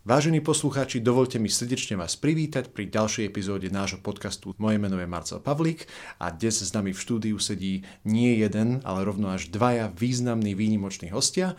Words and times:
Vážení 0.00 0.40
poslucháči, 0.40 1.04
dovolte 1.04 1.36
mi 1.36 1.52
srdečne 1.52 1.92
vás 2.00 2.16
privítať 2.16 2.72
pri 2.72 2.88
ďalšej 2.88 3.28
epizóde 3.28 3.68
nášho 3.68 4.00
podcastu. 4.00 4.56
Moje 4.56 4.80
meno 4.80 4.96
je 4.96 5.04
Marcel 5.04 5.44
Pavlík 5.44 5.84
a 6.16 6.32
dnes 6.32 6.64
s 6.64 6.72
nami 6.72 6.96
v 6.96 7.02
štúdiu 7.04 7.36
sedí 7.36 7.84
nie 8.08 8.32
jeden, 8.40 8.80
ale 8.88 9.04
rovno 9.04 9.28
až 9.28 9.52
dvaja 9.52 9.92
významní 9.92 10.56
výnimoční 10.56 11.12
hostia. 11.12 11.52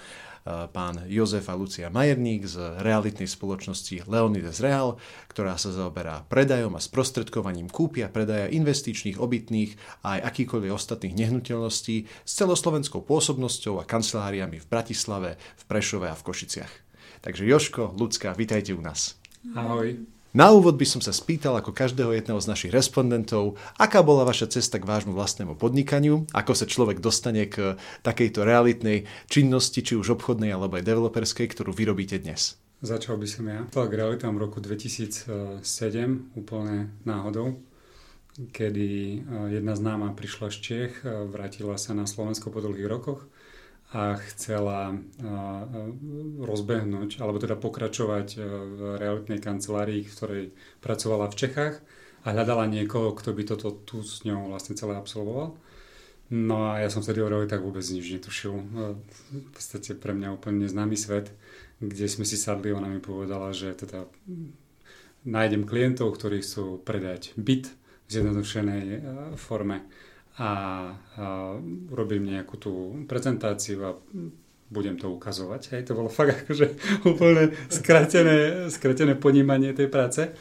Pán 0.74 1.06
Jozef 1.06 1.46
a 1.46 1.54
Lucia 1.54 1.94
Majerník 1.94 2.50
z 2.50 2.82
realitnej 2.82 3.30
spoločnosti 3.30 4.10
Leonides 4.10 4.58
Real, 4.58 4.98
ktorá 5.30 5.54
sa 5.62 5.70
zaoberá 5.70 6.26
predajom 6.26 6.74
a 6.74 6.82
sprostredkovaním 6.82 7.70
kúpia 7.70 8.10
predaja 8.10 8.50
investičných, 8.50 9.22
obytných 9.22 10.02
a 10.02 10.18
aj 10.18 10.34
akýkoľvek 10.34 10.74
ostatných 10.74 11.14
nehnuteľností 11.14 12.10
s 12.10 12.32
celoslovenskou 12.42 13.06
pôsobnosťou 13.06 13.78
a 13.78 13.86
kanceláriami 13.86 14.58
v 14.58 14.66
Bratislave, 14.66 15.38
v 15.38 15.64
Prešove 15.70 16.10
a 16.10 16.18
v 16.18 16.26
Košiciach. 16.26 16.90
Takže 17.22 17.46
Joško, 17.46 17.94
Lucka, 18.00 18.34
vítajte 18.34 18.74
u 18.74 18.82
nás. 18.82 19.14
Ahoj. 19.54 19.94
Na 20.34 20.50
úvod 20.50 20.80
by 20.80 20.88
som 20.90 21.06
sa 21.06 21.14
spýtal 21.14 21.54
ako 21.54 21.70
každého 21.70 22.18
jedného 22.18 22.40
z 22.42 22.50
našich 22.50 22.72
respondentov, 22.74 23.62
aká 23.78 24.02
bola 24.02 24.26
vaša 24.26 24.50
cesta 24.50 24.82
k 24.82 24.88
vášmu 24.90 25.14
vlastnému 25.14 25.54
podnikaniu, 25.54 26.26
ako 26.34 26.58
sa 26.58 26.66
človek 26.66 26.98
dostane 26.98 27.46
k 27.46 27.78
takejto 28.02 28.42
realitnej 28.42 29.06
činnosti, 29.30 29.86
či 29.86 29.94
už 30.00 30.18
obchodnej 30.18 30.50
alebo 30.50 30.82
aj 30.82 30.88
developerskej, 30.88 31.46
ktorú 31.52 31.76
vyrobíte 31.76 32.18
dnes. 32.18 32.58
Začal 32.82 33.22
by 33.22 33.28
som 33.30 33.46
ja. 33.46 33.62
K 33.70 33.94
realitám 33.94 34.34
v 34.40 34.50
roku 34.50 34.58
2007 34.58 35.62
úplne 36.34 36.90
náhodou, 37.06 37.62
kedy 38.50 38.90
eh, 38.90 39.62
jedna 39.62 39.78
známa 39.78 40.18
prišla 40.18 40.50
z 40.50 40.58
Čech, 40.58 41.06
eh, 41.06 41.28
vrátila 41.30 41.78
sa 41.78 41.94
na 41.94 42.10
Slovensko 42.10 42.50
po 42.50 42.66
dlhých 42.66 42.90
rokoch 42.90 43.30
a 43.92 44.16
chcela 44.32 44.96
rozbehnúť, 46.40 47.20
alebo 47.20 47.44
teda 47.44 47.60
pokračovať 47.60 48.28
v 48.40 48.80
realitnej 48.96 49.44
kancelárii, 49.44 50.08
v 50.08 50.16
ktorej 50.16 50.44
pracovala 50.80 51.28
v 51.28 51.36
Čechách 51.36 51.76
a 52.24 52.28
hľadala 52.32 52.72
niekoho, 52.72 53.12
kto 53.12 53.36
by 53.36 53.44
toto 53.44 53.76
tu 53.84 54.00
s 54.00 54.24
ňou 54.24 54.48
vlastne 54.48 54.80
celé 54.80 54.96
absolvoval. 54.96 55.60
No 56.32 56.72
a 56.72 56.80
ja 56.80 56.88
som 56.88 57.04
vtedy 57.04 57.20
o 57.20 57.28
realitách 57.28 57.60
vôbec 57.60 57.84
nič 57.84 58.08
netušil. 58.08 58.56
V 58.56 59.50
podstate 59.52 60.00
pre 60.00 60.16
mňa 60.16 60.40
úplne 60.40 60.64
neznámy 60.64 60.96
svet, 60.96 61.28
kde 61.84 62.08
sme 62.08 62.24
si 62.24 62.40
sadli, 62.40 62.72
ona 62.72 62.88
mi 62.88 63.04
povedala, 63.04 63.52
že 63.52 63.76
teda 63.76 64.08
nájdem 65.28 65.68
klientov, 65.68 66.16
ktorí 66.16 66.40
chcú 66.40 66.80
predať 66.80 67.36
byt 67.36 67.68
v 68.08 68.08
zjednodušenej 68.08 68.84
forme 69.36 69.84
a, 70.42 70.52
a 71.22 71.24
urobím 71.94 72.34
nejakú 72.34 72.58
tú 72.58 72.74
prezentáciu 73.06 73.78
a 73.86 73.94
budem 74.74 74.98
to 74.98 75.14
ukazovať. 75.14 75.62
Hej, 75.78 75.82
to 75.86 75.94
bolo 75.94 76.10
fakt 76.10 76.48
akože 76.48 76.66
úplne 77.06 77.54
skratené, 77.70 78.66
skratené 78.74 79.14
ponímanie 79.14 79.78
tej 79.78 79.92
práce. 79.92 80.34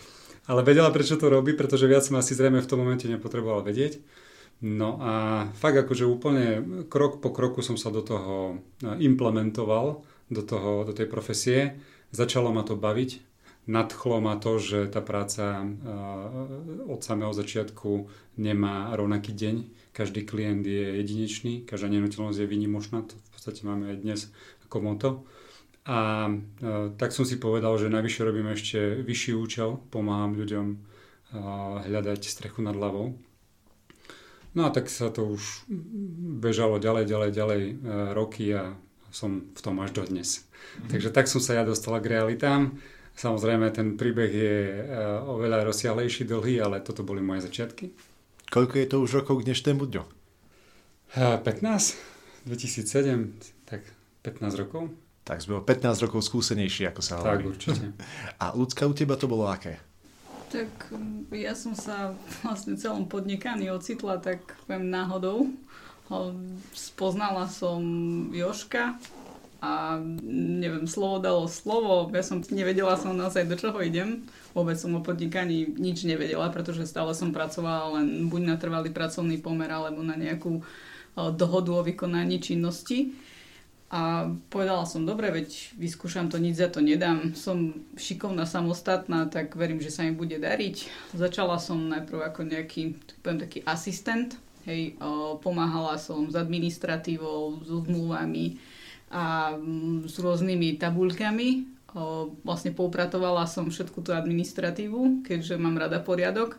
Ale 0.48 0.64
vedela, 0.64 0.88
prečo 0.88 1.20
to 1.20 1.28
robí, 1.28 1.52
pretože 1.52 1.84
viac 1.84 2.00
som 2.00 2.16
asi 2.16 2.32
zrejme 2.32 2.64
v 2.64 2.70
tom 2.70 2.80
momente 2.80 3.04
nepotreboval 3.04 3.60
vedieť. 3.60 4.00
No 4.64 4.96
a 5.00 5.12
fakt 5.52 5.76
akože 5.76 6.08
úplne 6.08 6.46
krok 6.88 7.20
po 7.20 7.32
kroku 7.32 7.60
som 7.60 7.76
sa 7.76 7.92
do 7.92 8.00
toho 8.00 8.60
implementoval, 8.80 10.04
do, 10.32 10.42
toho, 10.44 10.88
do 10.88 10.92
tej 10.96 11.08
profesie. 11.08 11.76
Začalo 12.12 12.50
ma 12.52 12.64
to 12.64 12.74
baviť, 12.74 13.29
nadchlo 13.70 14.18
ma 14.18 14.34
to, 14.34 14.58
že 14.58 14.90
tá 14.90 14.98
práca 14.98 15.62
od 16.90 17.00
samého 17.00 17.30
začiatku 17.30 18.10
nemá 18.42 18.90
rovnaký 18.98 19.30
deň. 19.30 19.56
Každý 19.94 20.26
klient 20.26 20.66
je 20.66 20.98
jedinečný, 20.98 21.62
každá 21.62 21.86
nehnuteľnosť 21.94 22.42
je 22.42 22.50
výnimočná, 22.50 23.06
to 23.06 23.14
v 23.14 23.28
podstate 23.30 23.62
máme 23.62 23.94
aj 23.94 23.96
dnes 24.02 24.20
ako 24.66 24.76
moto. 24.82 25.08
A 25.86 26.28
tak 26.98 27.14
som 27.14 27.22
si 27.22 27.40
povedal, 27.40 27.78
že 27.78 27.90
najvyššie 27.90 28.22
robím 28.26 28.52
ešte 28.52 28.78
vyšší 29.06 29.32
účel, 29.38 29.80
pomáham 29.90 30.34
ľuďom 30.34 30.66
hľadať 31.86 32.20
strechu 32.26 32.60
nad 32.62 32.74
hlavou. 32.74 33.14
No 34.54 34.66
a 34.66 34.70
tak 34.74 34.90
sa 34.90 35.14
to 35.14 35.30
už 35.30 35.70
bežalo 36.42 36.82
ďalej, 36.82 37.06
ďalej, 37.06 37.30
ďalej 37.30 37.62
e, 37.62 37.72
roky 38.18 38.50
a 38.50 38.74
som 39.14 39.46
v 39.54 39.60
tom 39.62 39.78
až 39.78 39.94
dodnes. 39.94 40.42
Mm-hmm. 40.42 40.90
Takže 40.90 41.08
tak 41.14 41.30
som 41.30 41.38
sa 41.38 41.54
ja 41.54 41.62
dostala 41.62 42.02
k 42.02 42.18
realitám. 42.18 42.74
Samozrejme, 43.20 43.68
ten 43.68 44.00
príbeh 44.00 44.32
je 44.32 44.56
eh, 44.72 44.96
oveľa 45.28 45.68
rozsiahlejší, 45.68 46.24
dlhý, 46.24 46.64
ale 46.64 46.80
toto 46.80 47.04
boli 47.04 47.20
moje 47.20 47.44
začiatky. 47.44 47.92
Koľko 48.48 48.74
je 48.80 48.86
to 48.88 48.96
už 49.04 49.10
rokov 49.20 49.44
k 49.44 49.52
dnešnému 49.52 49.84
dňu? 49.84 50.04
15, 51.20 51.44
2007, 52.48 53.68
tak 53.68 53.84
15 54.24 54.62
rokov. 54.64 54.88
Tak 55.28 55.44
sme 55.44 55.60
o 55.60 55.62
15 55.62 56.06
rokov 56.08 56.24
skúsenejší, 56.24 56.88
ako 56.88 57.00
sa 57.04 57.20
hovorí. 57.20 57.44
Tak, 57.44 57.50
určite. 57.52 57.84
A 58.42 58.56
ľudská 58.56 58.88
u 58.88 58.94
teba 58.96 59.20
to 59.20 59.28
bolo 59.28 59.44
aké? 59.52 59.76
Tak 60.48 60.88
mm, 60.88 61.28
ja 61.36 61.52
som 61.52 61.76
sa 61.76 62.16
vlastne 62.40 62.74
celom 62.80 63.04
podnikaní 63.04 63.68
ocitla 63.68 64.16
tak 64.16 64.42
poviem 64.64 64.88
náhodou. 64.88 65.52
Spoznala 66.74 67.46
som 67.46 67.84
Joška, 68.34 68.98
a 69.60 70.00
neviem, 70.24 70.88
slovo 70.88 71.20
dalo 71.20 71.44
slovo, 71.44 72.08
ja 72.10 72.24
som 72.24 72.40
nevedela 72.48 72.96
som 72.96 73.12
naozaj 73.12 73.44
do 73.44 73.60
čoho 73.60 73.76
idem, 73.84 74.24
vôbec 74.56 74.80
som 74.80 74.96
o 74.96 75.04
podnikaní 75.04 75.76
nič 75.76 76.08
nevedela, 76.08 76.48
pretože 76.48 76.88
stále 76.88 77.12
som 77.12 77.30
pracovala 77.30 78.00
len 78.00 78.32
buď 78.32 78.42
na 78.42 78.56
trvalý 78.56 78.88
pracovný 78.88 79.36
pomer, 79.38 79.68
alebo 79.68 80.00
na 80.00 80.16
nejakú 80.16 80.64
dohodu 81.14 81.70
o 81.76 81.84
vykonaní 81.84 82.40
činnosti. 82.40 83.12
A 83.90 84.30
povedala 84.54 84.86
som, 84.86 85.02
dobre, 85.02 85.34
veď 85.34 85.74
vyskúšam 85.74 86.30
to, 86.30 86.38
nič 86.38 86.62
za 86.62 86.70
to 86.70 86.78
nedám. 86.78 87.34
Som 87.34 87.74
šikovná, 87.98 88.46
samostatná, 88.46 89.26
tak 89.26 89.58
verím, 89.58 89.82
že 89.82 89.90
sa 89.90 90.06
mi 90.06 90.14
bude 90.14 90.38
dariť. 90.38 91.10
Začala 91.10 91.58
som 91.58 91.90
najprv 91.90 92.22
ako 92.30 92.46
nejaký, 92.46 92.94
poviem, 93.18 93.42
taký 93.42 93.66
asistent. 93.66 94.38
Hej, 94.62 94.94
pomáhala 95.42 95.98
som 95.98 96.30
s 96.30 96.38
administratívou, 96.38 97.66
so 97.66 97.82
zmluvami, 97.82 98.62
a 99.10 99.58
mm, 99.58 100.06
s 100.06 100.16
rôznymi 100.22 100.78
tabuľkami. 100.78 101.48
Vlastne 102.46 102.70
poupratovala 102.70 103.50
som 103.50 103.66
všetku 103.66 103.98
tú 104.06 104.14
administratívu, 104.14 105.26
keďže 105.26 105.58
mám 105.58 105.74
rada 105.74 105.98
poriadok. 105.98 106.54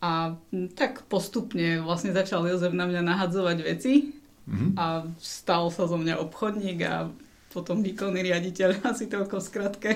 A 0.00 0.38
mm, 0.54 0.78
tak 0.78 1.04
postupne 1.10 1.82
vlastne 1.82 2.14
začal 2.14 2.46
Jozef 2.46 2.72
na 2.72 2.86
mňa 2.86 3.02
nahadzovať 3.02 3.58
veci 3.66 4.14
mm-hmm. 4.46 4.70
a 4.78 5.04
stal 5.18 5.68
sa 5.74 5.90
zo 5.90 5.98
mňa 5.98 6.22
obchodník 6.22 6.78
a 6.86 7.10
potom 7.50 7.82
výkonný 7.82 8.22
riaditeľ, 8.30 8.80
asi 8.94 9.10
toľko 9.10 9.42
v 9.42 9.44
skratke. 9.44 9.90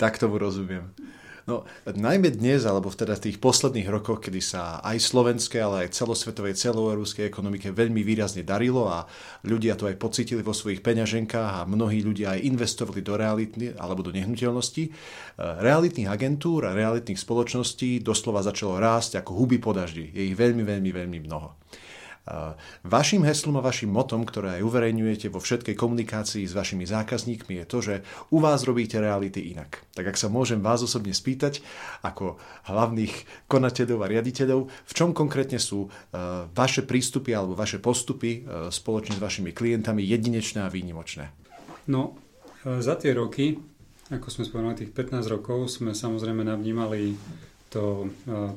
Tak 0.00 0.16
tomu 0.16 0.40
rozumiem. 0.40 0.88
No, 1.48 1.64
najmä 1.88 2.28
dnes, 2.36 2.68
alebo 2.68 2.92
v 2.92 3.08
teda 3.08 3.16
tých 3.16 3.40
posledných 3.40 3.88
rokoch, 3.88 4.20
kedy 4.20 4.36
sa 4.36 4.84
aj 4.84 5.00
slovenskej, 5.00 5.64
ale 5.64 5.88
aj 5.88 5.96
celosvetovej, 5.96 6.60
celoeurópskej 6.60 7.24
ekonomike 7.24 7.72
veľmi 7.72 8.04
výrazne 8.04 8.44
darilo 8.44 8.84
a 8.84 9.08
ľudia 9.48 9.72
to 9.72 9.88
aj 9.88 9.96
pocitili 9.96 10.44
vo 10.44 10.52
svojich 10.52 10.84
peňaženkách 10.84 11.64
a 11.64 11.64
mnohí 11.64 12.04
ľudia 12.04 12.36
aj 12.36 12.44
investovali 12.44 13.00
do 13.00 13.16
reality 13.16 13.72
alebo 13.80 14.04
do 14.04 14.12
nehnuteľností, 14.12 14.82
e, 14.84 14.90
realitných 15.40 16.12
agentúr 16.12 16.68
a 16.68 16.76
realitných 16.76 17.16
spoločností 17.16 18.04
doslova 18.04 18.44
začalo 18.44 18.76
rásť 18.76 19.24
ako 19.24 19.32
huby 19.32 19.56
po 19.56 19.72
daždi. 19.72 20.04
Je 20.12 20.28
ich 20.28 20.36
veľmi, 20.36 20.68
veľmi, 20.68 20.90
veľmi 20.92 21.18
mnoho. 21.24 21.56
Vašim 22.84 23.24
heslom 23.24 23.56
a 23.56 23.64
vašim 23.64 23.88
motom, 23.88 24.28
ktoré 24.28 24.60
aj 24.60 24.66
uverejňujete 24.68 25.32
vo 25.32 25.40
všetkej 25.40 25.72
komunikácii 25.72 26.44
s 26.44 26.52
vašimi 26.52 26.84
zákazníkmi, 26.84 27.64
je 27.64 27.66
to, 27.66 27.78
že 27.80 27.94
u 28.28 28.38
vás 28.44 28.68
robíte 28.68 29.00
reality 29.00 29.56
inak. 29.56 29.80
Tak 29.96 30.12
ak 30.12 30.20
sa 30.20 30.28
môžem 30.28 30.60
vás 30.60 30.84
osobne 30.84 31.16
spýtať, 31.16 31.64
ako 32.04 32.36
hlavných 32.68 33.48
konateľov 33.48 34.04
a 34.04 34.10
riaditeľov, 34.12 34.68
v 34.68 34.92
čom 34.92 35.16
konkrétne 35.16 35.56
sú 35.56 35.88
e, 35.88 35.88
vaše 36.52 36.84
prístupy 36.84 37.32
alebo 37.32 37.56
vaše 37.56 37.80
postupy 37.80 38.44
e, 38.44 38.68
spoločne 38.68 39.16
s 39.16 39.24
vašimi 39.24 39.56
klientami 39.56 40.04
jedinečné 40.04 40.64
a 40.64 40.72
výnimočné? 40.72 41.32
No, 41.88 42.12
e, 42.66 42.84
za 42.84 43.00
tie 43.00 43.16
roky, 43.16 43.56
ako 44.12 44.28
sme 44.28 44.44
spomenuli, 44.44 44.84
tých 44.84 44.92
15 44.92 45.32
rokov, 45.32 45.72
sme 45.72 45.96
samozrejme 45.96 46.44
navnímali 46.44 47.16
to 47.68 48.04
e, 48.04 48.06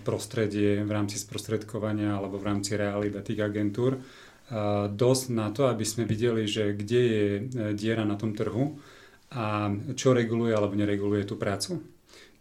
prostredie 0.01 0.83
v 0.83 0.91
rámci 0.91 1.19
sprostredkovania 1.19 2.15
alebo 2.15 2.39
v 2.39 2.47
rámci 2.47 2.79
realita 2.79 3.19
tých 3.19 3.43
agentúr 3.43 3.95
e, 3.95 3.99
dosť 4.87 5.25
na 5.35 5.51
to, 5.51 5.67
aby 5.67 5.83
sme 5.83 6.07
videli, 6.07 6.47
že 6.47 6.71
kde 6.71 7.01
je 7.01 7.25
e, 7.27 7.41
diera 7.75 8.07
na 8.07 8.15
tom 8.15 8.31
trhu 8.31 8.79
a 9.31 9.71
čo 9.95 10.11
reguluje 10.11 10.51
alebo 10.51 10.75
nereguluje 10.75 11.23
tú 11.23 11.39
prácu. 11.39 11.79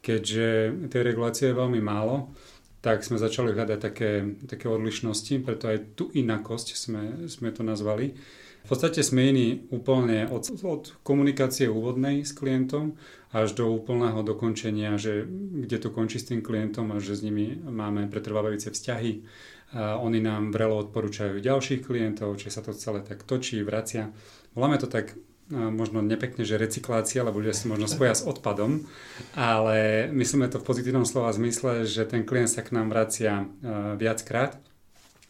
Keďže 0.00 0.46
tej 0.88 1.02
regulácie 1.04 1.52
je 1.52 1.60
veľmi 1.60 1.78
málo, 1.78 2.32
tak 2.80 3.04
sme 3.04 3.20
začali 3.20 3.52
hľadať 3.52 3.78
také, 3.78 4.24
také 4.48 4.66
odlišnosti, 4.66 5.44
preto 5.44 5.68
aj 5.68 5.78
tu 5.94 6.08
inakosť 6.08 6.68
sme, 6.72 7.02
sme 7.28 7.52
to 7.52 7.60
nazvali. 7.60 8.16
V 8.64 8.68
podstate 8.68 9.02
sme 9.02 9.30
iní 9.30 9.66
úplne 9.74 10.30
od, 10.30 10.46
od 10.62 10.94
komunikácie 11.02 11.66
úvodnej 11.66 12.22
s 12.22 12.30
klientom 12.36 12.94
až 13.34 13.54
do 13.54 13.70
úplného 13.70 14.22
dokončenia, 14.22 14.94
že 14.98 15.26
kde 15.66 15.78
to 15.78 15.88
končí 15.90 16.18
s 16.18 16.30
tým 16.30 16.42
klientom 16.42 16.90
a 16.94 17.02
že 17.02 17.18
s 17.18 17.24
nimi 17.26 17.58
máme 17.58 18.06
pretrvávajúce 18.10 18.70
vzťahy. 18.70 19.26
A 19.70 20.02
oni 20.02 20.18
nám 20.18 20.50
vrelo 20.50 20.82
odporúčajú 20.82 21.38
ďalších 21.38 21.86
klientov, 21.86 22.38
či 22.42 22.50
sa 22.50 22.58
to 22.58 22.74
celé 22.74 23.06
tak 23.06 23.22
točí, 23.22 23.62
vracia. 23.62 24.10
Voláme 24.54 24.78
to 24.82 24.90
tak 24.90 25.14
možno 25.50 25.98
nepekne, 25.98 26.46
že 26.46 26.58
recyklácia, 26.58 27.26
lebo 27.26 27.42
ľudia 27.42 27.54
si 27.54 27.66
možno 27.66 27.90
spoja 27.90 28.14
s 28.14 28.22
odpadom, 28.22 28.86
ale 29.34 30.06
myslíme 30.14 30.46
to 30.46 30.62
v 30.62 30.66
pozitívnom 30.66 31.02
slova 31.02 31.34
zmysle, 31.34 31.86
že 31.90 32.06
ten 32.06 32.22
klient 32.22 32.54
sa 32.54 32.62
k 32.62 32.70
nám 32.70 32.86
vracia 32.90 33.50
viackrát. 33.98 34.62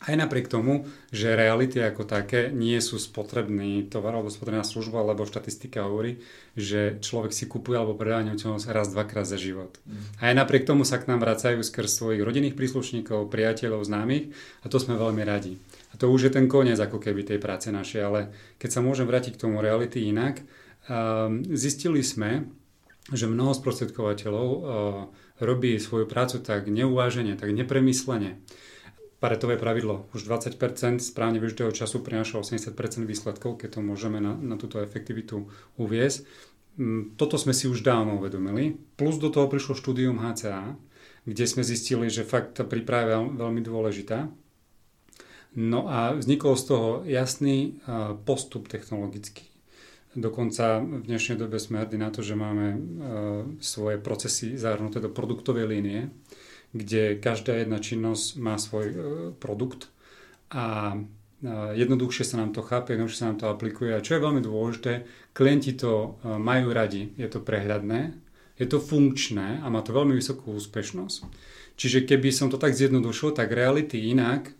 Aj 0.00 0.16
napriek 0.16 0.48
tomu, 0.48 0.88
že 1.12 1.36
reality 1.36 1.76
ako 1.76 2.08
také 2.08 2.48
nie 2.48 2.80
sú 2.80 2.96
spotrebný 2.96 3.84
tovar 3.92 4.16
alebo 4.16 4.32
spotrebná 4.32 4.64
služba, 4.64 5.04
lebo 5.04 5.28
štatistika 5.28 5.84
hovorí, 5.84 6.24
že 6.56 6.96
človek 7.04 7.36
si 7.36 7.44
kupuje 7.44 7.76
alebo 7.76 8.00
predáva 8.00 8.24
nehnuteľnosť 8.24 8.72
raz, 8.72 8.88
dvakrát 8.88 9.28
za 9.28 9.36
život. 9.36 9.76
Mm. 9.84 10.24
Aj 10.24 10.32
napriek 10.32 10.64
tomu 10.64 10.88
sa 10.88 10.96
k 10.96 11.04
nám 11.04 11.20
vracajú 11.20 11.60
skrz 11.60 12.00
svojich 12.00 12.24
rodinných 12.24 12.56
príslušníkov, 12.56 13.28
priateľov, 13.28 13.84
známych 13.84 14.32
a 14.64 14.72
to 14.72 14.80
sme 14.80 14.96
veľmi 14.96 15.20
radi. 15.20 15.60
A 15.92 16.00
to 16.00 16.08
už 16.08 16.32
je 16.32 16.32
ten 16.32 16.48
koniec 16.48 16.80
ako 16.80 16.96
keby 16.96 17.20
tej 17.20 17.36
práce 17.36 17.68
našej, 17.68 18.00
ale 18.00 18.20
keď 18.56 18.70
sa 18.72 18.80
môžem 18.80 19.04
vrátiť 19.04 19.36
k 19.36 19.42
tomu 19.44 19.60
reality 19.60 20.08
inak, 20.08 20.40
um, 20.88 21.44
zistili 21.52 22.00
sme, 22.00 22.48
že 23.12 23.28
mnoho 23.28 23.52
sprostredkovateľov 23.52 24.48
uh, 24.48 24.60
robí 25.44 25.76
svoju 25.76 26.08
prácu 26.08 26.40
tak 26.40 26.72
neuvážene, 26.72 27.36
tak 27.36 27.52
nepremyslene. 27.52 28.40
Paretové 29.20 29.60
pravidlo, 29.60 30.08
už 30.16 30.24
20% 30.24 30.56
správne 31.04 31.36
využitého 31.36 31.68
času 31.76 32.00
prináša 32.00 32.40
80% 32.40 32.72
výsledkov, 33.04 33.60
keď 33.60 33.76
to 33.76 33.80
môžeme 33.84 34.16
na, 34.16 34.32
na 34.32 34.56
túto 34.56 34.80
efektivitu 34.80 35.44
uviezť. 35.76 36.24
Um, 36.80 37.12
toto 37.20 37.36
sme 37.36 37.52
si 37.52 37.68
už 37.68 37.84
dávno 37.84 38.16
uvedomili. 38.16 38.80
Plus 38.96 39.20
do 39.20 39.28
toho 39.28 39.46
prišlo 39.46 39.76
štúdium 39.76 40.24
HCA, 40.24 40.72
kde 41.28 41.44
sme 41.44 41.60
zistili, 41.60 42.08
že 42.08 42.24
fakt 42.24 42.56
tá 42.56 42.64
príprava 42.64 43.20
je 43.20 43.36
veľmi 43.36 43.60
dôležitá 43.60 44.32
No 45.50 45.90
a 45.90 46.14
vznikol 46.14 46.54
z 46.54 46.64
toho 46.64 46.88
jasný 47.02 47.82
postup 48.22 48.70
technologický. 48.70 49.42
Dokonca 50.14 50.78
v 50.82 51.06
dnešnej 51.06 51.38
dobe 51.38 51.58
sme 51.58 51.82
hrdí 51.82 51.98
na 51.98 52.10
to, 52.14 52.22
že 52.22 52.38
máme 52.38 52.78
svoje 53.58 53.98
procesy 53.98 54.54
zahrnuté 54.54 55.02
do 55.02 55.10
produktovej 55.10 55.66
línie, 55.66 56.10
kde 56.70 57.18
každá 57.18 57.58
jedna 57.58 57.82
činnosť 57.82 58.38
má 58.38 58.54
svoj 58.56 58.86
e, 58.86 58.96
produkt 59.36 59.90
a 60.50 60.98
jednoduchšie 61.72 62.24
sa 62.28 62.36
nám 62.36 62.52
to 62.52 62.60
chápe, 62.60 62.92
jednoduchšie 62.92 63.20
sa 63.24 63.28
nám 63.32 63.40
to 63.40 63.48
aplikuje. 63.48 63.96
A 63.96 64.04
čo 64.04 64.20
je 64.20 64.24
veľmi 64.28 64.44
dôležité, 64.44 65.08
klienti 65.32 65.72
to 65.72 66.20
e, 66.20 66.36
majú 66.36 66.70
radi, 66.70 67.16
je 67.16 67.28
to 67.30 67.40
prehľadné, 67.40 68.12
je 68.60 68.66
to 68.68 68.76
funkčné 68.76 69.64
a 69.64 69.66
má 69.72 69.80
to 69.80 69.96
veľmi 69.96 70.12
vysokú 70.12 70.52
úspešnosť. 70.52 71.24
Čiže 71.80 72.04
keby 72.04 72.28
som 72.28 72.52
to 72.52 72.60
tak 72.60 72.76
zjednodušil, 72.76 73.32
tak 73.32 73.56
reality 73.56 74.12
inak 74.12 74.52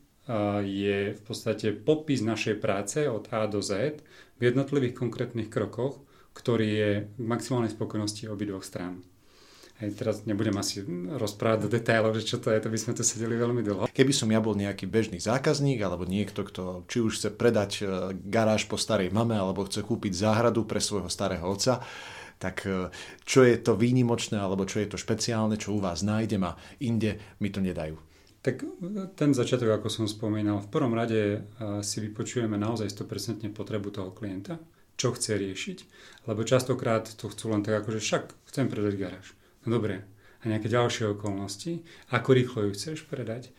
je 0.65 1.13
v 1.13 1.23
podstate 1.27 1.75
popis 1.77 2.25
našej 2.25 2.56
práce 2.63 3.05
od 3.05 3.29
A 3.29 3.45
do 3.45 3.61
Z 3.61 4.01
v 4.39 4.41
jednotlivých 4.41 4.97
konkrétnych 4.97 5.53
krokoch, 5.53 6.01
ktorý 6.33 6.69
je 6.71 6.91
k 7.13 7.21
maximálnej 7.21 7.75
spokojnosti 7.75 8.31
obidvoch 8.31 8.65
strán. 8.65 9.05
Hej, 9.81 9.97
teraz 9.97 10.29
nebudem 10.29 10.53
asi 10.61 10.85
rozprávať 11.17 11.59
do 11.65 11.69
detailov, 11.73 12.12
že 12.12 12.29
čo 12.29 12.37
to 12.37 12.53
je, 12.53 12.61
to 12.61 12.69
by 12.69 12.77
sme 12.77 12.93
to 12.93 13.00
sedeli 13.00 13.32
veľmi 13.32 13.65
dlho. 13.65 13.88
Keby 13.88 14.12
som 14.12 14.29
ja 14.29 14.37
bol 14.37 14.53
nejaký 14.53 14.85
bežný 14.85 15.17
zákazník, 15.17 15.81
alebo 15.81 16.05
niekto, 16.05 16.44
kto 16.44 16.85
či 16.85 17.00
už 17.00 17.17
chce 17.17 17.29
predať 17.32 17.73
e, 17.81 17.85
garáž 18.12 18.69
po 18.69 18.77
starej 18.77 19.09
mame, 19.09 19.41
alebo 19.41 19.65
chce 19.65 19.81
kúpiť 19.81 20.12
záhradu 20.12 20.69
pre 20.69 20.85
svojho 20.85 21.09
starého 21.09 21.49
otca, 21.49 21.81
tak 22.37 22.69
e, 22.69 22.93
čo 23.25 23.41
je 23.41 23.56
to 23.56 23.73
výnimočné, 23.73 24.37
alebo 24.37 24.69
čo 24.69 24.85
je 24.85 24.93
to 24.93 25.00
špeciálne, 25.00 25.56
čo 25.56 25.73
u 25.73 25.81
vás 25.81 26.05
nájdem 26.05 26.44
a 26.44 26.61
inde 26.85 27.17
mi 27.41 27.49
to 27.49 27.65
nedajú. 27.65 27.97
Tak 28.44 28.61
ten 29.17 29.32
začiatok, 29.32 29.81
ako 29.81 29.88
som 29.88 30.05
spomínal, 30.05 30.61
v 30.61 30.69
prvom 30.73 30.93
rade 30.97 31.44
si 31.85 32.00
vypočujeme 32.00 32.56
naozaj 32.56 32.88
100% 32.88 33.49
potrebu 33.53 33.93
toho 33.93 34.17
klienta, 34.17 34.56
čo 34.97 35.12
chce 35.12 35.41
riešiť, 35.41 35.79
lebo 36.29 36.44
častokrát 36.44 37.05
to 37.05 37.29
chcú 37.32 37.53
len 37.53 37.65
tak 37.65 37.85
ako, 37.85 37.97
že 37.97 38.05
však 38.05 38.25
chcem 38.49 38.69
predať 38.69 38.97
garáž. 38.97 39.37
No 39.67 39.77
dobre, 39.77 40.09
a 40.41 40.49
nejaké 40.49 40.73
ďalšie 40.73 41.12
okolnosti, 41.12 41.85
ako 42.09 42.29
rýchlo 42.33 42.59
ju 42.69 42.71
chceš 42.73 43.05
predať, 43.05 43.53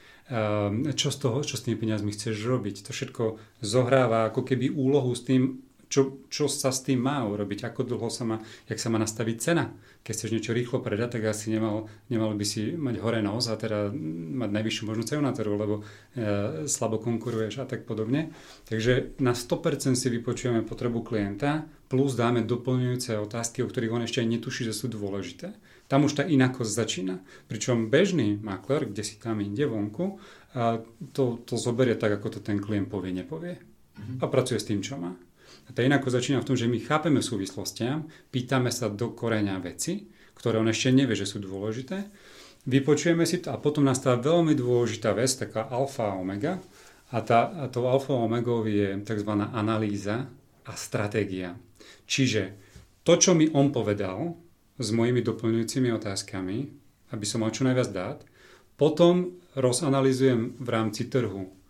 čo 0.98 1.14
z 1.14 1.18
toho, 1.22 1.46
čo 1.46 1.54
s 1.54 1.66
tými 1.66 1.78
peniazmi 1.78 2.10
chceš 2.10 2.42
robiť. 2.42 2.90
To 2.90 2.92
všetko 2.96 3.24
zohráva 3.62 4.26
ako 4.34 4.42
keby 4.42 4.74
úlohu 4.74 5.14
s 5.14 5.22
tým, 5.22 5.62
čo, 5.92 6.24
čo 6.32 6.48
sa 6.48 6.72
s 6.72 6.88
tým 6.88 7.04
má 7.04 7.20
urobiť, 7.28 7.68
ako 7.68 7.84
dlho 7.84 8.08
sa 8.08 8.24
má, 8.24 8.40
jak 8.72 8.80
sa 8.80 8.88
má 8.88 8.96
nastaviť 8.96 9.38
cena. 9.44 9.76
Keď 10.08 10.14
chceš 10.16 10.32
niečo 10.32 10.56
rýchlo 10.56 10.80
predať, 10.80 11.20
tak 11.20 11.36
asi 11.36 11.52
nemal, 11.52 11.92
nemal 12.08 12.32
by 12.32 12.46
si 12.48 12.74
mať 12.80 12.96
hore 13.04 13.20
nos 13.20 13.52
a 13.52 13.60
teda 13.60 13.92
mať 14.40 14.50
najvyššiu 14.56 14.84
možnú 14.88 15.04
cenu 15.04 15.20
na 15.20 15.36
trhu, 15.36 15.52
lebo 15.52 15.84
e, 16.16 16.66
slabo 16.66 16.96
konkuruješ 16.96 17.62
a 17.62 17.68
tak 17.68 17.84
podobne. 17.84 18.32
Takže 18.72 19.20
na 19.20 19.36
100% 19.36 20.00
si 20.00 20.08
vypočujeme 20.08 20.64
potrebu 20.64 21.04
klienta, 21.04 21.68
plus 21.92 22.16
dáme 22.16 22.48
doplňujúce 22.48 23.20
otázky, 23.20 23.60
o 23.60 23.68
ktorých 23.68 23.92
on 23.92 24.08
ešte 24.08 24.24
aj 24.24 24.32
netuší, 24.32 24.64
že 24.64 24.72
sú 24.72 24.88
dôležité. 24.88 25.52
Tam 25.92 26.08
už 26.08 26.16
tá 26.16 26.24
inakosť 26.24 26.72
začína. 26.72 27.20
Pričom 27.52 27.92
bežný 27.92 28.40
makler, 28.40 28.88
kde 28.88 29.04
si 29.04 29.20
tam 29.20 29.44
inde 29.44 29.68
vonku, 29.68 30.24
to, 31.12 31.24
to 31.44 31.54
zoberie 31.60 32.00
tak, 32.00 32.16
ako 32.16 32.28
to 32.32 32.40
ten 32.40 32.64
klient 32.64 32.88
povie, 32.88 33.12
nepovie. 33.12 33.60
A 34.24 34.26
pracuje 34.32 34.56
s 34.56 34.72
tým, 34.72 34.80
čo 34.80 34.96
má. 34.96 35.12
A 35.68 35.70
tá 35.76 35.84
inako 35.84 36.08
začína 36.08 36.40
v 36.40 36.48
tom, 36.48 36.56
že 36.56 36.72
my 36.72 36.80
chápeme 36.80 37.20
súvislostiam, 37.20 38.08
pýtame 38.32 38.72
sa 38.72 38.88
do 38.88 39.12
koreňa 39.12 39.60
veci, 39.60 40.08
ktoré 40.32 40.64
on 40.64 40.72
ešte 40.72 40.96
nevie, 40.96 41.14
že 41.14 41.28
sú 41.28 41.44
dôležité, 41.44 42.08
vypočujeme 42.66 43.28
si 43.28 43.44
to 43.44 43.52
a 43.52 43.60
potom 43.60 43.84
nastáva 43.84 44.24
veľmi 44.24 44.56
dôležitá 44.56 45.12
vec, 45.12 45.28
taká 45.36 45.68
alfa 45.68 46.16
a 46.16 46.18
omega. 46.18 46.64
A, 47.12 47.20
tá, 47.20 47.52
a 47.52 47.68
to 47.68 47.92
alfa 47.92 48.16
a 48.16 48.24
omegou 48.24 48.64
je 48.64 48.96
tzv. 49.04 49.32
analýza 49.32 50.32
a 50.64 50.72
stratégia. 50.80 51.60
Čiže 52.08 52.56
to, 53.04 53.20
čo 53.20 53.36
mi 53.36 53.52
on 53.52 53.76
povedal 53.76 54.40
s 54.82 54.90
mojimi 54.90 55.22
doplňujúcimi 55.22 55.94
otázkami, 55.94 56.58
aby 57.14 57.26
som 57.30 57.46
mal 57.46 57.54
čo 57.54 57.64
najviac 57.64 57.90
dát, 57.94 58.20
potom 58.76 59.38
rozanalizujem 59.54 60.58
v 60.58 60.68
rámci 60.68 61.06
trhu 61.08 61.62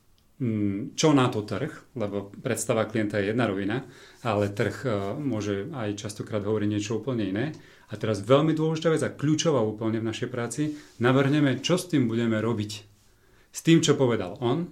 Mm, 0.41 0.97
čo 0.97 1.13
na 1.13 1.29
to 1.29 1.45
trh, 1.45 1.69
lebo 1.93 2.33
predstava 2.41 2.89
klienta 2.89 3.21
je 3.21 3.29
jedna 3.29 3.45
rovina, 3.45 3.85
ale 4.25 4.49
trh 4.49 4.77
e, 4.81 4.89
môže 5.21 5.69
aj 5.69 6.01
častokrát 6.01 6.41
hovoriť 6.41 6.65
niečo 6.65 6.97
úplne 6.97 7.29
iné. 7.29 7.45
A 7.85 7.99
teraz 8.01 8.25
veľmi 8.25 8.57
dôležitá 8.57 8.89
vec 8.89 9.05
a 9.05 9.13
kľúčová 9.13 9.61
úplne 9.61 10.01
v 10.01 10.09
našej 10.09 10.33
práci, 10.33 10.73
navrhneme, 10.97 11.61
čo 11.61 11.77
s 11.77 11.93
tým 11.93 12.09
budeme 12.09 12.41
robiť. 12.41 12.71
S 13.53 13.61
tým, 13.61 13.85
čo 13.85 13.93
povedal 13.93 14.41
on, 14.41 14.65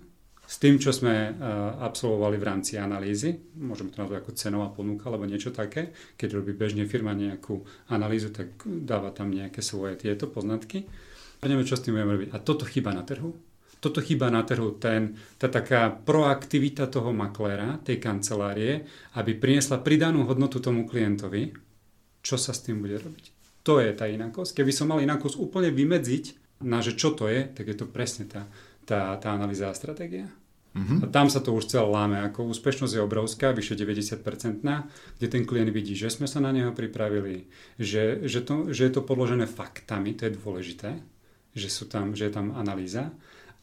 s 0.49 0.57
tým, 0.57 0.81
čo 0.81 0.89
sme 0.89 1.29
e, 1.29 1.31
absolvovali 1.77 2.41
v 2.41 2.47
rámci 2.49 2.81
analýzy, 2.81 3.37
môžeme 3.61 3.93
to 3.93 4.01
nazvať 4.01 4.25
ako 4.25 4.31
cenová 4.33 4.73
ponuka 4.73 5.05
alebo 5.05 5.29
niečo 5.29 5.53
také, 5.53 5.93
keď 6.17 6.41
robí 6.41 6.57
bežne 6.57 6.89
firma 6.89 7.13
nejakú 7.13 7.61
analýzu, 7.93 8.33
tak 8.33 8.65
dáva 8.65 9.13
tam 9.13 9.29
nejaké 9.29 9.61
svoje 9.61 10.01
tieto 10.01 10.25
poznatky. 10.25 10.89
Poďme, 11.37 11.69
čo 11.69 11.77
s 11.77 11.85
tým 11.85 11.93
budeme 11.93 12.17
robiť. 12.17 12.29
A 12.33 12.41
toto 12.41 12.65
chyba 12.65 12.97
na 12.97 13.05
trhu 13.05 13.29
toto 13.79 14.03
chýba 14.03 14.27
na 14.27 14.43
trhu, 14.43 14.75
ten, 14.75 15.15
tá 15.39 15.47
taká 15.47 15.87
proaktivita 15.87 16.91
toho 16.91 17.15
makléra, 17.15 17.79
tej 17.79 17.95
kancelárie, 17.95 18.83
aby 19.15 19.39
priniesla 19.39 19.79
pridanú 19.79 20.27
hodnotu 20.27 20.59
tomu 20.59 20.83
klientovi, 20.83 21.55
čo 22.19 22.35
sa 22.35 22.51
s 22.51 22.67
tým 22.67 22.83
bude 22.83 22.99
robiť. 22.99 23.25
To 23.63 23.79
je 23.79 23.95
tá 23.95 24.03
inakosť. 24.11 24.51
Keby 24.59 24.71
som 24.75 24.91
mal 24.91 24.99
inakosť 24.99 25.39
úplne 25.39 25.71
vymedziť 25.71 26.59
na, 26.67 26.83
že 26.83 26.99
čo 26.99 27.15
to 27.15 27.31
je, 27.31 27.47
tak 27.55 27.71
je 27.71 27.75
to 27.79 27.87
presne 27.87 28.27
tá, 28.27 28.51
tá, 28.89 29.13
tá 29.21 29.37
analýza 29.37 29.69
a 29.69 29.77
stratégia. 29.77 30.25
Mm-hmm. 30.73 31.01
A 31.01 31.05
tam 31.09 31.29
sa 31.29 31.41
to 31.41 31.53
už 31.53 31.69
celé 31.69 31.85
láme. 31.85 32.17
Ako 32.29 32.49
úspešnosť 32.49 32.93
je 32.97 33.01
obrovská, 33.01 33.53
vyše 33.53 33.73
90%, 33.77 34.61
kde 35.17 35.27
ten 35.29 35.43
klient 35.45 35.69
vidí, 35.69 35.93
že 35.93 36.13
sme 36.13 36.29
sa 36.29 36.41
na 36.41 36.49
neho 36.53 36.73
pripravili, 36.73 37.49
že, 37.77 38.25
že, 38.25 38.41
to, 38.41 38.69
že 38.69 38.89
je 38.89 38.91
to 38.93 39.01
podložené 39.05 39.49
faktami, 39.49 40.13
to 40.13 40.29
je 40.29 40.37
dôležité, 40.37 41.01
že, 41.57 41.69
sú 41.69 41.89
tam, 41.89 42.13
že 42.13 42.29
je 42.29 42.33
tam 42.33 42.53
analýza 42.53 43.13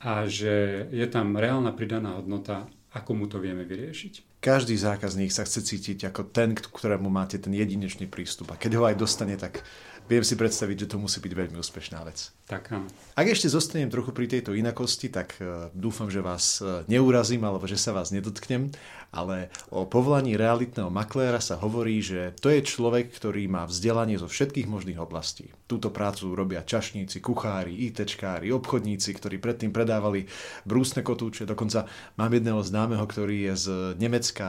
a 0.02 0.26
že 0.26 0.86
je 0.90 1.06
tam 1.06 1.38
reálna 1.38 1.70
pridaná 1.70 2.18
hodnota, 2.18 2.66
ako 2.90 3.10
mu 3.14 3.26
to 3.30 3.38
vieme 3.38 3.62
vyriešiť. 3.62 4.42
každý 4.42 4.74
zákazník 4.74 5.30
sa 5.30 5.44
chce 5.44 5.62
cítiť 5.62 6.10
ako 6.10 6.32
ten, 6.32 6.58
k 6.58 6.64
ktorému 6.64 7.06
máte 7.06 7.38
ten 7.38 7.54
jedinečný 7.54 8.10
prístup. 8.10 8.50
A 8.54 8.60
keď 8.60 8.82
ho 8.82 8.84
aj 8.88 8.96
dostane, 8.98 9.36
tak 9.38 9.62
viem 10.06 10.22
si 10.22 10.38
predstaviť, 10.38 10.86
že 10.86 10.90
to 10.94 10.96
musí 11.02 11.18
byť 11.18 11.32
veľmi 11.34 11.56
úspešná 11.58 12.02
vec. 12.06 12.30
Tak 12.46 12.70
áno. 12.72 12.86
Ak 13.18 13.26
ešte 13.26 13.50
zostanem 13.50 13.90
trochu 13.90 14.14
pri 14.14 14.26
tejto 14.30 14.54
inakosti, 14.54 15.10
tak 15.10 15.34
uh, 15.42 15.68
dúfam, 15.74 16.06
že 16.06 16.22
vás 16.22 16.62
uh, 16.62 16.86
neurazím 16.86 17.42
alebo 17.42 17.66
že 17.66 17.78
sa 17.78 17.90
vás 17.90 18.14
nedotknem, 18.14 18.70
ale 19.16 19.48
o 19.72 19.88
povolaní 19.88 20.36
realitného 20.36 20.92
makléra 20.92 21.40
sa 21.40 21.56
hovorí, 21.56 22.04
že 22.04 22.36
to 22.36 22.52
je 22.52 22.60
človek, 22.60 23.08
ktorý 23.08 23.48
má 23.48 23.64
vzdelanie 23.64 24.20
zo 24.20 24.28
všetkých 24.28 24.68
možných 24.68 25.00
oblastí. 25.00 25.48
Túto 25.64 25.88
prácu 25.88 26.36
robia 26.36 26.60
čašníci, 26.60 27.24
kuchári, 27.24 27.72
ITčkári, 27.88 28.52
obchodníci, 28.52 29.16
ktorí 29.16 29.40
predtým 29.40 29.72
predávali 29.72 30.28
brúsne 30.68 31.00
kotúče. 31.00 31.48
Dokonca 31.48 31.88
mám 32.20 32.36
jedného 32.36 32.60
známeho, 32.60 33.02
ktorý 33.08 33.48
je 33.50 33.54
z 33.56 33.66
Nemecka, 33.96 34.46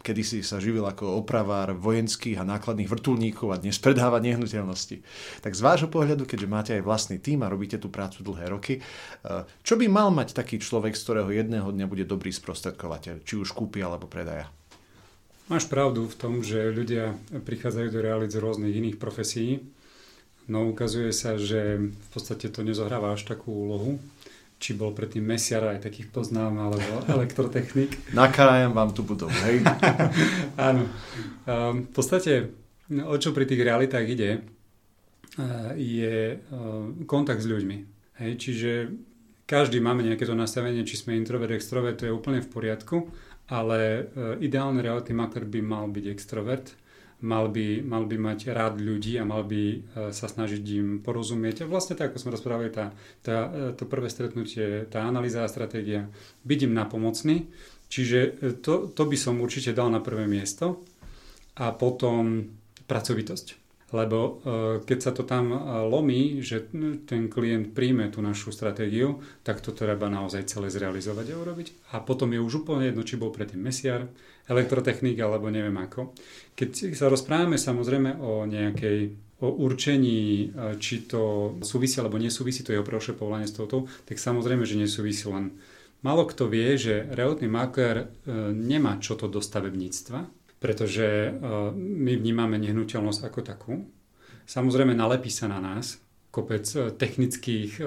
kedysi 0.00 0.40
sa 0.40 0.56
živil 0.56 0.88
ako 0.88 1.20
opravár 1.20 1.76
vojenských 1.76 2.40
a 2.40 2.48
nákladných 2.48 2.88
vrtulníkov 2.88 3.52
a 3.52 3.60
dnes 3.60 3.76
predáva 3.76 4.22
nehnuteľnosti. 4.24 5.04
Tak 5.44 5.52
z 5.52 5.60
vášho 5.60 5.92
pohľadu, 5.92 6.24
keďže 6.24 6.48
máte 6.48 6.72
aj 6.72 6.82
vlastný 6.82 7.20
tým 7.20 7.44
a 7.44 7.52
robíte 7.52 7.76
tú 7.76 7.92
prácu 7.92 8.24
dlhé 8.24 8.46
roky, 8.48 8.74
eh, 8.80 9.44
čo 9.60 9.76
by 9.76 9.86
mal 9.92 10.08
mať 10.08 10.32
taký 10.32 10.56
človek, 10.56 10.96
z 10.96 11.04
ktorého 11.04 11.30
jedného 11.30 11.68
dňa 11.68 11.86
bude 11.86 12.08
dobrý 12.08 12.32
sprostredkovateľ, 12.32 13.22
či 13.26 13.34
už 13.36 13.52
kúpi 13.52 13.82
alebo 13.82 14.05
predaja? 14.08 14.48
Máš 15.46 15.70
pravdu 15.70 16.10
v 16.10 16.18
tom, 16.18 16.42
že 16.42 16.74
ľudia 16.74 17.14
prichádzajú 17.30 17.88
do 17.94 18.02
realit 18.02 18.34
z 18.34 18.42
rôznych 18.42 18.74
iných 18.74 18.98
profesí, 18.98 19.62
no 20.50 20.66
ukazuje 20.66 21.14
sa, 21.14 21.38
že 21.38 21.78
v 21.78 22.08
podstate 22.10 22.50
to 22.50 22.66
nezohráva 22.66 23.14
až 23.14 23.30
takú 23.30 23.54
úlohu, 23.54 24.02
či 24.58 24.74
bol 24.74 24.90
predtým 24.90 25.22
mesiar, 25.22 25.62
aj 25.70 25.86
takých 25.86 26.10
poznám, 26.10 26.58
alebo 26.58 26.90
elektrotechnik. 27.14 27.94
Nakrájam 28.10 28.74
vám 28.74 28.90
tu 28.90 29.06
budovu, 29.06 29.34
hej? 29.46 29.62
Áno. 30.58 30.90
Um, 31.46 31.86
v 31.86 31.92
podstate, 31.94 32.50
o 32.90 33.14
čo 33.14 33.30
pri 33.30 33.46
tých 33.46 33.62
realitách 33.62 34.06
ide, 34.10 34.42
je 35.76 36.40
kontakt 37.04 37.44
s 37.44 37.50
ľuďmi. 37.50 37.76
Hej, 38.24 38.32
čiže 38.40 38.70
každý 39.44 39.78
máme 39.84 40.00
nejaké 40.00 40.24
to 40.24 40.32
nastavenie, 40.32 40.82
či 40.88 40.96
sme 40.96 41.12
introvert, 41.12 41.52
extrovert, 41.52 42.00
to 42.00 42.08
je 42.08 42.16
úplne 42.16 42.40
v 42.40 42.48
poriadku, 42.48 42.96
ale 43.46 43.78
e, 43.80 44.02
ideálny 44.42 44.82
reality 44.82 45.14
makler 45.14 45.46
by 45.46 45.60
mal 45.62 45.86
byť 45.86 46.04
extrovert, 46.10 46.74
mal 47.22 47.48
by, 47.48 47.82
mal 47.82 48.04
by 48.04 48.16
mať 48.18 48.50
rád 48.50 48.82
ľudí 48.82 49.16
a 49.16 49.24
mal 49.24 49.46
by 49.46 49.62
e, 49.62 49.78
sa 50.10 50.26
snažiť 50.26 50.62
im 50.74 50.88
porozumieť. 51.02 51.62
A 51.62 51.70
vlastne 51.70 51.94
tak, 51.94 52.10
ako 52.10 52.22
sme 52.22 52.34
rozprávali, 52.34 52.70
tá, 52.74 52.90
tá, 53.22 53.50
e, 53.50 53.72
to 53.78 53.86
prvé 53.86 54.10
stretnutie, 54.10 54.86
tá 54.90 55.06
analýza 55.06 55.46
a 55.46 55.52
stratégia, 55.52 56.10
byť 56.42 56.58
im 56.66 56.72
napomocný. 56.74 57.36
Čiže 57.86 58.18
to, 58.66 58.90
to 58.90 59.02
by 59.06 59.14
som 59.14 59.38
určite 59.38 59.70
dal 59.70 59.94
na 59.94 60.02
prvé 60.02 60.26
miesto. 60.26 60.82
A 61.56 61.70
potom 61.70 62.50
pracovitosť 62.90 63.65
lebo 63.94 64.18
e, 64.18 64.30
keď 64.82 64.98
sa 64.98 65.12
to 65.14 65.22
tam 65.22 65.54
e, 65.54 65.58
lomí, 65.86 66.42
že 66.42 66.66
ten 67.06 67.30
klient 67.30 67.70
príjme 67.70 68.10
tú 68.10 68.18
našu 68.18 68.50
stratégiu, 68.50 69.22
tak 69.46 69.62
to 69.62 69.70
treba 69.70 70.10
naozaj 70.10 70.42
celé 70.50 70.66
zrealizovať 70.74 71.26
a 71.30 71.38
urobiť. 71.38 71.94
A 71.94 72.02
potom 72.02 72.34
je 72.34 72.42
už 72.42 72.66
úplne 72.66 72.90
jedno, 72.90 73.06
či 73.06 73.14
bol 73.14 73.30
predtým 73.30 73.62
mesiar, 73.62 74.10
elektrotechnik 74.50 75.14
alebo 75.22 75.46
neviem 75.54 75.74
ako. 75.78 76.10
Keď 76.58 76.98
sa 76.98 77.06
rozprávame 77.06 77.58
samozrejme 77.58 78.18
o 78.18 78.42
nejakej 78.46 79.22
o 79.36 79.52
určení, 79.52 80.50
e, 80.50 80.80
či 80.82 81.06
to 81.06 81.54
súvisí 81.62 82.02
alebo 82.02 82.18
nesúvisí 82.18 82.66
to 82.66 82.74
jeho 82.74 82.82
prvšie 82.82 83.14
povolanie 83.14 83.46
s 83.46 83.54
touto, 83.54 83.86
tak 84.02 84.18
samozrejme, 84.18 84.66
že 84.66 84.80
nesúvisí 84.80 85.30
len. 85.30 85.54
Málo 86.02 86.26
kto 86.26 86.50
vie, 86.50 86.74
že 86.74 87.06
realitný 87.14 87.48
makler 87.48 88.12
nemá 88.52 89.00
čo 89.00 89.16
to 89.16 89.26
do 89.26 89.40
stavebníctva, 89.42 90.28
pretože 90.66 91.06
eh, 91.06 91.32
my 91.78 92.18
vnímame 92.18 92.58
nehnuteľnosť 92.58 93.20
ako 93.30 93.40
takú. 93.46 93.86
Samozrejme 94.50 94.98
nalepí 94.98 95.30
sa 95.30 95.46
na 95.46 95.62
nás 95.62 96.02
kopec 96.34 96.66
eh, 96.74 96.90
technických 96.90 97.78
eh, 97.78 97.86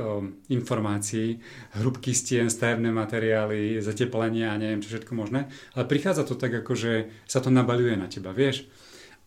informácií, 0.55 1.43
hrubky 1.75 2.15
stien, 2.15 2.48
stavebné 2.48 2.88
materiály, 2.95 3.83
zateplenie 3.83 4.48
a 4.48 4.55
neviem 4.55 4.79
čo 4.79 4.95
všetko 4.95 5.12
možné, 5.12 5.51
ale 5.75 5.91
prichádza 5.91 6.24
to 6.24 6.39
tak 6.39 6.55
ako, 6.63 6.71
že 6.79 7.12
sa 7.27 7.43
to 7.43 7.51
nabaľuje 7.51 8.00
na 8.00 8.07
teba, 8.07 8.31
vieš. 8.31 8.63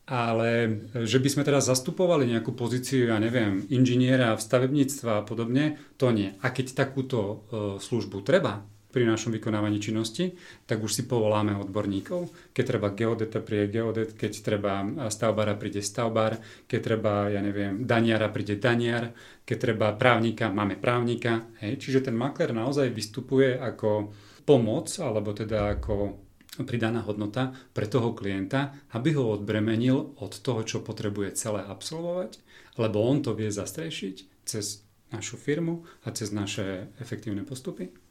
Ale 0.03 0.83
že 1.07 1.23
by 1.23 1.29
sme 1.31 1.47
teraz 1.47 1.69
zastupovali 1.69 2.27
nejakú 2.27 2.57
pozíciu, 2.59 3.13
ja 3.13 3.23
neviem, 3.23 3.69
inžiniera 3.71 4.35
v 4.35 4.43
stavebníctve 4.43 5.09
a 5.13 5.23
podobne, 5.23 5.79
to 5.95 6.11
nie. 6.11 6.35
A 6.43 6.51
keď 6.51 6.75
takúto 6.75 7.47
službu 7.79 8.27
treba, 8.27 8.67
pri 8.93 9.09
našom 9.09 9.33
vykonávaní 9.33 9.81
činnosti, 9.81 10.37
tak 10.69 10.85
už 10.85 10.93
si 10.93 11.03
povoláme 11.09 11.57
odborníkov. 11.57 12.53
Keď 12.53 12.65
treba 12.69 12.93
geodeta, 12.93 13.41
príde 13.41 13.73
geodet, 13.73 14.13
keď 14.13 14.33
treba 14.45 14.85
stavbára, 15.09 15.57
príde 15.57 15.81
stavbár, 15.81 16.37
keď 16.69 16.81
treba, 16.85 17.33
ja 17.33 17.41
neviem, 17.41 17.89
daniara, 17.89 18.29
príde 18.29 18.61
daniar, 18.61 19.17
keď 19.49 19.57
treba 19.57 19.97
právnika, 19.97 20.53
máme 20.53 20.77
právnika. 20.77 21.49
Hej. 21.65 21.81
Čiže 21.81 22.13
ten 22.13 22.17
makler 22.21 22.53
naozaj 22.53 22.93
vystupuje 22.93 23.57
ako 23.57 24.13
pomoc, 24.45 24.93
alebo 25.01 25.33
teda 25.33 25.81
ako 25.81 26.21
pridaná 26.61 27.01
hodnota 27.01 27.57
pre 27.73 27.89
toho 27.89 28.13
klienta, 28.13 28.77
aby 28.93 29.17
ho 29.17 29.33
odbremenil 29.33 30.21
od 30.21 30.33
toho, 30.45 30.61
čo 30.69 30.85
potrebuje 30.85 31.33
celé 31.33 31.65
absolvovať, 31.65 32.37
lebo 32.77 33.01
on 33.01 33.25
to 33.25 33.33
vie 33.33 33.49
zastrešiť 33.49 34.45
cez 34.45 34.85
našu 35.13 35.41
firmu 35.41 35.85
a 36.05 36.13
cez 36.13 36.33
naše 36.33 36.93
efektívne 37.01 37.45
postupy. 37.45 38.02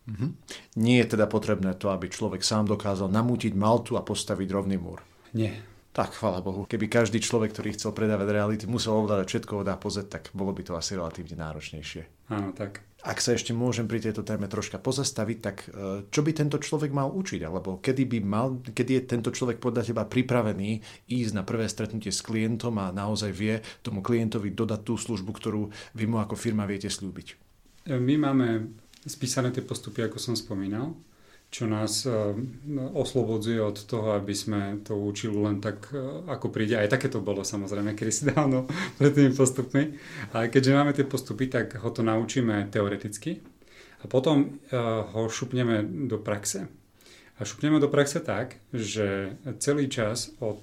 Nie 0.76 1.06
je 1.06 1.14
teda 1.14 1.30
potrebné 1.30 1.78
to, 1.78 1.94
aby 1.94 2.10
človek 2.10 2.42
sám 2.42 2.66
dokázal 2.66 3.08
namútiť 3.14 3.54
maltu 3.54 3.96
a 3.96 4.06
postaviť 4.06 4.50
rovný 4.50 4.78
múr. 4.82 5.00
Nie. 5.32 5.62
Tak, 5.92 6.16
chvála 6.16 6.40
Bohu. 6.40 6.64
Keby 6.64 6.88
každý 6.88 7.20
človek, 7.20 7.52
ktorý 7.52 7.76
chcel 7.76 7.92
predávať 7.92 8.32
reality, 8.32 8.64
musel 8.64 8.96
ovládať 8.96 9.28
všetko 9.28 9.54
od 9.60 9.68
A 9.68 9.76
po 9.76 9.92
Z, 9.92 10.08
tak 10.08 10.32
bolo 10.32 10.56
by 10.56 10.64
to 10.64 10.80
asi 10.80 10.96
relatívne 10.96 11.36
náročnejšie. 11.36 12.32
Áno, 12.32 12.56
tak. 12.56 12.80
Ak 13.04 13.20
sa 13.20 13.36
ešte 13.36 13.52
môžem 13.52 13.92
pri 13.92 14.00
tejto 14.00 14.24
téme 14.24 14.48
troška 14.48 14.80
pozastaviť, 14.80 15.38
tak 15.44 15.68
e, 15.68 16.08
čo 16.08 16.22
by 16.24 16.32
tento 16.32 16.62
človek 16.64 16.96
mal 16.96 17.12
učiť? 17.12 17.44
Alebo 17.44 17.84
kedy, 17.84 18.08
by 18.08 18.18
mal, 18.24 18.62
kedy 18.62 19.04
je 19.04 19.04
tento 19.04 19.36
človek 19.36 19.60
podľa 19.60 19.92
teba 19.92 20.08
pripravený 20.08 20.80
ísť 21.12 21.34
na 21.36 21.44
prvé 21.44 21.68
stretnutie 21.68 22.14
s 22.14 22.24
klientom 22.24 22.78
a 22.80 22.96
naozaj 22.96 23.32
vie 23.36 23.60
tomu 23.84 24.00
klientovi 24.00 24.56
dodať 24.56 24.88
tú 24.88 24.96
službu, 24.96 25.34
ktorú 25.34 25.62
vy 25.92 26.06
mu 26.08 26.24
ako 26.24 26.40
firma 26.40 26.64
viete 26.64 26.88
slúbiť? 26.88 27.36
My 27.90 28.16
máme 28.16 28.70
spísané 29.06 29.50
tie 29.50 29.66
postupy, 29.66 30.06
ako 30.06 30.22
som 30.22 30.36
spomínal, 30.38 30.94
čo 31.52 31.68
nás 31.68 32.08
uh, 32.08 32.32
oslobodzuje 32.96 33.60
od 33.60 33.76
toho, 33.84 34.16
aby 34.16 34.32
sme 34.32 34.80
to 34.88 34.96
učili 34.96 35.36
len 35.36 35.60
tak, 35.60 35.92
uh, 35.92 36.24
ako 36.32 36.48
príde. 36.48 36.80
Aj 36.80 36.88
také 36.88 37.12
to 37.12 37.20
bolo 37.20 37.44
samozrejme, 37.44 37.92
kedy 37.92 38.32
dávno 38.32 38.70
pred 38.98 39.12
tými 39.12 39.36
postupmi. 39.36 40.00
Ale 40.32 40.48
keďže 40.48 40.78
máme 40.78 40.96
tie 40.96 41.04
postupy, 41.04 41.52
tak 41.52 41.76
ho 41.84 41.90
to 41.92 42.06
naučíme 42.08 42.72
teoreticky 42.72 43.44
a 44.02 44.06
potom 44.08 44.48
uh, 44.72 45.04
ho 45.12 45.28
šupneme 45.28 46.08
do 46.08 46.22
praxe. 46.24 46.72
A 47.36 47.44
šupneme 47.44 47.84
do 47.84 47.92
praxe 47.92 48.24
tak, 48.24 48.62
že 48.70 49.36
celý 49.58 49.90
čas 49.90 50.30
od, 50.38 50.62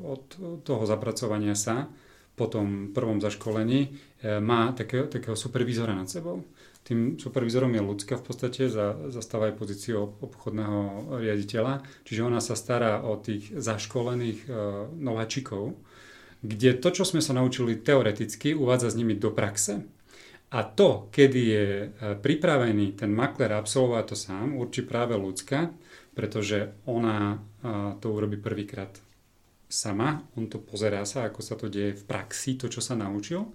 od 0.00 0.24
toho 0.64 0.88
zapracovania 0.88 1.52
sa 1.52 1.84
po 2.32 2.48
tom 2.48 2.96
prvom 2.96 3.20
zaškolení 3.20 3.92
má 4.40 4.72
takého, 4.72 5.04
takého 5.04 5.36
supervízora 5.36 5.92
nad 5.92 6.08
sebou 6.08 6.48
tým 6.82 7.14
supervizorom 7.14 7.70
je 7.70 7.82
ľudská 7.82 8.18
v 8.18 8.24
podstate, 8.26 8.66
za, 8.66 8.98
zastáva 9.14 9.50
aj 9.50 9.58
pozíciu 9.58 10.18
obchodného 10.18 11.14
riaditeľa, 11.22 11.86
čiže 12.02 12.26
ona 12.26 12.42
sa 12.42 12.58
stará 12.58 13.06
o 13.06 13.14
tých 13.22 13.54
zaškolených 13.54 14.40
e, 14.42 14.48
nováčikov, 14.98 15.78
kde 16.42 16.74
to, 16.82 16.90
čo 16.90 17.06
sme 17.06 17.22
sa 17.22 17.38
naučili 17.38 17.78
teoreticky, 17.78 18.50
uvádza 18.50 18.90
s 18.90 18.98
nimi 18.98 19.14
do 19.14 19.30
praxe. 19.30 19.86
A 20.52 20.66
to, 20.66 21.06
kedy 21.14 21.40
je 21.54 21.66
e, 21.70 21.86
pripravený 22.18 22.98
ten 22.98 23.14
makler 23.14 23.54
absolvovať 23.54 24.04
to 24.10 24.16
sám, 24.18 24.58
určí 24.58 24.82
práve 24.82 25.14
ľudská, 25.14 25.70
pretože 26.18 26.82
ona 26.90 27.38
e, 27.62 27.96
to 28.02 28.10
urobí 28.10 28.42
prvýkrát 28.42 28.90
sama, 29.70 30.26
on 30.34 30.50
to 30.50 30.58
pozerá 30.58 31.06
sa, 31.06 31.30
ako 31.30 31.40
sa 31.46 31.54
to 31.54 31.70
deje 31.70 31.94
v 31.94 32.04
praxi, 32.10 32.58
to, 32.58 32.66
čo 32.66 32.82
sa 32.82 32.98
naučil 32.98 33.46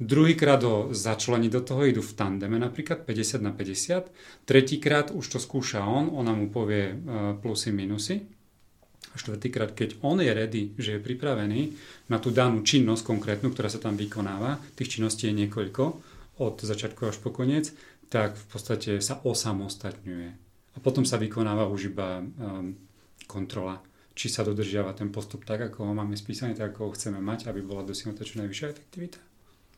druhýkrát 0.00 0.60
ho 0.62 0.92
začlení 0.92 1.48
do 1.48 1.60
toho, 1.64 1.84
idú 1.88 2.04
v 2.04 2.16
tandeme 2.16 2.60
napríklad 2.60 3.08
50 3.08 3.40
na 3.40 3.52
50, 3.52 4.12
tretíkrát 4.44 5.10
už 5.10 5.24
to 5.26 5.38
skúša 5.40 5.84
on, 5.84 6.12
ona 6.12 6.36
mu 6.36 6.52
povie 6.52 6.92
e, 6.92 6.94
plusy, 7.40 7.72
minusy. 7.72 8.24
A 9.12 9.14
štvrtýkrát, 9.16 9.72
keď 9.72 9.96
on 10.04 10.20
je 10.20 10.28
ready, 10.28 10.62
že 10.76 10.96
je 10.96 11.00
pripravený 11.00 11.72
na 12.12 12.20
tú 12.20 12.28
danú 12.28 12.60
činnosť 12.60 13.00
konkrétnu, 13.00 13.48
ktorá 13.48 13.72
sa 13.72 13.80
tam 13.80 13.96
vykonáva, 13.96 14.60
tých 14.76 15.00
činností 15.00 15.32
je 15.32 15.40
niekoľko, 15.46 15.84
od 16.36 16.60
začiatku 16.60 17.08
až 17.08 17.16
po 17.24 17.32
koniec, 17.32 17.72
tak 18.12 18.36
v 18.36 18.44
podstate 18.52 19.00
sa 19.00 19.16
osamostatňuje. 19.24 20.28
A 20.76 20.78
potom 20.84 21.08
sa 21.08 21.16
vykonáva 21.16 21.64
už 21.64 21.96
iba 21.96 22.20
um, 22.20 22.76
kontrola, 23.24 23.80
či 24.12 24.28
sa 24.28 24.44
dodržiava 24.44 24.92
ten 24.92 25.08
postup 25.08 25.48
tak, 25.48 25.72
ako 25.72 25.88
ho 25.88 25.92
máme 25.96 26.12
spísaný, 26.12 26.52
tak 26.52 26.76
ako 26.76 26.92
ho 26.92 26.94
chceme 26.94 27.18
mať, 27.18 27.48
aby 27.48 27.64
bola 27.64 27.88
dosiahnutá 27.88 28.28
čo 28.28 28.44
najvyššia 28.44 28.68
efektivita. 28.68 29.25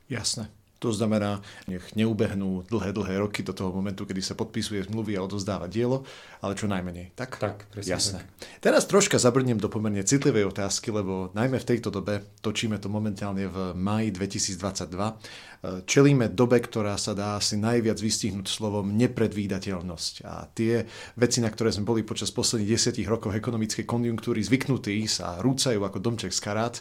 Jasné. 0.08 0.48
To 0.78 0.94
znamená, 0.94 1.42
nech 1.66 1.82
neubehnú 1.98 2.62
dlhé, 2.70 2.94
dlhé 2.94 3.18
roky 3.18 3.42
do 3.42 3.50
toho 3.50 3.74
momentu, 3.74 4.06
kedy 4.06 4.22
sa 4.22 4.38
podpisuje 4.38 4.86
zmluvy 4.86 5.18
a 5.18 5.26
odozdáva 5.26 5.66
dielo, 5.66 6.06
ale 6.38 6.54
čo 6.54 6.70
najmenej. 6.70 7.18
Tak? 7.18 7.42
Tak, 7.42 7.66
presne 7.74 7.98
Jasné. 7.98 8.20
tak. 8.22 8.62
Teraz 8.62 8.86
troška 8.86 9.18
zabrnem 9.18 9.58
do 9.58 9.66
pomerne 9.66 10.06
citlivej 10.06 10.46
otázky, 10.54 10.94
lebo 10.94 11.34
najmä 11.34 11.58
v 11.58 11.68
tejto 11.74 11.90
dobe, 11.90 12.22
točíme 12.38 12.78
to 12.78 12.86
momentálne 12.86 13.50
v 13.50 13.74
maji 13.74 14.14
2022, 14.14 15.82
čelíme 15.82 16.30
dobe, 16.30 16.62
ktorá 16.62 16.94
sa 16.94 17.10
dá 17.10 17.34
asi 17.42 17.58
najviac 17.58 17.98
vystihnúť 17.98 18.46
slovom 18.46 18.94
nepredvídateľnosť. 18.94 20.14
A 20.30 20.46
tie 20.46 20.86
veci, 21.18 21.42
na 21.42 21.50
ktoré 21.50 21.74
sme 21.74 21.90
boli 21.90 22.06
počas 22.06 22.30
posledných 22.30 22.78
desiatich 22.78 23.10
rokov 23.10 23.34
ekonomickej 23.34 23.82
konjunktúry 23.82 24.38
zvyknutí, 24.46 25.10
sa 25.10 25.42
rúcajú 25.42 25.82
ako 25.82 25.98
domček 25.98 26.30
z 26.30 26.38
karát. 26.38 26.78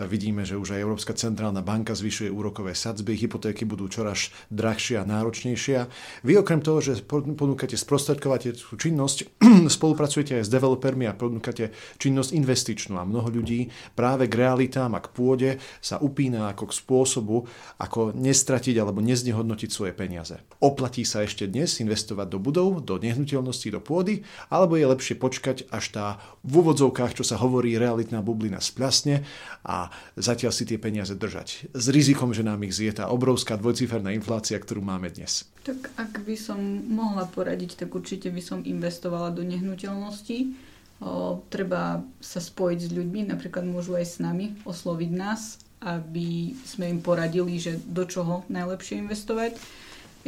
Vidíme, 0.00 0.48
že 0.48 0.56
už 0.56 0.72
aj 0.72 0.80
Európska 0.80 1.12
centrálna 1.12 1.60
banka 1.60 1.92
zvyšuje 1.92 2.32
úrokové 2.32 2.72
sadzby, 2.72 3.20
hypotéky 3.20 3.68
budú 3.68 3.84
čoraz 3.84 4.32
drahšie 4.48 4.96
a 4.96 5.04
náročnejšie. 5.04 5.92
Vy 6.24 6.40
okrem 6.40 6.64
toho, 6.64 6.80
že 6.80 7.04
ponúkate 7.04 7.76
sprostredkovateľskú 7.76 8.80
činnosť, 8.80 9.36
spolupracujete 9.76 10.40
aj 10.40 10.48
s 10.48 10.52
developermi 10.52 11.04
a 11.04 11.12
ponúkate 11.12 11.76
činnosť 12.00 12.32
investičnú 12.32 12.96
a 12.96 13.04
mnoho 13.04 13.28
ľudí 13.28 13.68
práve 13.92 14.24
k 14.24 14.40
realitám 14.40 14.96
a 14.96 15.04
k 15.04 15.12
pôde 15.12 15.50
sa 15.84 16.00
upína 16.00 16.48
ako 16.56 16.72
k 16.72 16.76
spôsobu, 16.80 17.36
ako 17.76 18.16
nestratiť 18.16 18.80
alebo 18.80 19.04
neznehodnotiť 19.04 19.68
svoje 19.68 19.92
peniaze. 19.92 20.40
Oplatí 20.64 21.04
sa 21.04 21.28
ešte 21.28 21.44
dnes 21.44 21.76
investovať 21.76 22.24
do 22.32 22.38
budov, 22.40 22.80
do 22.80 22.96
nehnuteľností, 22.96 23.68
do 23.68 23.84
pôdy, 23.84 24.24
alebo 24.48 24.80
je 24.80 24.88
lepšie 24.88 25.20
počkať, 25.20 25.68
až 25.68 25.84
tá 25.92 26.06
v 26.40 26.64
úvodzovkách, 26.64 27.20
čo 27.20 27.24
sa 27.26 27.36
hovorí, 27.36 27.76
realitná 27.76 28.24
bublina 28.24 28.64
spľasne 28.64 29.20
a 29.68 29.89
zatiaľ 30.18 30.52
si 30.54 30.64
tie 30.66 30.78
peniaze 30.80 31.14
držať. 31.14 31.72
S 31.74 31.86
rizikom, 31.90 32.34
že 32.34 32.46
nám 32.46 32.62
ich 32.66 32.74
zje 32.74 33.02
tá 33.02 33.08
obrovská 33.08 33.56
dvojciferná 33.56 34.10
inflácia, 34.14 34.58
ktorú 34.58 34.82
máme 34.84 35.10
dnes. 35.10 35.48
Tak 35.66 35.92
ak 35.96 36.12
by 36.24 36.36
som 36.38 36.58
mohla 36.88 37.28
poradiť, 37.28 37.84
tak 37.86 37.94
určite 37.94 38.32
by 38.32 38.42
som 38.42 38.64
investovala 38.64 39.30
do 39.34 39.44
nehnuteľností. 39.44 40.68
O, 41.00 41.40
treba 41.48 42.04
sa 42.20 42.44
spojiť 42.44 42.80
s 42.84 42.90
ľuďmi, 42.92 43.32
napríklad 43.32 43.64
môžu 43.64 43.96
aj 43.96 44.06
s 44.06 44.16
nami 44.20 44.52
osloviť 44.68 45.10
nás, 45.16 45.56
aby 45.80 46.52
sme 46.60 46.92
im 46.92 47.00
poradili, 47.00 47.56
že 47.56 47.80
do 47.80 48.04
čoho 48.04 48.44
najlepšie 48.52 49.00
investovať. 49.00 49.56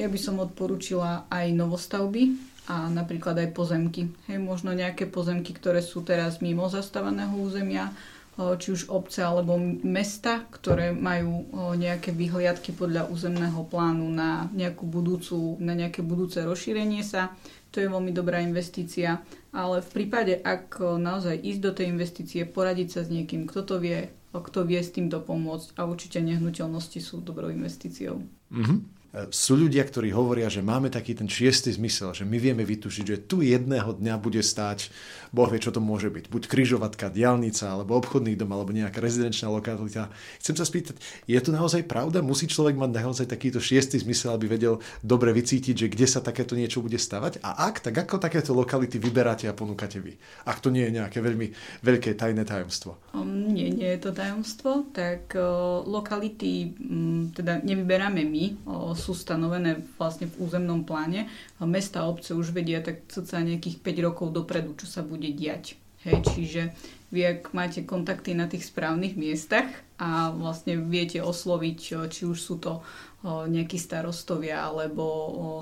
Ja 0.00 0.08
by 0.08 0.16
som 0.16 0.40
odporúčila 0.40 1.28
aj 1.28 1.52
novostavby 1.52 2.52
a 2.72 2.88
napríklad 2.88 3.36
aj 3.36 3.52
pozemky. 3.52 4.08
Hej, 4.30 4.40
možno 4.40 4.72
nejaké 4.72 5.04
pozemky, 5.04 5.52
ktoré 5.52 5.84
sú 5.84 6.00
teraz 6.00 6.40
mimo 6.40 6.64
zastávaného 6.72 7.36
územia, 7.36 7.92
či 8.32 8.72
už 8.72 8.88
obce 8.88 9.20
alebo 9.20 9.60
mesta, 9.84 10.48
ktoré 10.48 10.96
majú 10.96 11.44
nejaké 11.76 12.16
vyhliadky 12.16 12.72
podľa 12.72 13.12
územného 13.12 13.60
plánu 13.68 14.08
na 14.08 14.48
nejakú 14.56 14.88
budúcu, 14.88 15.60
na 15.60 15.76
nejaké 15.76 16.00
budúce 16.00 16.40
rozšírenie 16.40 17.04
sa. 17.04 17.36
To 17.76 17.80
je 17.80 17.92
veľmi 17.92 18.12
dobrá 18.12 18.40
investícia, 18.40 19.20
ale 19.52 19.84
v 19.84 19.90
prípade, 19.92 20.40
ak 20.40 20.80
naozaj 20.80 21.40
ísť 21.44 21.60
do 21.60 21.72
tej 21.76 21.86
investície, 21.92 22.48
poradiť 22.48 22.88
sa 22.88 23.00
s 23.04 23.12
niekým, 23.12 23.44
kto 23.44 23.60
to 23.64 23.76
vie, 23.80 24.08
kto 24.32 24.64
vie 24.64 24.80
s 24.80 24.92
týmto 24.92 25.20
pomôcť 25.20 25.76
a 25.76 25.84
určite 25.84 26.20
nehnuteľnosti 26.24 27.00
sú 27.04 27.20
dobrou 27.20 27.52
investíciou. 27.52 28.20
Mm-hmm 28.48 29.01
sú 29.28 29.60
ľudia, 29.60 29.84
ktorí 29.84 30.08
hovoria, 30.08 30.48
že 30.48 30.64
máme 30.64 30.88
taký 30.88 31.12
ten 31.12 31.28
šiestý 31.28 31.68
zmysel, 31.68 32.16
že 32.16 32.24
my 32.24 32.40
vieme 32.40 32.64
vytušiť, 32.64 33.04
že 33.04 33.20
tu 33.28 33.44
jedného 33.44 33.92
dňa 34.00 34.16
bude 34.16 34.40
stáť, 34.40 34.88
Boh 35.36 35.48
vie, 35.52 35.60
čo 35.60 35.68
to 35.68 35.84
môže 35.84 36.08
byť, 36.08 36.32
buď 36.32 36.42
kryžovatka, 36.48 37.12
diálnica, 37.12 37.68
alebo 37.68 37.96
obchodný 38.00 38.36
dom, 38.40 38.52
alebo 38.56 38.72
nejaká 38.72 39.04
rezidenčná 39.04 39.52
lokalita. 39.52 40.08
Chcem 40.40 40.56
sa 40.56 40.64
spýtať, 40.64 40.96
je 41.28 41.40
to 41.44 41.52
naozaj 41.52 41.84
pravda? 41.84 42.24
Musí 42.24 42.48
človek 42.48 42.76
mať 42.76 42.90
naozaj 43.04 43.26
takýto 43.28 43.60
šiestý 43.60 44.00
zmysel, 44.00 44.32
aby 44.32 44.48
vedel 44.48 44.80
dobre 45.04 45.32
vycítiť, 45.36 45.74
že 45.76 45.90
kde 45.92 46.06
sa 46.08 46.24
takéto 46.24 46.56
niečo 46.56 46.80
bude 46.80 46.96
stavať? 46.96 47.44
A 47.44 47.68
ak, 47.68 47.84
tak 47.84 47.96
ako 47.96 48.16
takéto 48.16 48.56
lokality 48.56 48.96
vyberáte 48.96 49.44
a 49.44 49.56
ponúkate 49.56 50.00
vy? 50.00 50.16
Ak 50.48 50.64
to 50.64 50.72
nie 50.72 50.88
je 50.88 50.96
nejaké 51.00 51.20
veľmi 51.20 51.52
veľké 51.84 52.16
tajné 52.16 52.48
tajomstvo. 52.48 52.96
Um, 53.12 53.52
nie, 53.52 53.68
nie 53.68 53.92
je 53.96 54.08
to 54.08 54.10
tajomstvo, 54.16 54.88
tak 54.92 55.36
uh, 55.36 55.84
lokality 55.84 56.72
um, 56.80 57.28
teda 57.32 57.60
nevyberáme 57.60 58.24
my, 58.24 58.44
uh, 58.68 59.01
sú 59.02 59.18
stanovené 59.18 59.82
vlastne 59.98 60.30
v 60.30 60.46
územnom 60.46 60.86
pláne. 60.86 61.26
Mesta 61.58 62.06
a 62.06 62.08
obce 62.08 62.38
už 62.38 62.54
vedia 62.54 62.78
tak 62.78 63.02
cca 63.10 63.42
nejakých 63.42 63.82
5 63.82 64.06
rokov 64.06 64.30
dopredu, 64.30 64.78
čo 64.78 64.86
sa 64.86 65.02
bude 65.02 65.26
diať. 65.34 65.74
Hej, 66.06 66.18
čiže 66.34 66.62
vy, 67.10 67.26
ak 67.26 67.40
máte 67.54 67.82
kontakty 67.82 68.34
na 68.38 68.46
tých 68.46 68.66
správnych 68.66 69.18
miestach 69.18 69.66
a 69.98 70.30
vlastne 70.30 70.78
viete 70.78 71.18
osloviť, 71.22 71.76
či 72.10 72.22
už 72.22 72.38
sú 72.38 72.58
to 72.62 72.82
nejakí 73.22 73.78
starostovia 73.78 74.66
alebo 74.66 75.02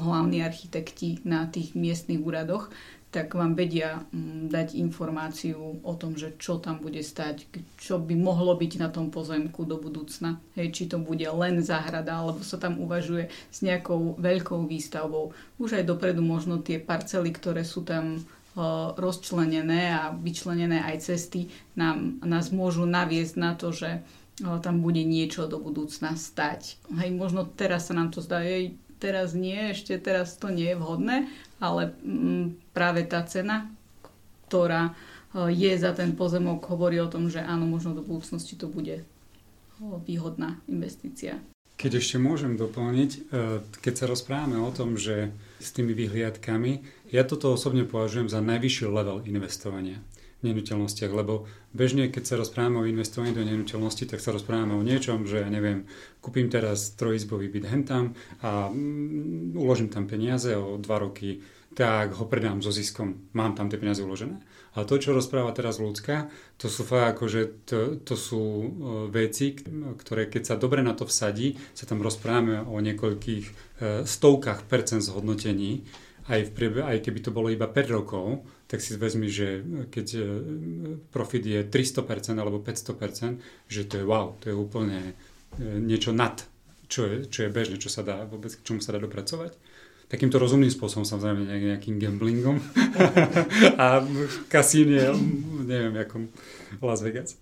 hlavní 0.00 0.40
architekti 0.40 1.20
na 1.28 1.44
tých 1.44 1.76
miestnych 1.76 2.24
úradoch, 2.24 2.72
tak 3.10 3.34
vám 3.34 3.58
vedia 3.58 4.06
mm, 4.14 4.54
dať 4.54 4.78
informáciu 4.78 5.82
o 5.82 5.92
tom, 5.98 6.14
že 6.14 6.38
čo 6.38 6.62
tam 6.62 6.78
bude 6.78 7.02
stať, 7.02 7.42
čo 7.74 7.98
by 7.98 8.14
mohlo 8.14 8.54
byť 8.54 8.72
na 8.78 8.86
tom 8.86 9.10
pozemku 9.10 9.66
do 9.66 9.82
budúcna. 9.82 10.38
Hej, 10.54 10.70
či 10.70 10.82
to 10.86 11.02
bude 11.02 11.26
len 11.26 11.58
záhrada, 11.58 12.22
alebo 12.22 12.46
sa 12.46 12.54
tam 12.54 12.78
uvažuje 12.78 13.26
s 13.50 13.66
nejakou 13.66 14.14
veľkou 14.14 14.62
výstavbou. 14.62 15.34
Už 15.58 15.82
aj 15.82 15.90
dopredu 15.90 16.22
možno 16.22 16.62
tie 16.62 16.78
parcely, 16.78 17.34
ktoré 17.34 17.66
sú 17.66 17.82
tam 17.82 18.22
rozčlenené 18.98 19.94
a 19.94 20.10
vyčlenené 20.10 20.82
aj 20.82 21.06
cesty, 21.06 21.50
nám, 21.78 22.18
nás 22.22 22.50
môžu 22.50 22.82
naviesť 22.82 23.34
na 23.38 23.54
to, 23.54 23.70
že 23.70 24.02
tam 24.40 24.82
bude 24.82 25.02
niečo 25.06 25.46
do 25.46 25.62
budúcna 25.62 26.18
stať. 26.18 26.80
Hej, 26.98 27.10
možno 27.14 27.46
teraz 27.46 27.90
sa 27.90 27.94
nám 27.94 28.10
to 28.10 28.18
zdá, 28.24 28.42
jej, 28.42 28.74
teraz 28.98 29.36
nie, 29.36 29.70
ešte 29.70 29.94
teraz 30.02 30.34
to 30.34 30.50
nie 30.50 30.74
je 30.74 30.80
vhodné, 30.80 31.16
ale 31.60 31.92
mm, 32.02 32.72
práve 32.72 33.04
tá 33.06 33.22
cena, 33.28 33.68
ktorá 34.48 34.90
e, 34.90 34.92
je 35.52 35.72
za 35.76 35.92
ten 35.92 36.16
pozemok, 36.16 36.66
hovorí 36.72 36.98
o 36.98 37.12
tom, 37.12 37.28
že 37.28 37.44
áno, 37.44 37.68
možno 37.68 37.94
do 37.94 38.02
budúcnosti 38.02 38.56
to 38.56 38.66
bude 38.66 39.04
výhodná 39.80 40.60
investícia. 40.68 41.40
Keď 41.80 41.96
ešte 41.96 42.16
môžem 42.20 42.60
doplniť, 42.60 43.10
e, 43.12 43.20
keď 43.80 43.94
sa 43.94 44.10
rozprávame 44.10 44.60
o 44.60 44.72
tom, 44.72 44.96
že 44.96 45.32
s 45.60 45.72
tými 45.72 45.92
vyhliadkami, 45.92 46.84
ja 47.12 47.22
toto 47.24 47.52
osobne 47.52 47.84
považujem 47.84 48.28
za 48.28 48.40
najvyšší 48.40 48.84
level 48.88 49.24
investovania 49.28 50.00
nehnuteľnostiach, 50.40 51.12
lebo 51.12 51.44
bežne, 51.76 52.08
keď 52.08 52.24
sa 52.24 52.40
rozprávame 52.40 52.80
o 52.80 52.88
investovaní 52.88 53.36
do 53.36 53.44
nehnuteľnosti, 53.44 54.08
tak 54.08 54.24
sa 54.24 54.32
rozprávame 54.32 54.72
o 54.76 54.82
niečom, 54.82 55.28
že 55.28 55.44
ja 55.44 55.48
neviem, 55.52 55.84
kúpim 56.24 56.48
teraz 56.48 56.96
trojizbový 56.96 57.52
byt 57.52 57.68
hentam 57.68 58.16
a 58.40 58.72
mm, 58.72 59.56
uložím 59.56 59.92
tam 59.92 60.08
peniaze 60.08 60.56
o 60.56 60.80
dva 60.80 61.00
roky, 61.04 61.44
tak 61.76 62.18
ho 62.18 62.26
predám 62.26 62.58
so 62.58 62.74
ziskom, 62.74 63.30
mám 63.30 63.54
tam 63.54 63.70
tie 63.70 63.78
peniaze 63.78 64.02
uložené. 64.02 64.42
A 64.74 64.86
to, 64.86 65.02
čo 65.02 65.14
rozpráva 65.14 65.50
teraz 65.50 65.82
ľudská, 65.82 66.30
to 66.54 66.70
sú 66.70 66.86
fakt 66.86 67.18
akože, 67.18 67.66
to, 67.66 67.78
to 68.06 68.14
sú 68.14 68.42
e, 68.42 68.66
veci, 69.10 69.58
ktoré 69.98 70.30
keď 70.30 70.42
sa 70.46 70.54
dobre 70.54 70.82
na 70.82 70.94
to 70.94 71.06
vsadí, 71.06 71.58
sa 71.74 71.90
tam 71.90 72.02
rozprávame 72.02 72.62
o 72.62 72.78
niekoľkých 72.78 73.44
e, 73.46 73.52
stovkách 74.06 74.70
percent 74.70 75.02
zhodnotení, 75.02 75.82
aj, 76.30 76.40
v 76.46 76.50
priebe, 76.54 76.80
aj 76.86 77.02
keby 77.02 77.18
to 77.18 77.34
bolo 77.34 77.50
iba 77.50 77.66
5 77.66 77.96
rokov, 77.98 78.46
tak 78.70 78.78
si 78.78 78.94
vezmi, 78.94 79.26
že 79.26 79.66
keď 79.90 80.06
e, 80.14 80.22
profit 81.10 81.42
je 81.42 81.60
300% 81.66 82.38
alebo 82.38 82.62
500%, 82.62 83.42
že 83.66 83.82
to 83.82 83.98
je 83.98 84.04
wow, 84.06 84.38
to 84.38 84.54
je 84.54 84.54
úplne 84.54 85.18
e, 85.58 85.82
niečo 85.82 86.14
nad, 86.14 86.38
čo 86.86 87.10
je, 87.10 87.26
čo 87.26 87.44
je 87.46 87.50
bežné, 87.50 87.82
čo 87.82 87.90
sa 87.90 88.06
dá 88.06 88.22
vôbec, 88.22 88.54
k 88.54 88.62
čomu 88.62 88.78
sa 88.78 88.94
dá 88.94 89.02
dopracovať. 89.02 89.58
Takýmto 90.06 90.38
rozumným 90.38 90.70
spôsobom, 90.70 91.02
samozrejme 91.02 91.50
nejakým 91.50 91.98
gamblingom 91.98 92.62
a 93.82 94.06
kasíne, 94.46 95.18
neviem, 95.66 95.94
ako 95.98 96.30
Las 96.78 97.02
Vegas. 97.02 97.34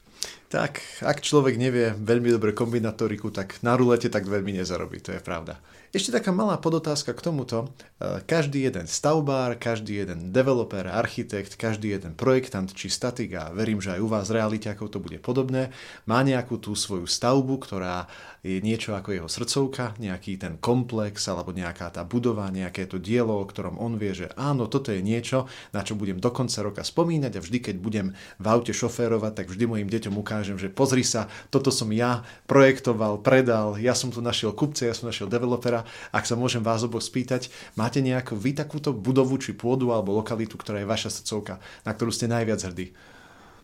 Tak, 0.48 0.80
ak 1.04 1.20
človek 1.20 1.60
nevie 1.60 1.92
veľmi 1.92 2.32
dobre 2.32 2.56
kombinatoriku, 2.56 3.28
tak 3.28 3.60
na 3.60 3.76
rulete 3.76 4.08
tak 4.08 4.24
veľmi 4.24 4.56
nezarobí, 4.56 4.96
to 5.04 5.12
je 5.12 5.20
pravda. 5.20 5.60
Ešte 5.88 6.12
taká 6.20 6.36
malá 6.36 6.60
podotázka 6.60 7.16
k 7.16 7.20
tomuto. 7.20 7.72
E, 7.96 8.20
každý 8.24 8.64
jeden 8.64 8.84
stavbár, 8.84 9.56
každý 9.56 10.04
jeden 10.04 10.36
developer, 10.36 10.84
architekt, 10.84 11.56
každý 11.56 11.96
jeden 11.96 12.12
projektant 12.12 12.68
či 12.72 12.92
statik, 12.92 13.32
a 13.32 13.48
verím, 13.52 13.80
že 13.80 13.96
aj 13.96 14.00
u 14.04 14.08
vás 14.08 14.28
realite, 14.28 14.68
ako 14.68 14.88
to 14.88 15.00
bude 15.00 15.20
podobné, 15.24 15.72
má 16.04 16.20
nejakú 16.20 16.60
tú 16.60 16.76
svoju 16.76 17.08
stavbu, 17.08 17.56
ktorá 17.64 18.04
je 18.44 18.60
niečo 18.60 18.96
ako 18.96 19.16
jeho 19.16 19.28
srdcovka, 19.32 19.96
nejaký 19.96 20.36
ten 20.36 20.60
komplex 20.60 21.24
alebo 21.28 21.56
nejaká 21.56 21.88
tá 21.88 22.04
budova, 22.04 22.52
nejaké 22.52 22.84
to 22.84 23.00
dielo, 23.00 23.40
o 23.40 23.48
ktorom 23.48 23.80
on 23.80 23.96
vie, 23.96 24.12
že 24.12 24.28
áno, 24.36 24.68
toto 24.68 24.92
je 24.92 25.00
niečo, 25.00 25.48
na 25.72 25.80
čo 25.80 25.96
budem 25.96 26.20
do 26.20 26.28
konca 26.28 26.60
roka 26.60 26.84
spomínať 26.84 27.32
a 27.36 27.44
vždy, 27.44 27.58
keď 27.64 27.76
budem 27.80 28.06
v 28.36 28.46
aute 28.46 28.76
šoférovať, 28.76 29.32
tak 29.40 29.46
vždy 29.48 29.64
mojim 29.64 29.88
deťom 29.88 30.14
ukážem, 30.20 30.37
že 30.42 30.70
pozri 30.70 31.06
sa, 31.06 31.30
toto 31.48 31.70
som 31.70 31.88
ja 31.94 32.26
projektoval, 32.50 33.22
predal, 33.22 33.78
ja 33.78 33.94
som 33.94 34.12
tu 34.12 34.20
našiel 34.20 34.52
kupce, 34.52 34.86
ja 34.86 34.94
som 34.94 35.08
našiel 35.08 35.30
developera 35.30 35.88
ak 36.12 36.24
sa 36.24 36.34
môžem 36.34 36.64
vás 36.64 36.84
oboch 36.84 37.04
spýtať, 37.04 37.52
máte 37.76 38.00
nejakú 38.00 38.34
vy 38.34 38.56
takúto 38.56 38.90
budovu 38.90 39.38
či 39.38 39.54
pôdu 39.54 39.92
alebo 39.92 40.16
lokalitu, 40.16 40.56
ktorá 40.56 40.82
je 40.82 40.88
vaša 40.90 41.10
srdcovka, 41.20 41.60
na 41.84 41.92
ktorú 41.92 42.10
ste 42.10 42.30
najviac 42.30 42.60
hrdí? 42.64 42.92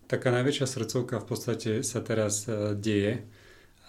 Taká 0.04 0.28
najväčšia 0.30 0.66
srdcovka 0.68 1.24
v 1.24 1.26
podstate 1.26 1.70
sa 1.80 2.04
teraz 2.04 2.44
uh, 2.46 2.76
deje 2.76 3.24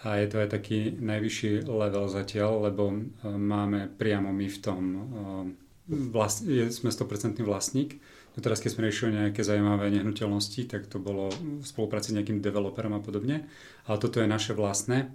a 0.04 0.20
je 0.20 0.26
to 0.28 0.36
aj 0.40 0.48
taký 0.52 0.96
najvyšší 0.96 1.68
level 1.68 2.06
zatiaľ, 2.08 2.68
lebo 2.68 2.92
máme 3.24 3.90
priamo 3.96 4.28
my 4.28 4.46
v 4.46 4.58
tom, 4.60 4.80
vlast, 5.88 6.44
sme 6.46 6.90
100% 6.92 7.40
vlastník. 7.42 7.96
No 8.36 8.44
teraz, 8.44 8.60
keď 8.60 8.70
sme 8.76 8.84
riešili 8.86 9.10
nejaké 9.16 9.40
zaujímavé 9.40 9.88
nehnuteľnosti, 9.96 10.68
tak 10.68 10.92
to 10.92 11.00
bolo 11.00 11.32
v 11.40 11.64
spolupráci 11.64 12.12
s 12.12 12.16
nejakým 12.20 12.44
developerom 12.44 12.92
a 12.92 13.00
podobne. 13.00 13.48
Ale 13.88 13.96
toto 13.96 14.20
je 14.20 14.28
naše 14.28 14.52
vlastné 14.52 15.08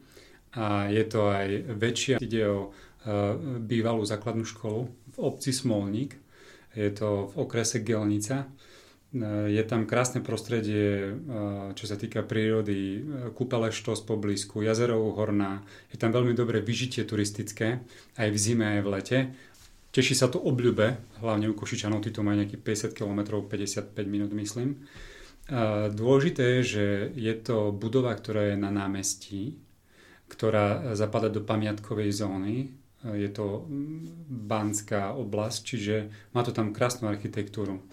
a 0.58 0.90
je 0.90 1.06
to 1.06 1.30
aj 1.30 1.48
väčšia. 1.78 2.16
Ide 2.18 2.44
o 2.50 2.60
bývalú 3.62 4.06
základnú 4.06 4.46
školu 4.46 4.90
v 4.90 5.18
obci 5.22 5.54
Smolník. 5.54 6.18
Je 6.74 6.90
to 6.94 7.34
v 7.34 7.46
okrese 7.46 7.82
Gelnica 7.86 8.50
Eh, 9.12 9.52
je 9.52 9.64
tam 9.68 9.84
krásne 9.84 10.24
prostredie, 10.24 11.12
eh, 11.12 11.76
čo 11.76 11.84
sa 11.84 12.00
týka 12.00 12.24
prírody, 12.24 13.04
kúpele 13.36 13.68
štos 13.68 14.00
poblízku, 14.08 14.64
jazero 14.64 15.04
Horná. 15.12 15.68
Je 15.92 16.00
tam 16.00 16.16
veľmi 16.16 16.32
dobré 16.32 16.64
vyžitie 16.64 17.04
turistické, 17.04 17.84
aj 18.16 18.30
v 18.32 18.38
zime, 18.40 18.80
aj 18.80 18.82
v 18.82 18.88
lete. 18.88 19.20
Teší 19.92 20.16
sa 20.16 20.32
to 20.32 20.40
obľúbe, 20.40 21.20
hlavne 21.20 21.52
u 21.52 21.56
Košičanov, 21.56 22.00
tí 22.00 22.16
to 22.16 22.24
majú 22.24 22.40
nejakých 22.40 22.96
50 22.96 22.96
km, 22.96 23.44
55 23.44 23.92
minút 24.08 24.32
myslím. 24.32 24.88
Dôležité 25.92 26.60
je, 26.60 26.62
že 26.64 26.86
je 27.12 27.34
to 27.36 27.76
budova, 27.76 28.16
ktorá 28.16 28.56
je 28.56 28.58
na 28.58 28.72
námestí, 28.72 29.60
ktorá 30.32 30.96
zapada 30.96 31.28
do 31.28 31.44
pamiatkovej 31.44 32.24
zóny. 32.24 32.72
Je 33.04 33.28
to 33.36 33.68
Banská 34.32 35.12
oblasť, 35.12 35.60
čiže 35.60 35.96
má 36.32 36.40
to 36.48 36.56
tam 36.56 36.72
krásnu 36.72 37.12
architektúru. 37.12 37.84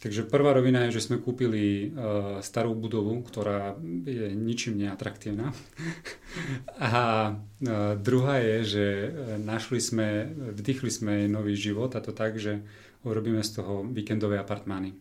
Takže 0.00 0.28
prvá 0.28 0.52
rovina 0.52 0.84
je, 0.84 1.00
že 1.00 1.08
sme 1.08 1.22
kúpili 1.22 1.88
uh, 1.88 2.38
starú 2.44 2.76
budovu, 2.76 3.24
ktorá 3.24 3.72
je 4.04 4.36
ničím 4.36 4.76
neatraktívna. 4.76 5.56
a 6.76 6.92
uh, 7.32 7.96
druhá 7.96 8.36
je, 8.42 8.56
že 8.64 8.86
našli 9.40 9.80
sme, 9.80 10.28
vdychli 10.52 10.90
sme 10.92 11.24
nový 11.24 11.56
život 11.56 11.96
a 11.96 12.04
to 12.04 12.12
tak, 12.12 12.36
že 12.36 12.60
urobíme 13.08 13.40
z 13.40 13.60
toho 13.62 13.86
víkendové 13.88 14.36
apartmány. 14.36 14.92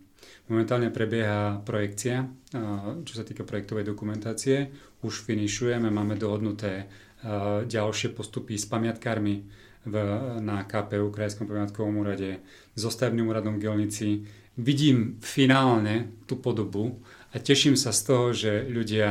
Momentálne 0.47 0.88
prebieha 0.88 1.60
projekcia, 1.67 2.23
uh, 2.23 3.03
čo 3.03 3.13
sa 3.19 3.27
týka 3.27 3.43
projektovej 3.43 3.84
dokumentácie. 3.84 4.71
Už 5.03 5.27
finišujeme, 5.27 5.91
máme 5.91 6.15
dohodnuté 6.15 6.88
uh, 6.88 7.67
ďalšie 7.67 8.15
postupy 8.15 8.56
s 8.56 8.71
pamiatkármi 8.71 9.43
v, 9.84 9.95
na 10.39 10.63
KPU, 10.63 11.12
Krajskom 11.12 11.43
pamiatkovom 11.47 11.99
úrade, 11.99 12.39
so 12.71 12.88
stavebným 12.88 13.27
úradom 13.27 13.60
v 13.60 13.67
Gelnici, 13.67 14.10
vidím 14.57 15.17
finálne 15.21 16.13
tú 16.29 16.37
podobu 16.37 17.01
a 17.33 17.41
teším 17.41 17.73
sa 17.73 17.89
z 17.89 18.01
toho, 18.05 18.25
že 18.33 18.69
ľudia 18.69 19.09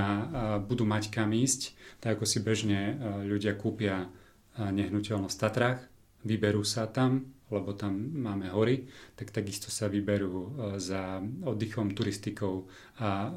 budú 0.63 0.87
mať 0.87 1.11
kam 1.11 1.35
ísť, 1.35 1.75
tak 1.99 2.19
ako 2.19 2.25
si 2.27 2.39
bežne 2.39 2.99
ľudia 3.27 3.59
kúpia 3.59 4.07
nehnuteľnosť 4.59 5.35
v 5.35 5.43
Tatrách, 5.43 5.81
vyberú 6.23 6.63
sa 6.63 6.87
tam, 6.87 7.27
lebo 7.51 7.75
tam 7.75 7.99
máme 7.99 8.49
hory, 8.55 8.87
tak 9.19 9.35
takisto 9.35 9.69
sa 9.69 9.91
vyberú 9.91 10.73
za 10.81 11.21
oddychom, 11.45 11.93
turistikou 11.93 12.65
a, 12.97 13.29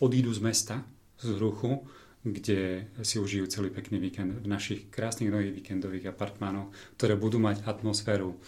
odídu 0.00 0.32
z 0.32 0.40
mesta, 0.40 0.76
z 1.18 1.36
ruchu, 1.36 1.84
kde 2.22 2.90
si 3.02 3.18
užijú 3.18 3.46
celý 3.50 3.70
pekný 3.70 3.98
víkend 3.98 4.42
v 4.42 4.46
našich 4.46 4.90
krásnych 4.90 5.30
nových 5.30 5.58
víkendových 5.62 6.14
apartmánoch, 6.14 6.70
ktoré 6.98 7.14
budú 7.18 7.42
mať 7.42 7.66
atmosféru 7.66 8.38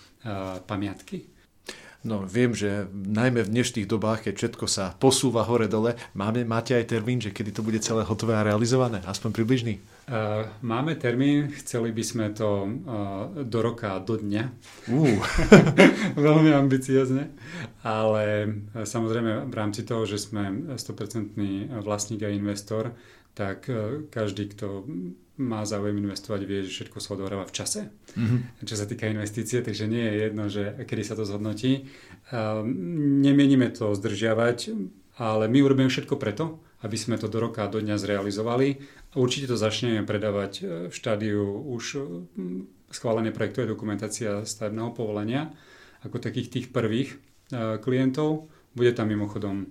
pamiatky 0.67 1.40
No 2.01 2.25
viem, 2.25 2.57
že 2.57 2.89
najmä 2.93 3.45
v 3.45 3.53
dnešných 3.53 3.85
dobách, 3.85 4.25
keď 4.25 4.35
všetko 4.41 4.65
sa 4.65 4.97
posúva 4.97 5.45
hore-dole, 5.45 6.01
máme, 6.17 6.49
máte 6.49 6.73
aj 6.73 6.97
termín, 6.97 7.21
že 7.21 7.29
kedy 7.29 7.53
to 7.53 7.61
bude 7.61 7.77
celé 7.85 8.09
hotové 8.09 8.41
a 8.41 8.47
realizované? 8.47 9.05
Aspoň 9.05 9.37
približný? 9.37 9.85
Uh, 10.09 10.49
máme 10.65 10.97
termín, 10.97 11.53
chceli 11.61 11.93
by 11.93 12.01
sme 12.01 12.27
to 12.33 12.49
uh, 12.65 13.45
do 13.45 13.61
roka, 13.61 14.01
do 14.01 14.17
dňa. 14.17 14.45
Uh. 14.89 15.21
Veľmi 16.25 16.57
ambiciozne, 16.57 17.37
ale 17.85 18.49
uh, 18.49 18.89
samozrejme 18.89 19.53
v 19.53 19.55
rámci 19.55 19.85
toho, 19.85 20.09
že 20.09 20.17
sme 20.25 20.73
100% 20.73 21.37
vlastník 21.85 22.25
a 22.25 22.33
investor, 22.33 22.97
tak 23.37 23.71
každý, 24.11 24.51
kto 24.51 24.89
má 25.41 25.65
záujem 25.65 25.97
investovať, 25.97 26.41
vie, 26.45 26.69
že 26.69 26.85
všetko 26.85 27.01
sa 27.01 27.17
odohráva 27.17 27.49
v 27.49 27.57
čase, 27.57 27.89
mm-hmm. 27.89 28.69
čo 28.69 28.77
sa 28.77 28.85
týka 28.85 29.09
investície, 29.09 29.65
takže 29.65 29.89
nie 29.89 30.05
je 30.05 30.15
jedno, 30.29 30.45
že 30.53 30.85
kedy 30.85 31.03
sa 31.03 31.17
to 31.17 31.25
zhodnotí. 31.25 31.89
Um, 32.29 33.25
nemienime 33.25 33.73
to 33.73 33.97
zdržiavať, 33.97 34.77
ale 35.17 35.49
my 35.49 35.59
urobíme 35.65 35.89
všetko 35.89 36.21
preto, 36.21 36.61
aby 36.81 36.97
sme 36.97 37.21
to 37.21 37.29
do 37.29 37.41
roka, 37.41 37.69
do 37.69 37.81
dňa 37.81 38.01
zrealizovali. 38.01 38.69
Určite 39.17 39.53
to 39.53 39.57
začneme 39.61 40.05
predávať 40.09 40.53
e, 40.61 40.63
v 40.89 40.95
štádiu 40.97 41.45
už 41.77 41.85
e, 41.97 42.01
schválené 42.89 43.29
projektové 43.29 43.69
dokumentácia 43.69 44.49
stavebného 44.49 44.97
povolenia, 44.97 45.53
ako 46.01 46.17
takých 46.25 46.49
tých 46.49 46.67
prvých 46.73 47.17
e, 47.53 47.77
klientov. 47.85 48.49
Bude 48.73 48.97
tam 48.97 49.13
mimochodom 49.13 49.69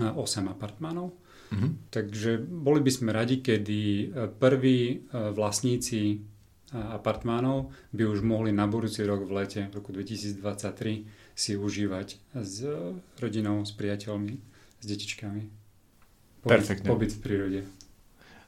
8 0.00 0.16
apartmánov 0.48 1.19
Mm-hmm. 1.50 1.70
Takže 1.90 2.30
boli 2.46 2.80
by 2.80 2.90
sme 2.94 3.10
radi, 3.10 3.42
kedy 3.42 3.80
e, 3.82 4.04
prví 4.30 4.78
e, 4.86 4.96
vlastníci 5.34 6.00
e, 6.14 6.16
apartmánov 6.74 7.74
by 7.90 8.06
už 8.06 8.22
mohli 8.22 8.54
na 8.54 8.70
budúci 8.70 9.02
rok 9.02 9.26
v 9.26 9.42
lete, 9.42 9.66
v 9.66 9.82
roku 9.82 9.90
2023, 9.90 10.40
si 11.34 11.52
užívať 11.58 12.38
s 12.38 12.56
rodinou, 13.18 13.66
s 13.66 13.74
priateľmi, 13.74 14.38
s 14.78 14.84
detičkami. 14.86 15.42
Pobyt, 16.40 16.50
Perfektne. 16.54 16.88
Pobyt 16.88 17.10
v 17.16 17.20
prírode. 17.20 17.60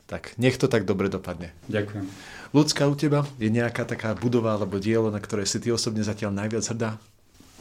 Tak 0.06 0.36
nech 0.36 0.60
to 0.60 0.68
tak 0.68 0.84
dobre 0.84 1.08
dopadne. 1.08 1.56
Ďakujem. 1.72 2.04
Ľudská 2.52 2.84
u 2.86 2.94
teba 2.94 3.24
je 3.40 3.48
nejaká 3.48 3.88
taká 3.88 4.12
budova 4.12 4.54
alebo 4.54 4.76
dielo, 4.76 5.08
na 5.08 5.18
ktoré 5.18 5.48
si 5.48 5.56
ty 5.58 5.72
osobne 5.72 6.04
zatiaľ 6.04 6.36
najviac 6.36 6.64
hrdá? 6.68 7.00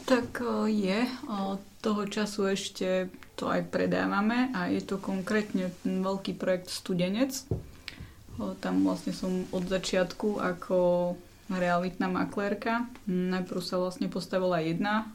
Tak 0.06 0.42
je. 0.68 1.06
Toho 1.82 2.02
času 2.06 2.54
ešte 2.54 3.10
to 3.34 3.50
aj 3.50 3.74
predávame 3.74 4.54
a 4.54 4.70
je 4.70 4.82
to 4.84 5.02
konkrétne 5.02 5.74
veľký 5.82 6.38
projekt 6.38 6.70
Studenec. 6.70 7.42
Tam 8.62 8.86
vlastne 8.86 9.10
som 9.10 9.46
od 9.50 9.66
začiatku 9.66 10.38
ako 10.38 10.78
realitná 11.50 12.06
maklérka. 12.08 12.86
Najprv 13.10 13.60
sa 13.60 13.76
vlastne 13.82 14.06
postavila 14.08 14.62
jedna, 14.62 15.10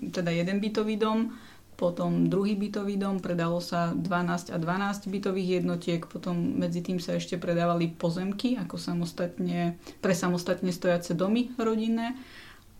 teda 0.00 0.30
jeden 0.32 0.62
bytový 0.62 0.96
dom, 0.96 1.34
potom 1.76 2.30
druhý 2.30 2.54
bytový 2.54 2.94
dom, 2.94 3.18
predalo 3.18 3.58
sa 3.58 3.90
12 3.90 4.54
a 4.54 4.56
12 4.56 5.10
bytových 5.10 5.60
jednotiek, 5.60 6.00
potom 6.06 6.38
medzi 6.62 6.78
tým 6.78 7.02
sa 7.02 7.18
ešte 7.18 7.42
predávali 7.42 7.90
pozemky 7.90 8.54
ako 8.54 8.78
samostatne, 8.78 9.76
pre 9.98 10.14
samostatne 10.14 10.70
stojace 10.70 11.18
domy 11.18 11.50
rodinné 11.58 12.14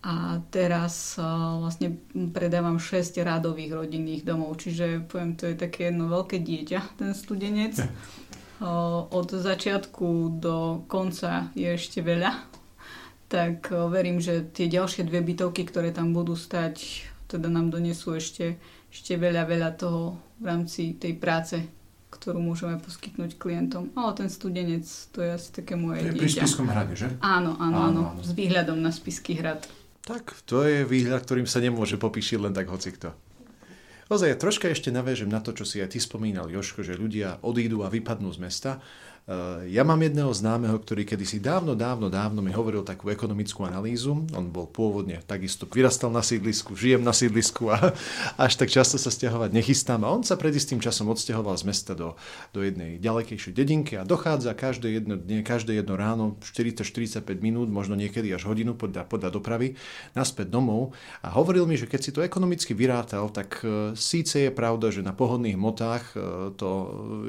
a 0.03 0.43
teraz 0.51 1.15
uh, 1.15 1.63
vlastne 1.63 1.95
predávam 2.35 2.75
6 2.75 3.23
radových 3.23 3.71
rodinných 3.71 4.27
domov, 4.27 4.59
čiže 4.59 5.07
poviem, 5.07 5.39
to 5.39 5.47
je 5.47 5.55
také 5.55 5.95
jedno 5.95 6.11
veľké 6.11 6.43
dieťa, 6.43 6.99
ten 6.99 7.15
studenec. 7.15 7.79
Uh, 8.59 9.07
od 9.15 9.31
začiatku 9.31 10.39
do 10.43 10.83
konca 10.91 11.47
je 11.55 11.71
ešte 11.71 12.03
veľa, 12.03 12.35
tak 13.31 13.71
uh, 13.71 13.87
verím, 13.87 14.19
že 14.19 14.43
tie 14.43 14.67
ďalšie 14.67 15.07
dve 15.07 15.23
bytovky, 15.23 15.63
ktoré 15.63 15.95
tam 15.95 16.11
budú 16.11 16.35
stať, 16.35 17.07
teda 17.31 17.47
nám 17.47 17.71
donesú 17.71 18.19
ešte, 18.19 18.59
ešte 18.91 19.15
veľa, 19.15 19.47
veľa 19.47 19.71
toho 19.79 20.19
v 20.43 20.45
rámci 20.51 20.99
tej 20.99 21.15
práce, 21.15 21.63
ktorú 22.11 22.43
môžeme 22.43 22.75
poskytnúť 22.75 23.39
klientom. 23.39 23.95
Ale 23.95 24.11
ten 24.19 24.27
studenec, 24.27 24.83
to 25.15 25.23
je 25.23 25.31
asi 25.31 25.49
také 25.55 25.79
moje 25.79 26.03
to 26.03 26.07
je 26.11 26.15
dieťa. 26.19 26.43
pri 26.43 26.43
Spiskom 26.43 26.67
hrade, 26.67 26.93
že? 26.99 27.07
Áno, 27.23 27.55
áno, 27.55 27.77
áno, 27.79 28.01
áno, 28.13 28.19
s 28.19 28.35
výhľadom 28.35 28.75
na 28.83 28.91
Spisky 28.91 29.39
hrad. 29.39 29.63
Tak, 30.03 30.35
to 30.43 30.67
je 30.67 30.83
výhľad, 30.83 31.23
ktorým 31.23 31.47
sa 31.47 31.63
nemôže 31.63 31.95
popíšiť 31.95 32.37
len 32.43 32.51
tak 32.51 32.67
hocikto. 32.67 33.15
Ozaj, 34.11 34.35
ja 34.35 34.37
troška 34.37 34.67
ešte 34.67 34.91
navážem 34.91 35.31
na 35.31 35.39
to, 35.39 35.55
čo 35.55 35.63
si 35.63 35.79
aj 35.79 35.95
ty 35.95 35.99
spomínal, 36.03 36.51
Joško, 36.51 36.83
že 36.83 36.99
ľudia 36.99 37.39
odídu 37.39 37.87
a 37.87 37.89
vypadnú 37.89 38.27
z 38.35 38.39
mesta 38.43 38.71
ja 39.71 39.87
mám 39.87 40.03
jedného 40.03 40.27
známeho, 40.35 40.75
ktorý 40.83 41.07
kedysi 41.07 41.39
dávno, 41.39 41.79
dávno, 41.79 42.11
dávno 42.11 42.43
mi 42.43 42.51
hovoril 42.51 42.83
takú 42.83 43.07
ekonomickú 43.07 43.63
analýzu. 43.63 44.27
On 44.35 44.51
bol 44.51 44.67
pôvodne 44.67 45.23
takisto, 45.23 45.63
vyrastal 45.63 46.11
na 46.11 46.19
sídlisku, 46.19 46.75
žijem 46.75 46.99
na 46.99 47.15
sídlisku 47.15 47.71
a 47.71 47.95
až 48.35 48.59
tak 48.59 48.67
často 48.67 48.99
sa 48.99 49.07
stiahovať 49.07 49.55
nechystám. 49.55 50.03
A 50.03 50.11
on 50.11 50.27
sa 50.27 50.35
pred 50.35 50.51
istým 50.51 50.83
časom 50.83 51.07
odsťahoval 51.07 51.55
z 51.55 51.63
mesta 51.63 51.95
do, 51.95 52.19
do 52.51 52.67
jednej 52.67 52.99
ďalekejšej 52.99 53.55
dedinky 53.55 53.95
a 53.95 54.03
dochádza 54.03 54.51
každé 54.51 54.99
jedno 54.99 55.15
dne, 55.15 55.39
každé 55.39 55.79
jedno 55.79 55.95
ráno 55.95 56.35
40-45 56.43 57.23
minút, 57.39 57.71
možno 57.71 57.95
niekedy 57.95 58.27
až 58.35 58.43
hodinu 58.51 58.75
podľa, 58.75 59.07
podľa 59.07 59.39
dopravy, 59.39 59.79
naspäť 60.19 60.51
domov. 60.51 60.91
A 61.23 61.31
hovoril 61.31 61.63
mi, 61.63 61.79
že 61.79 61.87
keď 61.87 61.99
si 62.03 62.11
to 62.11 62.19
ekonomicky 62.27 62.75
vyrátal, 62.75 63.31
tak 63.31 63.63
eh, 63.63 63.95
síce 63.95 64.35
je 64.43 64.51
pravda, 64.51 64.91
že 64.91 64.99
na 64.99 65.15
pohodných 65.15 65.55
motách 65.55 66.11
eh, 66.11 66.51
to 66.59 66.69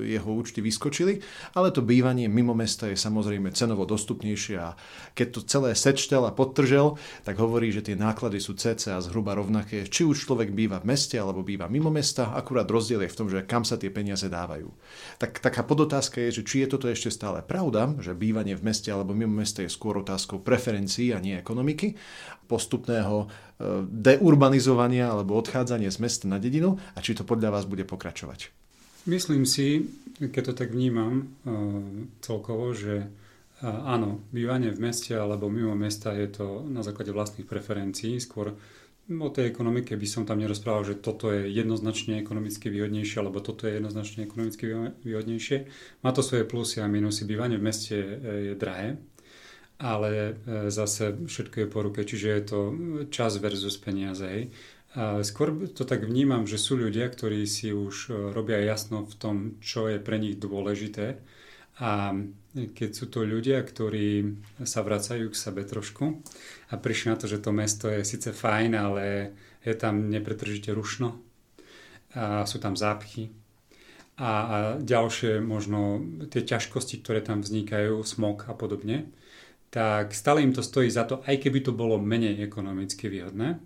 jeho 0.03 0.35
účty 0.35 0.59
vyskočili, 0.59 1.23
ale 1.55 1.71
to 1.71 1.84
bývanie 1.85 2.27
mimo 2.27 2.57
mesta 2.57 2.89
je 2.89 2.97
samozrejme 2.97 3.53
cenovo 3.53 3.85
dostupnejšie 3.85 4.57
a 4.59 4.75
keď 5.13 5.27
to 5.31 5.41
celé 5.45 5.71
sečtel 5.77 6.25
a 6.25 6.33
podtržel, 6.33 6.97
tak 7.23 7.37
hovorí, 7.39 7.71
že 7.71 7.85
tie 7.85 7.95
náklady 7.95 8.41
sú 8.41 8.57
cca 8.57 8.99
zhruba 8.99 9.37
rovnaké, 9.37 9.87
či 9.87 10.03
už 10.09 10.25
človek 10.25 10.51
býva 10.51 10.81
v 10.81 10.97
meste 10.97 11.21
alebo 11.21 11.45
býva 11.45 11.69
mimo 11.69 11.93
mesta, 11.93 12.33
akurát 12.33 12.67
rozdiel 12.67 13.05
je 13.05 13.13
v 13.13 13.19
tom, 13.21 13.29
že 13.29 13.45
kam 13.45 13.63
sa 13.63 13.77
tie 13.77 13.93
peniaze 13.93 14.27
dávajú. 14.27 14.73
Tak 15.21 15.45
taká 15.45 15.63
podotázka 15.63 16.25
je, 16.25 16.41
že 16.41 16.47
či 16.49 16.57
je 16.65 16.73
toto 16.73 16.89
ešte 16.89 17.13
stále 17.13 17.45
pravda, 17.45 17.93
že 18.01 18.17
bývanie 18.17 18.57
v 18.57 18.65
meste 18.65 18.89
alebo 18.89 19.13
mimo 19.13 19.37
mesta 19.37 19.61
je 19.61 19.71
skôr 19.71 20.01
otázkou 20.01 20.41
preferencií 20.41 21.13
a 21.13 21.21
nie 21.21 21.37
ekonomiky, 21.37 21.95
postupného 22.49 23.25
e, 23.25 23.27
deurbanizovania 23.85 25.13
alebo 25.13 25.37
odchádzania 25.37 25.93
z 25.93 25.99
mesta 26.01 26.25
na 26.25 26.41
dedinu 26.41 26.81
a 26.97 26.99
či 27.05 27.13
to 27.13 27.29
podľa 27.29 27.61
vás 27.61 27.65
bude 27.69 27.85
pokračovať. 27.85 28.64
Myslím 29.05 29.45
si, 29.45 29.85
keď 30.17 30.43
to 30.49 30.53
tak 30.65 30.73
vnímam 30.73 31.13
e, 31.21 31.25
celkovo, 32.25 32.73
že 32.73 33.05
e, 33.05 33.07
áno, 33.67 34.25
bývanie 34.33 34.73
v 34.73 34.81
meste 34.81 35.13
alebo 35.13 35.53
mimo 35.53 35.77
mesta 35.77 36.17
je 36.17 36.33
to 36.33 36.65
na 36.65 36.81
základe 36.81 37.13
vlastných 37.13 37.45
preferencií, 37.45 38.17
skôr 38.17 38.57
o 39.05 39.29
tej 39.29 39.53
ekonomike 39.53 39.93
by 40.01 40.09
som 40.09 40.25
tam 40.25 40.41
nerozprával, 40.41 40.89
že 40.89 41.05
toto 41.05 41.29
je 41.29 41.53
jednoznačne 41.53 42.17
ekonomicky 42.25 42.73
výhodnejšie, 42.73 43.21
alebo 43.21 43.45
toto 43.45 43.69
je 43.69 43.77
jednoznačne 43.77 44.25
ekonomicky 44.25 44.65
výhodnejšie. 45.05 45.57
Má 46.01 46.11
to 46.17 46.25
svoje 46.25 46.49
plusy 46.49 46.81
a 46.81 46.89
minusy. 46.89 47.29
Bývanie 47.29 47.61
v 47.61 47.69
meste 47.69 47.97
je 48.49 48.57
drahé, 48.57 48.97
ale 49.77 50.41
zase 50.73 51.21
všetko 51.21 51.57
je 51.61 51.69
po 51.69 51.85
ruke, 51.85 52.01
čiže 52.01 52.29
je 52.33 52.43
to 52.49 52.61
čas 53.13 53.37
versus 53.37 53.77
peniaze. 53.77 54.49
Skôr 54.95 55.67
to 55.75 55.83
tak 55.83 56.07
vnímam, 56.07 56.47
že 56.47 56.55
sú 56.55 56.79
ľudia, 56.79 57.11
ktorí 57.11 57.51
si 57.51 57.75
už 57.75 57.95
e, 58.07 58.31
robia 58.31 58.63
jasno 58.63 59.03
v 59.03 59.15
tom, 59.19 59.37
čo 59.59 59.91
je 59.91 59.99
pre 59.99 60.23
nich 60.23 60.39
dôležité. 60.39 61.19
A 61.83 62.15
keď 62.55 62.91
sú 62.95 63.11
to 63.11 63.27
ľudia, 63.27 63.59
ktorí 63.67 64.39
sa 64.63 64.87
vracajú 64.87 65.35
k 65.35 65.35
sebe 65.35 65.67
trošku 65.67 66.23
a 66.71 66.75
prišli 66.79 67.11
na 67.11 67.19
to, 67.19 67.27
že 67.27 67.43
to 67.43 67.51
mesto 67.51 67.91
je 67.91 68.07
síce 68.07 68.31
fajn, 68.31 68.79
ale 68.79 69.35
je 69.67 69.75
tam 69.75 70.07
nepretržite 70.07 70.71
rušno 70.71 71.19
a 72.15 72.47
sú 72.47 72.63
tam 72.63 72.79
zápchy 72.79 73.35
a, 74.15 74.31
a 74.31 74.57
ďalšie 74.79 75.43
možno 75.43 75.99
tie 76.31 76.47
ťažkosti, 76.47 77.03
ktoré 77.03 77.19
tam 77.19 77.43
vznikajú, 77.43 77.99
smog 78.07 78.47
a 78.47 78.55
podobne, 78.55 79.11
tak 79.75 80.15
stále 80.15 80.47
im 80.47 80.55
to 80.55 80.63
stojí 80.63 80.87
za 80.87 81.03
to, 81.03 81.19
aj 81.27 81.43
keby 81.43 81.67
to 81.67 81.75
bolo 81.75 81.99
menej 81.99 82.39
ekonomicky 82.47 83.11
výhodné, 83.11 83.59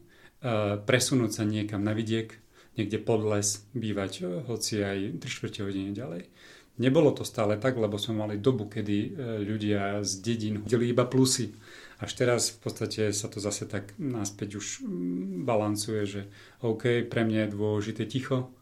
presunúť 0.87 1.31
sa 1.35 1.43
niekam 1.43 1.83
na 1.83 1.95
vidiek, 1.95 2.31
niekde 2.79 3.03
pod 3.03 3.27
les, 3.27 3.67
bývať 3.75 4.13
uh, 4.23 4.29
hoci 4.47 4.79
aj 4.81 5.19
3 5.19 5.27
čtvrte 5.27 5.67
hodiny 5.67 5.91
ďalej. 5.91 6.31
Nebolo 6.79 7.11
to 7.11 7.27
stále 7.27 7.59
tak, 7.59 7.75
lebo 7.75 7.99
sme 7.99 8.23
mali 8.23 8.39
dobu, 8.39 8.71
kedy 8.71 8.97
uh, 8.97 9.11
ľudia 9.43 10.07
z 10.07 10.23
dedín 10.23 10.63
hodili 10.63 10.95
iba 10.95 11.03
plusy. 11.03 11.51
Až 11.99 12.15
teraz 12.15 12.55
v 12.55 12.59
podstate 12.63 13.11
sa 13.11 13.27
to 13.27 13.43
zase 13.43 13.67
tak 13.67 13.99
náspäť 13.99 14.63
už 14.63 14.87
mm, 14.87 15.43
balancuje, 15.43 16.07
že 16.07 16.23
OK, 16.63 17.03
pre 17.11 17.27
mňa 17.27 17.51
je 17.51 17.55
dôležité 17.59 18.07
ticho. 18.07 18.55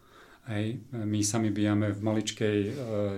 Hej, 0.48 0.78
my 0.94 1.26
sami 1.26 1.50
bývame 1.50 1.90
v 1.90 2.00
maličkej 2.06 2.58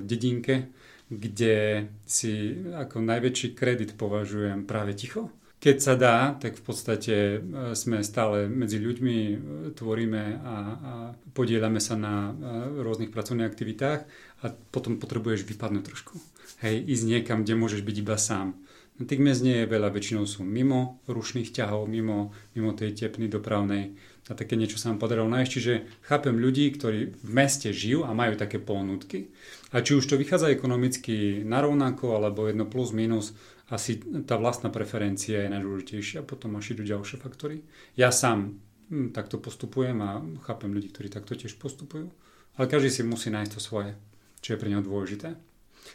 dedinke, 0.01 0.73
kde 1.13 1.85
si 2.09 2.57
ako 2.73 3.05
najväčší 3.05 3.53
kredit 3.53 4.01
považujem 4.01 4.65
práve 4.65 4.97
ticho. 4.97 5.29
Keď 5.59 5.77
sa 5.83 5.99
dá, 5.99 6.39
tak 6.39 6.55
v 6.55 6.63
podstate 6.63 7.15
e, 7.15 7.39
sme 7.75 8.07
stále 8.07 8.47
medzi 8.47 8.79
ľuďmi, 8.79 9.19
e, 9.19 9.37
tvoríme 9.75 10.23
a, 10.39 10.55
a 10.55 10.93
podielame 11.35 11.83
sa 11.83 11.99
na 11.99 12.31
e, 12.31 12.83
rôznych 12.87 13.11
pracovných 13.11 13.51
aktivitách 13.51 14.01
a 14.43 14.45
potom 14.71 15.03
potrebuješ 15.03 15.43
vypadnúť 15.51 15.83
trošku. 15.83 16.15
Hej, 16.63 16.87
ísť 16.87 17.05
niekam, 17.11 17.43
kde 17.43 17.59
môžeš 17.59 17.83
byť 17.83 17.97
iba 17.99 18.15
sám. 18.15 18.55
No, 18.99 19.07
tých 19.07 19.23
miest 19.23 19.43
nie 19.43 19.63
je 19.63 19.71
veľa, 19.71 19.95
väčšinou 19.95 20.27
sú 20.27 20.43
mimo 20.43 21.03
rušných 21.07 21.55
ťahov, 21.55 21.91
mimo, 21.91 22.35
mimo 22.55 22.75
tej 22.75 22.95
tepny 22.95 23.31
dopravnej 23.31 23.95
a 24.27 24.35
také 24.35 24.59
niečo 24.59 24.75
sa 24.75 24.91
nám 24.91 24.99
podarilo 24.99 25.31
nájsť. 25.31 25.51
Čiže 25.55 25.73
chápem 26.03 26.35
ľudí, 26.35 26.67
ktorí 26.75 27.15
v 27.15 27.31
meste 27.31 27.71
žijú 27.71 28.03
a 28.03 28.11
majú 28.11 28.35
také 28.35 28.59
ponútky. 28.59 29.31
A 29.71 29.87
či 29.87 29.95
už 29.95 30.05
to 30.07 30.19
vychádza 30.19 30.51
ekonomicky 30.51 31.47
narovnako, 31.47 32.19
alebo 32.19 32.51
jedno 32.51 32.67
plus 32.67 32.91
minus, 32.91 33.39
asi 33.69 34.01
tá 34.25 34.41
vlastná 34.41 34.73
preferencia 34.73 35.45
je 35.45 35.53
najdôležitejšia, 35.53 36.25
potom 36.25 36.57
až 36.57 36.77
idú 36.77 36.89
ďalšie 36.89 37.21
faktory. 37.21 37.61
Ja 38.01 38.09
sám 38.09 38.57
hm, 38.89 39.13
takto 39.13 39.37
postupujem 39.37 39.99
a 40.01 40.25
chápem 40.49 40.73
ľudí, 40.73 40.89
ktorí 40.89 41.13
takto 41.13 41.37
tiež 41.37 41.61
postupujú. 41.61 42.09
Ale 42.57 42.67
každý 42.67 42.91
si 42.91 43.03
musí 43.05 43.29
nájsť 43.29 43.53
to 43.55 43.61
svoje, 43.61 43.93
čo 44.41 44.57
je 44.57 44.61
pre 44.61 44.73
neho 44.73 44.83
dôležité. 44.83 45.37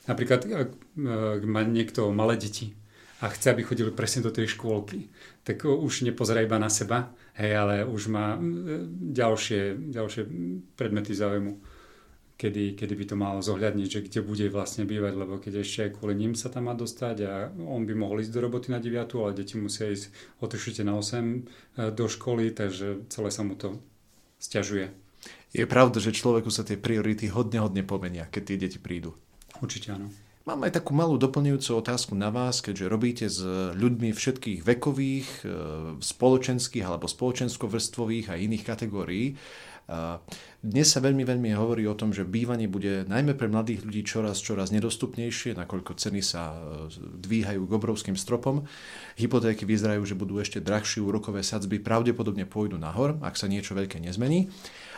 Napríklad, 0.07 0.47
ak, 0.47 0.69
ak 1.01 1.41
má 1.43 1.61
niekto 1.67 2.07
malé 2.13 2.39
deti, 2.39 2.77
a 3.23 3.31
chce, 3.31 3.55
aby 3.55 3.63
chodili 3.63 3.87
presne 3.95 4.19
do 4.19 4.35
tej 4.35 4.51
škôlky, 4.51 5.07
tak 5.47 5.63
už 5.63 6.03
nepozerá 6.03 6.43
iba 6.43 6.59
na 6.59 6.67
seba, 6.67 7.15
hej, 7.39 7.55
ale 7.55 7.87
už 7.87 8.11
má 8.11 8.35
ďalšie, 8.99 9.79
ďalšie 9.95 10.21
predmety 10.75 11.15
záujmu, 11.15 11.55
kedy, 12.37 12.75
kedy 12.75 12.93
by 12.97 13.05
to 13.05 13.15
malo 13.15 13.39
zohľadniť, 13.39 13.87
že 13.87 13.99
kde 14.05 14.19
bude 14.25 14.45
vlastne 14.49 14.83
bývať, 14.83 15.13
lebo 15.15 15.37
keď 15.37 15.61
ešte 15.61 15.79
aj 15.87 15.91
kvôli 15.99 16.17
ním 16.17 16.33
sa 16.33 16.49
tam 16.49 16.67
má 16.67 16.73
dostať 16.75 17.17
a 17.25 17.33
on 17.55 17.85
by 17.85 17.93
mohol 17.93 18.19
ísť 18.19 18.33
do 18.33 18.43
roboty 18.43 18.73
na 18.73 18.81
9, 18.81 19.05
ale 19.19 19.37
deti 19.37 19.55
musia 19.55 19.89
ísť 19.89 20.09
o 20.41 20.47
na 20.83 20.93
8 20.97 20.99
e, 20.99 21.91
do 21.93 22.05
školy, 22.09 22.51
takže 22.51 23.07
celé 23.07 23.29
sa 23.29 23.41
mu 23.45 23.53
to 23.55 23.79
stiažuje. 24.41 24.91
Je 25.53 25.63
pravda, 25.69 26.01
že 26.01 26.11
človeku 26.11 26.49
sa 26.49 26.65
tie 26.65 26.75
priority 26.75 27.29
hodne, 27.29 27.61
hodne 27.61 27.85
pomenia, 27.85 28.27
keď 28.27 28.43
tie 28.43 28.57
deti 28.57 28.79
prídu. 28.81 29.13
Určite 29.61 29.95
áno. 29.95 30.09
Mám 30.43 30.67
aj 30.67 30.75
takú 30.75 30.91
malú 30.91 31.15
doplňujúcu 31.15 31.71
otázku 31.79 32.19
na 32.19 32.27
vás, 32.27 32.59
keďže 32.59 32.91
robíte 32.91 33.25
s 33.31 33.39
ľuďmi 33.79 34.11
všetkých 34.11 34.59
vekových, 34.67 35.29
e, 35.39 35.55
spoločenských 36.03 36.83
alebo 36.83 37.07
spoločensko-vrstvových 37.07 38.27
a 38.27 38.35
iných 38.35 38.67
kategórií. 38.67 39.39
Dnes 40.63 40.87
sa 40.87 41.03
veľmi, 41.03 41.27
veľmi 41.27 41.51
hovorí 41.59 41.83
o 41.91 41.97
tom, 41.97 42.15
že 42.15 42.23
bývanie 42.23 42.71
bude 42.71 43.03
najmä 43.03 43.35
pre 43.35 43.51
mladých 43.51 43.83
ľudí 43.83 44.07
čoraz, 44.07 44.39
čoraz 44.39 44.71
nedostupnejšie, 44.71 45.59
nakoľko 45.59 45.99
ceny 45.99 46.23
sa 46.23 46.55
e, 46.55 46.87
dvíhajú 47.19 47.67
k 47.67 47.75
obrovským 47.75 48.15
stropom. 48.15 48.63
Hypotéky 49.19 49.67
vyzerajú, 49.67 50.07
že 50.07 50.15
budú 50.15 50.39
ešte 50.39 50.63
drahšie, 50.63 51.03
úrokové 51.03 51.43
sadzby 51.43 51.83
pravdepodobne 51.83 52.47
pôjdu 52.47 52.79
nahor, 52.79 53.19
ak 53.19 53.35
sa 53.35 53.51
niečo 53.51 53.75
veľké 53.75 53.99
nezmení. 53.99 54.47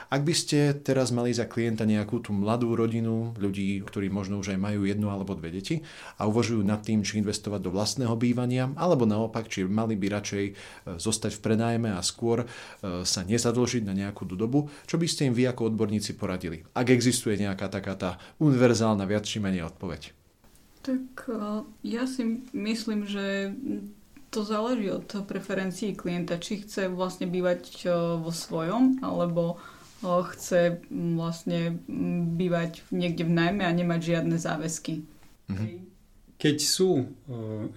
Ak 0.09 0.21
by 0.21 0.33
ste 0.37 0.77
teraz 0.85 1.09
mali 1.09 1.33
za 1.33 1.49
klienta 1.49 1.83
nejakú 1.83 2.21
tú 2.21 2.29
mladú 2.29 2.77
rodinu, 2.77 3.33
ľudí, 3.41 3.81
ktorí 3.81 4.13
možno 4.13 4.37
už 4.37 4.53
aj 4.53 4.59
majú 4.61 4.85
jednu 4.85 5.09
alebo 5.09 5.33
dve 5.33 5.49
deti 5.49 5.81
a 6.21 6.29
uvažujú 6.29 6.61
nad 6.61 6.85
tým, 6.85 7.01
či 7.01 7.17
investovať 7.21 7.61
do 7.65 7.73
vlastného 7.73 8.13
bývania, 8.13 8.69
alebo 8.77 9.09
naopak, 9.09 9.49
či 9.49 9.65
mali 9.65 9.97
by 9.97 10.07
radšej 10.13 10.45
e, 10.45 10.53
zostať 11.01 11.31
v 11.37 11.41
prenájme 11.41 11.89
a 11.93 12.01
skôr 12.05 12.45
e, 12.45 12.47
sa 13.01 13.25
nezadlžiť 13.25 13.83
na 13.85 13.97
nejakú 13.97 14.29
dobu, 14.29 14.69
čo 14.85 15.01
by 15.01 15.07
ste 15.09 15.31
im 15.31 15.33
vy 15.33 15.49
ako 15.49 15.73
odborníci 15.73 16.13
poradili? 16.13 16.61
Ak 16.77 16.93
existuje 16.93 17.41
nejaká 17.41 17.71
taká 17.71 17.97
tá 17.97 18.11
univerzálna 18.37 19.09
viac 19.09 19.25
či 19.25 19.41
menej 19.41 19.65
odpoveď. 19.73 20.13
Tak 20.85 21.09
e, 21.27 21.65
ja 21.81 22.05
si 22.05 22.45
myslím, 22.53 23.09
že 23.09 23.57
to 24.29 24.43
záleží 24.43 24.91
od 24.91 25.07
preferencií 25.23 25.95
klienta, 25.95 26.35
či 26.35 26.59
chce 26.67 26.91
vlastne 26.91 27.23
bývať 27.23 27.87
vo 28.19 28.35
svojom, 28.35 28.99
alebo 28.99 29.63
chce 30.31 30.85
vlastne 30.89 31.79
bývať 32.37 32.85
niekde 32.93 33.25
v 33.25 33.35
najmä 33.35 33.63
a 33.65 33.71
nemať 33.73 33.99
žiadne 34.01 34.37
záväzky. 34.37 35.03
Mhm. 35.49 35.65
Keď 36.35 36.57
sú 36.59 37.09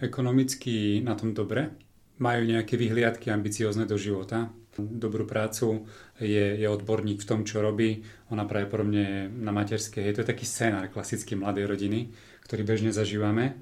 ekonomicky 0.02 0.98
na 1.00 1.14
tom 1.14 1.30
dobre, 1.30 1.70
majú 2.18 2.42
nejaké 2.42 2.74
vyhliadky 2.74 3.30
ambiciozne 3.30 3.86
do 3.86 3.94
života, 3.94 4.50
dobrú 4.78 5.26
prácu, 5.26 5.86
je, 6.18 6.58
je 6.58 6.66
odborník 6.66 7.22
v 7.22 7.28
tom, 7.28 7.40
čo 7.42 7.62
robí, 7.62 8.02
ona 8.30 8.46
pravdepodobne 8.46 9.02
je 9.02 9.18
na 9.30 9.50
materskej. 9.50 10.06
Je 10.06 10.14
to 10.14 10.26
taký 10.26 10.46
scénar 10.46 10.90
klasický 10.90 11.34
mladej 11.34 11.66
rodiny, 11.66 12.10
ktorý 12.46 12.62
bežne 12.66 12.90
zažívame 12.94 13.58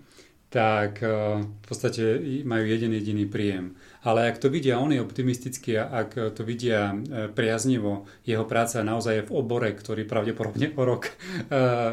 tak 0.46 1.02
v 1.02 1.62
podstate 1.66 2.22
majú 2.46 2.64
jeden 2.64 2.94
jediný 2.94 3.26
príjem. 3.26 3.74
Ale 4.06 4.30
ak 4.30 4.38
to 4.38 4.46
vidia 4.46 4.78
oni 4.78 5.02
optimisticky 5.02 5.74
a 5.74 6.06
ak 6.06 6.38
to 6.38 6.46
vidia 6.46 6.94
e, 6.94 7.26
priaznivo, 7.26 8.06
jeho 8.22 8.46
práca 8.46 8.86
naozaj 8.86 9.14
je 9.18 9.26
v 9.26 9.34
obore, 9.34 9.74
ktorý 9.74 10.06
pravdepodobne 10.06 10.70
o 10.78 10.82
rok 10.86 11.10
e, 11.10 11.12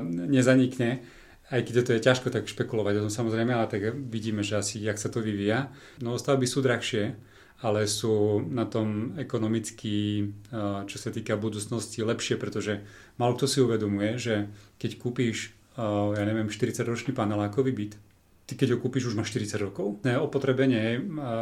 nezanikne, 0.05 1.01
aj 1.49 1.61
keď 1.65 1.75
to 1.81 1.91
je 1.97 2.05
ťažko 2.05 2.29
tak 2.29 2.45
špekulovať 2.45 3.01
o 3.01 3.09
samozrejme, 3.09 3.57
ale 3.57 3.65
tak 3.65 3.97
vidíme, 3.97 4.45
že 4.45 4.61
asi 4.61 4.77
jak 4.77 5.01
sa 5.01 5.09
to 5.09 5.25
vyvíja. 5.25 5.73
No 6.05 6.21
stavby 6.21 6.45
sú 6.45 6.61
drahšie, 6.61 7.17
ale 7.65 7.89
sú 7.89 8.45
na 8.45 8.69
tom 8.69 9.17
ekonomicky, 9.17 10.21
e, 10.21 10.55
čo 10.85 10.97
sa 11.01 11.09
týka 11.09 11.33
budúcnosti, 11.33 12.05
lepšie, 12.05 12.37
pretože 12.37 12.85
malo 13.17 13.33
kto 13.33 13.49
si 13.49 13.57
uvedomuje, 13.57 14.21
že 14.21 14.53
keď 14.77 15.01
kúpíš, 15.01 15.57
ja 15.81 16.21
neviem, 16.21 16.53
40-ročný 16.53 17.17
panelákový 17.17 17.73
byt, 17.73 17.97
ty 18.43 18.53
keď 18.59 18.75
ho 18.75 18.81
kúpiš, 18.83 19.11
už 19.11 19.15
máš 19.15 19.31
40 19.35 19.65
rokov. 19.69 20.03
Opotrebenie 20.03 20.79
je 20.79 20.95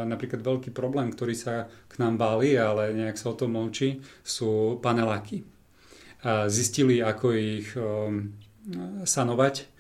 napríklad 0.05 0.41
veľký 0.45 0.69
problém, 0.69 1.09
ktorý 1.09 1.33
sa 1.33 1.69
k 1.89 1.93
nám 1.97 2.21
báli, 2.21 2.53
ale 2.55 2.93
nejak 2.93 3.17
sa 3.17 3.33
o 3.33 3.37
tom 3.37 3.57
mlčí, 3.57 4.01
sú 4.21 4.77
paneláky. 4.79 5.43
Zistili, 6.47 7.01
ako 7.01 7.27
ich 7.33 7.73
um, 7.73 8.37
sanovať 9.01 9.71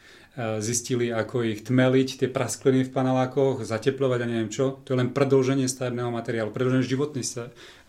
zistili, 0.63 1.11
ako 1.11 1.43
ich 1.43 1.67
tmeliť, 1.67 2.23
tie 2.23 2.29
praskliny 2.31 2.87
v 2.87 2.93
panelákoch, 2.95 3.67
zateplovať 3.67 4.19
a 4.23 4.29
neviem 4.31 4.47
čo. 4.47 4.79
To 4.87 4.95
je 4.95 4.99
len 5.03 5.11
predlženie 5.11 5.67
stavebného 5.67 6.07
materiálu, 6.07 6.55
predlženie 6.55 6.87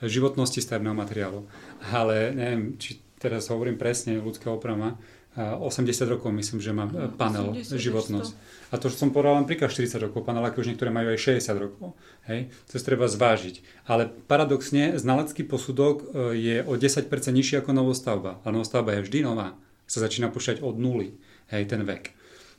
životnosti 0.03 0.59
stavebného 0.59 0.97
materiálu. 0.97 1.47
Ale 1.95 2.35
neviem, 2.35 2.75
či 2.83 2.99
teraz 3.23 3.47
hovorím 3.47 3.79
presne, 3.79 4.19
ľudská 4.19 4.51
oprava, 4.51 4.99
80 5.33 6.13
rokov 6.13 6.29
myslím, 6.29 6.61
že 6.61 6.77
má 6.77 6.85
no, 6.85 7.09
panel 7.17 7.57
80, 7.57 7.81
životnosť. 7.81 8.33
A 8.69 8.77
to 8.77 8.93
som 8.93 9.09
povedal 9.17 9.41
len 9.41 9.49
príklad 9.49 9.73
40 9.73 9.97
rokov, 10.05 10.29
paneláky 10.29 10.61
už 10.61 10.69
niektoré 10.69 10.93
majú 10.93 11.09
aj 11.09 11.41
60 11.41 11.57
rokov. 11.57 11.97
Hej? 12.29 12.53
To 12.69 12.77
si 12.77 12.85
treba 12.85 13.09
zvážiť. 13.09 13.89
Ale 13.89 14.13
paradoxne, 14.29 15.01
znalecký 15.01 15.49
posudok 15.49 16.05
e, 16.05 16.37
je 16.37 16.57
o 16.61 16.77
10% 16.77 17.09
nižší 17.33 17.65
ako 17.65 17.73
novostavba. 17.73 18.45
A 18.45 18.53
novostavba 18.53 18.93
je 19.01 19.09
vždy 19.09 19.19
nová. 19.25 19.57
Sa 19.89 20.05
začína 20.05 20.29
počítať 20.29 20.61
od 20.61 20.77
nuly, 20.77 21.17
hej, 21.49 21.65
ten 21.65 21.81
vek. 21.81 22.13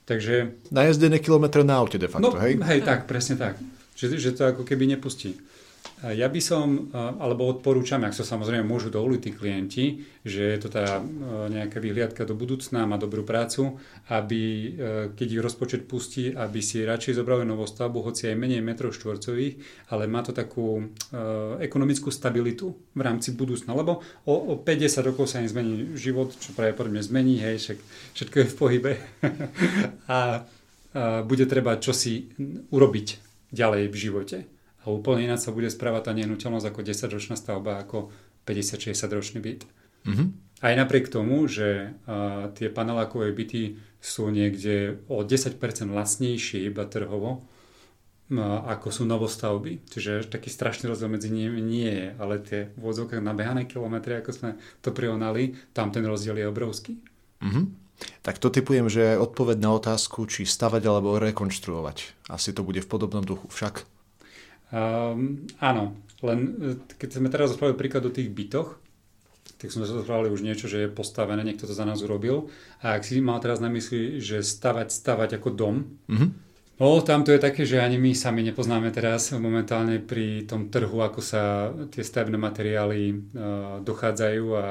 Takže... 0.09 0.65
Najezdené 0.73 1.21
kilometre 1.21 1.61
na 1.61 1.77
aute 1.77 2.01
de 2.01 2.09
facto, 2.09 2.33
no, 2.33 2.41
hej? 2.41 2.57
Hej, 2.57 2.89
tak, 2.89 3.05
presne 3.05 3.37
tak. 3.37 3.61
Že, 3.93 4.17
že 4.17 4.29
to 4.33 4.49
ako 4.49 4.65
keby 4.65 4.89
nepustí. 4.89 5.37
Ja 6.03 6.27
by 6.27 6.41
som, 6.43 6.91
alebo 6.91 7.47
odporúčam, 7.47 8.03
ak 8.03 8.11
sa 8.11 8.27
samozrejme 8.27 8.67
môžu 8.67 8.91
dovoliť 8.91 9.21
tí 9.23 9.31
klienti, 9.31 9.85
že 10.27 10.51
je 10.51 10.59
to 10.59 10.67
tá 10.67 10.99
nejaká 11.47 11.79
vyhliadka 11.79 12.27
do 12.27 12.35
budúcna, 12.35 12.83
má 12.83 12.99
dobrú 12.99 13.23
prácu, 13.23 13.79
aby 14.11 14.75
keď 15.15 15.27
ich 15.31 15.39
rozpočet 15.39 15.87
pustí, 15.87 16.35
aby 16.35 16.59
si 16.59 16.83
radšej 16.83 17.23
zobrali 17.23 17.47
novostavbu, 17.47 18.03
hoci 18.03 18.27
aj 18.27 18.35
menej 18.35 18.59
metrov 18.59 18.91
štvorcových, 18.91 19.87
ale 19.95 20.11
má 20.11 20.19
to 20.27 20.35
takú 20.35 20.91
ekonomickú 21.63 22.11
stabilitu 22.11 22.75
v 22.91 22.99
rámci 22.99 23.31
budúcna, 23.31 23.71
lebo 23.71 24.03
o, 24.27 24.33
o 24.35 24.53
50 24.59 25.07
rokov 25.07 25.31
sa 25.31 25.39
im 25.39 25.47
zmení 25.47 25.95
život, 25.95 26.35
čo 26.35 26.51
pravdepodobne 26.51 26.99
zmení, 26.99 27.39
hej, 27.39 27.79
všetko 28.11 28.35
je 28.43 28.47
v 28.51 28.55
pohybe. 28.59 28.91
A, 30.03 30.43
a 30.93 31.23
bude 31.23 31.47
treba 31.47 31.79
čosi 31.79 32.27
urobiť 32.69 33.07
ďalej 33.55 33.83
v 33.87 33.95
živote 33.95 34.37
a 34.83 34.91
úplne 34.91 35.31
ináč 35.31 35.47
sa 35.47 35.55
bude 35.55 35.71
správať 35.71 36.01
tá 36.07 36.11
nehnuteľnosť 36.11 36.67
ako 36.67 36.79
10-ročná 36.83 37.35
stavba 37.39 37.79
ako 37.79 38.11
50-60 38.43 39.15
ročný 39.15 39.39
byt. 39.39 39.63
Mm-hmm. 40.03 40.27
Aj 40.63 40.73
napriek 40.75 41.11
tomu, 41.11 41.43
že 41.47 41.95
uh, 42.07 42.51
tie 42.55 42.67
panelákové 42.71 43.31
byty 43.31 43.79
sú 43.99 44.27
niekde 44.31 44.99
o 45.07 45.23
10% 45.23 45.59
lacnejšie 45.91 46.67
iba 46.67 46.83
trhovo, 46.87 47.43
uh, 47.43 48.63
ako 48.67 48.87
sú 48.91 49.03
novostavby. 49.07 49.83
Čiže 49.87 50.27
taký 50.27 50.51
strašný 50.51 50.91
rozdiel 50.91 51.11
medzi 51.11 51.31
nimi 51.31 51.59
nie 51.63 51.91
je, 51.91 52.07
ale 52.19 52.43
tie 52.43 52.59
v 52.75 52.83
na 53.19 53.31
nabehané 53.31 53.63
kilometre, 53.67 54.19
ako 54.19 54.31
sme 54.31 54.49
to 54.83 54.91
prionali, 54.91 55.55
tam 55.71 55.91
ten 55.91 56.03
rozdiel 56.03 56.39
je 56.39 56.47
obrovský. 56.51 56.99
Mm-hmm. 57.43 57.83
Tak 58.23 58.39
to 58.39 58.51
typujem, 58.51 58.91
že 58.91 59.15
je 59.15 59.21
odpoveď 59.21 59.63
na 59.63 59.71
otázku, 59.75 60.27
či 60.27 60.43
stavať 60.43 60.83
alebo 60.87 61.19
rekonštruovať. 61.19 62.27
Asi 62.27 62.51
to 62.51 62.65
bude 62.67 62.83
v 62.83 62.89
podobnom 62.89 63.23
duchu 63.23 63.47
však. 63.47 63.92
Um, 64.73 65.45
áno, 65.61 65.93
len 66.25 66.39
e, 66.57 66.97
keď 66.97 67.21
sme 67.21 67.29
teraz 67.29 67.53
rozprávali 67.53 67.77
príklad 67.77 68.09
o 68.09 68.15
tých 68.15 68.33
bytoch, 68.33 68.81
tak 69.61 69.69
sme 69.69 69.85
rozprávali 69.85 70.33
už 70.33 70.41
niečo, 70.41 70.65
že 70.65 70.87
je 70.87 70.89
postavené, 70.89 71.45
niekto 71.45 71.69
to 71.69 71.77
za 71.77 71.85
nás 71.85 72.01
urobil. 72.01 72.49
A 72.81 72.97
ak 72.97 73.05
si 73.05 73.21
mal 73.21 73.37
teraz 73.37 73.61
na 73.61 73.69
mysli, 73.69 74.17
že 74.17 74.41
stavať, 74.41 74.89
stavať 74.89 75.37
ako 75.37 75.49
dom, 75.53 75.75
mm-hmm. 76.09 76.29
no 76.81 76.99
tam 77.05 77.21
to 77.21 77.31
je 77.31 77.39
také, 77.39 77.69
že 77.69 77.79
ani 77.79 78.01
my 78.01 78.11
sami 78.17 78.41
nepoznáme 78.43 78.89
teraz 78.89 79.29
momentálne 79.31 80.01
pri 80.01 80.43
tom 80.49 80.67
trhu, 80.73 80.99
ako 80.99 81.21
sa 81.23 81.71
tie 81.93 82.03
stavebné 82.03 82.35
materiály 82.35 83.01
uh, 83.13 83.15
dochádzajú 83.85 84.45
a 84.51 84.65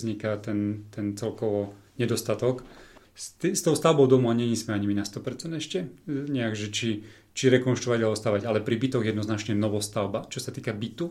vzniká 0.00 0.40
ten, 0.40 0.88
ten 0.88 1.12
celkovo 1.12 1.76
nedostatok. 2.00 2.64
S, 3.12 3.36
t- 3.36 3.52
s 3.52 3.60
tou 3.60 3.76
stavbou 3.76 4.08
domu 4.08 4.32
není 4.32 4.56
sme 4.56 4.72
ani 4.72 4.88
my 4.88 4.96
na 4.96 5.04
100% 5.04 5.52
ešte. 5.60 5.92
Nejak, 6.08 6.56
že 6.56 6.72
či 6.72 6.88
či 7.32 7.48
rekonštruovať 7.48 8.00
alebo 8.04 8.16
stavať, 8.16 8.42
ale 8.44 8.60
pri 8.60 8.76
bytoch 8.76 9.04
jednoznačne 9.04 9.56
novostavba, 9.56 10.28
čo 10.28 10.38
sa 10.38 10.52
týka 10.52 10.76
bytu, 10.76 11.08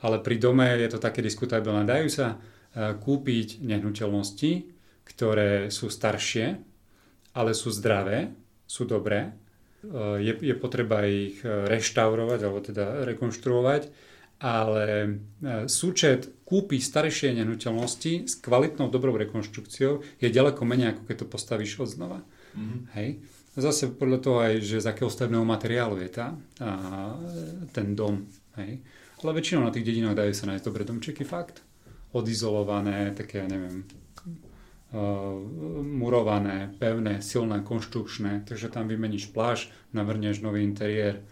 ale 0.00 0.24
pri 0.24 0.36
dome 0.40 0.64
je 0.80 0.88
to 0.88 0.98
také 0.98 1.20
diskutabilné. 1.20 1.84
Dajú 1.84 2.08
sa 2.08 2.26
e, 2.32 2.96
kúpiť 2.96 3.60
nehnuteľnosti, 3.60 4.52
ktoré 5.04 5.68
sú 5.68 5.92
staršie, 5.92 6.56
ale 7.36 7.50
sú 7.52 7.68
zdravé, 7.68 8.32
sú 8.64 8.88
dobré. 8.88 9.28
E, 9.28 9.30
je, 10.24 10.32
je 10.40 10.54
potreba 10.56 11.04
ich 11.04 11.44
e, 11.44 11.68
reštaurovať 11.68 12.40
alebo 12.40 12.60
teda 12.64 13.04
rekonštruovať, 13.04 14.08
ale 14.40 15.20
súčet 15.68 16.32
kúpi 16.48 16.80
staršie 16.80 17.36
nehnuteľnosti 17.36 18.24
s 18.24 18.40
kvalitnou 18.40 18.88
dobrou 18.88 19.12
rekonštrukciou 19.20 20.00
je 20.16 20.28
ďaleko 20.32 20.64
menej, 20.64 20.96
ako 20.96 21.02
keď 21.04 21.16
to 21.20 21.26
postavíš 21.28 21.76
od 21.84 21.92
znova. 21.92 22.24
Mm-hmm. 22.56 22.80
Hej? 22.96 23.08
Zase 23.50 23.90
podľa 23.90 24.18
toho 24.22 24.38
aj, 24.46 24.62
že 24.62 24.78
z 24.78 24.86
akého 24.86 25.10
stavebného 25.10 25.42
materiálu 25.42 25.98
je 26.06 26.10
tá, 26.10 26.38
a, 26.62 26.70
ten 27.74 27.98
dom. 27.98 28.22
Hej. 28.54 28.78
Ale 29.20 29.30
väčšinou 29.34 29.66
na 29.66 29.74
tých 29.74 29.84
dedinách 29.90 30.16
dajú 30.16 30.32
sa 30.32 30.48
nájsť 30.54 30.64
dobré 30.64 30.82
domčeky, 30.86 31.26
fakt. 31.26 31.66
Odizolované, 32.14 33.10
také, 33.10 33.42
ja 33.42 33.48
neviem, 33.50 33.84
uh, 34.94 35.34
murované, 35.82 36.70
pevné, 36.78 37.18
silné, 37.22 37.62
konštrukčné. 37.66 38.46
Takže 38.46 38.70
tam 38.70 38.86
vymeníš 38.86 39.34
pláž, 39.34 39.68
navrneš 39.90 40.40
nový 40.40 40.62
interiér 40.62 41.22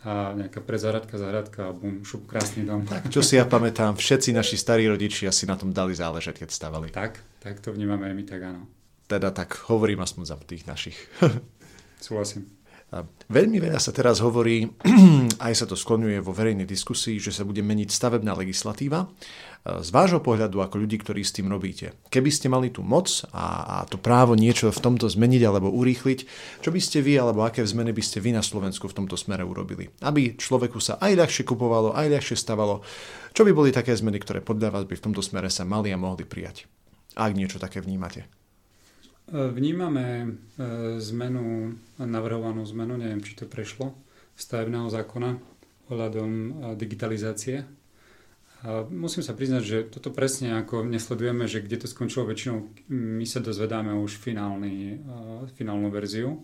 a 0.00 0.32
nejaká 0.32 0.64
prezahradka, 0.64 1.20
zahradka 1.20 1.68
a 1.68 1.72
bum, 1.76 2.00
šup, 2.02 2.24
krásny 2.24 2.64
dom. 2.64 2.88
Tak, 2.88 3.12
čo 3.12 3.20
si 3.20 3.36
ja 3.36 3.44
pamätám, 3.44 4.00
všetci 4.00 4.32
naši 4.32 4.56
starí 4.56 4.88
rodičia 4.88 5.28
si 5.28 5.44
na 5.44 5.60
tom 5.60 5.76
dali 5.76 5.92
záležať, 5.92 6.44
keď 6.44 6.48
stavali. 6.48 6.88
Tak, 6.88 7.20
tak 7.38 7.60
to 7.60 7.70
vnímame 7.76 8.08
aj 8.08 8.14
my, 8.16 8.24
tak 8.24 8.40
áno. 8.42 8.64
Teda 9.04 9.28
tak 9.28 9.60
hovorím 9.68 10.00
aspoň 10.00 10.22
za 10.24 10.36
tých 10.40 10.64
našich. 10.64 10.96
Súhlasím. 12.00 12.60
Veľmi 13.30 13.62
veľa 13.62 13.78
sa 13.78 13.94
teraz 13.94 14.18
hovorí, 14.18 14.66
aj 15.46 15.54
sa 15.54 15.62
to 15.62 15.78
skloňuje 15.78 16.18
vo 16.18 16.34
verejnej 16.34 16.66
diskusii, 16.66 17.22
že 17.22 17.30
sa 17.30 17.46
bude 17.46 17.62
meniť 17.62 17.86
stavebná 17.86 18.34
legislatíva. 18.34 19.06
Z 19.62 19.94
vášho 19.94 20.18
pohľadu, 20.18 20.58
ako 20.58 20.82
ľudí, 20.82 20.98
ktorí 20.98 21.22
s 21.22 21.36
tým 21.36 21.46
robíte, 21.46 21.94
keby 22.10 22.32
ste 22.32 22.50
mali 22.50 22.74
tú 22.74 22.82
moc 22.82 23.22
a, 23.30 23.62
a 23.62 23.76
to 23.86 24.00
právo 24.00 24.34
niečo 24.34 24.72
v 24.74 24.82
tomto 24.82 25.06
zmeniť 25.06 25.42
alebo 25.46 25.70
urýchliť, 25.70 26.18
čo 26.64 26.74
by 26.74 26.80
ste 26.82 27.04
vy 27.04 27.20
alebo 27.20 27.46
aké 27.46 27.62
zmeny 27.62 27.94
by 27.94 28.02
ste 28.02 28.18
vy 28.18 28.34
na 28.34 28.42
Slovensku 28.42 28.90
v 28.90 28.96
tomto 29.04 29.14
smere 29.14 29.46
urobili? 29.46 29.86
Aby 30.02 30.34
človeku 30.34 30.82
sa 30.82 30.98
aj 30.98 31.14
ľahšie 31.14 31.44
kupovalo, 31.46 31.94
aj 31.94 32.10
ľahšie 32.10 32.34
stavalo. 32.34 32.82
Čo 33.30 33.46
by 33.46 33.52
boli 33.54 33.70
také 33.70 33.94
zmeny, 33.94 34.18
ktoré 34.18 34.42
podľa 34.42 34.74
vás 34.74 34.84
by 34.90 34.98
v 34.98 35.04
tomto 35.12 35.22
smere 35.22 35.52
sa 35.52 35.62
mali 35.62 35.94
a 35.94 36.00
mohli 36.00 36.26
prijať? 36.26 36.66
Ak 37.14 37.36
niečo 37.36 37.62
také 37.62 37.78
vnímate. 37.84 38.39
Vnímame 39.30 40.06
e, 40.10 40.28
zmenu, 40.98 41.78
navrhovanú 42.02 42.66
zmenu, 42.66 42.98
neviem, 42.98 43.22
či 43.22 43.38
to 43.38 43.46
prešlo, 43.46 43.94
stavebného 44.34 44.90
zákona 44.90 45.38
ohľadom 45.86 46.30
e, 46.30 46.50
digitalizácie. 46.74 47.62
A 48.66 48.82
musím 48.90 49.22
sa 49.22 49.30
priznať, 49.30 49.62
že 49.62 49.78
toto 49.86 50.10
presne 50.10 50.58
ako 50.58 50.82
nesledujeme, 50.82 51.46
že 51.46 51.62
kde 51.62 51.78
to 51.78 51.86
skončilo 51.86 52.26
väčšinou, 52.26 52.74
my 52.90 53.22
sa 53.22 53.38
dozvedáme 53.38 53.94
už 54.02 54.18
finálny, 54.18 54.98
e, 54.98 55.46
finálnu 55.54 55.94
verziu, 55.94 56.42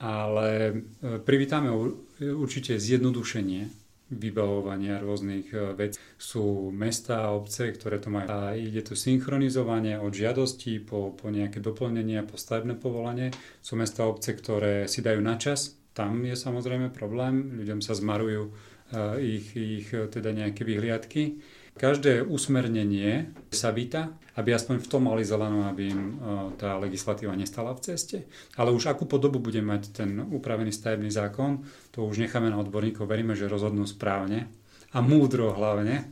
ale 0.00 0.80
privítame 1.26 1.74
určite 2.22 2.78
zjednodušenie 2.78 3.87
vybavovania 4.08 5.00
rôznych 5.00 5.52
e, 5.52 5.76
vecí. 5.76 6.00
Sú 6.16 6.72
mesta 6.72 7.28
a 7.28 7.36
obce, 7.36 7.68
ktoré 7.72 8.00
to 8.00 8.08
majú. 8.08 8.26
A 8.28 8.56
ide 8.56 8.80
tu 8.80 8.96
synchronizovanie 8.96 10.00
od 10.00 10.12
žiadosti 10.12 10.80
po, 10.82 11.12
po 11.12 11.28
nejaké 11.28 11.60
doplnenie, 11.60 12.24
po 12.24 12.40
stavebné 12.40 12.76
povolanie. 12.80 13.30
Sú 13.60 13.76
mesta 13.76 14.04
a 14.04 14.10
obce, 14.10 14.32
ktoré 14.32 14.88
si 14.88 15.04
dajú 15.04 15.20
na 15.20 15.36
čas. 15.36 15.76
Tam 15.92 16.24
je 16.24 16.34
samozrejme 16.38 16.94
problém. 16.94 17.58
Ľuďom 17.58 17.82
sa 17.82 17.92
zmarujú 17.98 18.54
uh, 18.54 19.18
ich, 19.18 19.50
ich 19.58 19.90
teda 19.90 20.30
nejaké 20.30 20.62
vyhliadky 20.62 21.42
Každé 21.78 22.26
usmernenie 22.26 23.30
sa 23.54 23.70
víta, 23.70 24.10
aby 24.34 24.50
aspoň 24.50 24.82
v 24.82 24.90
tom 24.90 25.06
mali 25.06 25.22
zelenú, 25.22 25.62
aby 25.62 25.94
im 25.94 26.02
e, 26.02 26.12
tá 26.58 26.74
legislatíva 26.74 27.38
nestala 27.38 27.70
v 27.70 27.86
ceste. 27.86 28.26
Ale 28.58 28.74
už 28.74 28.90
akú 28.90 29.06
podobu 29.06 29.38
bude 29.38 29.62
mať 29.62 29.94
ten 29.94 30.18
upravený 30.18 30.74
stavebný 30.74 31.06
zákon, 31.14 31.62
to 31.94 32.02
už 32.02 32.18
necháme 32.18 32.50
na 32.50 32.58
odborníkov. 32.58 33.06
Veríme, 33.06 33.38
že 33.38 33.46
rozhodnú 33.46 33.86
správne 33.86 34.50
a 34.90 34.98
múdro 34.98 35.54
hlavne, 35.54 36.10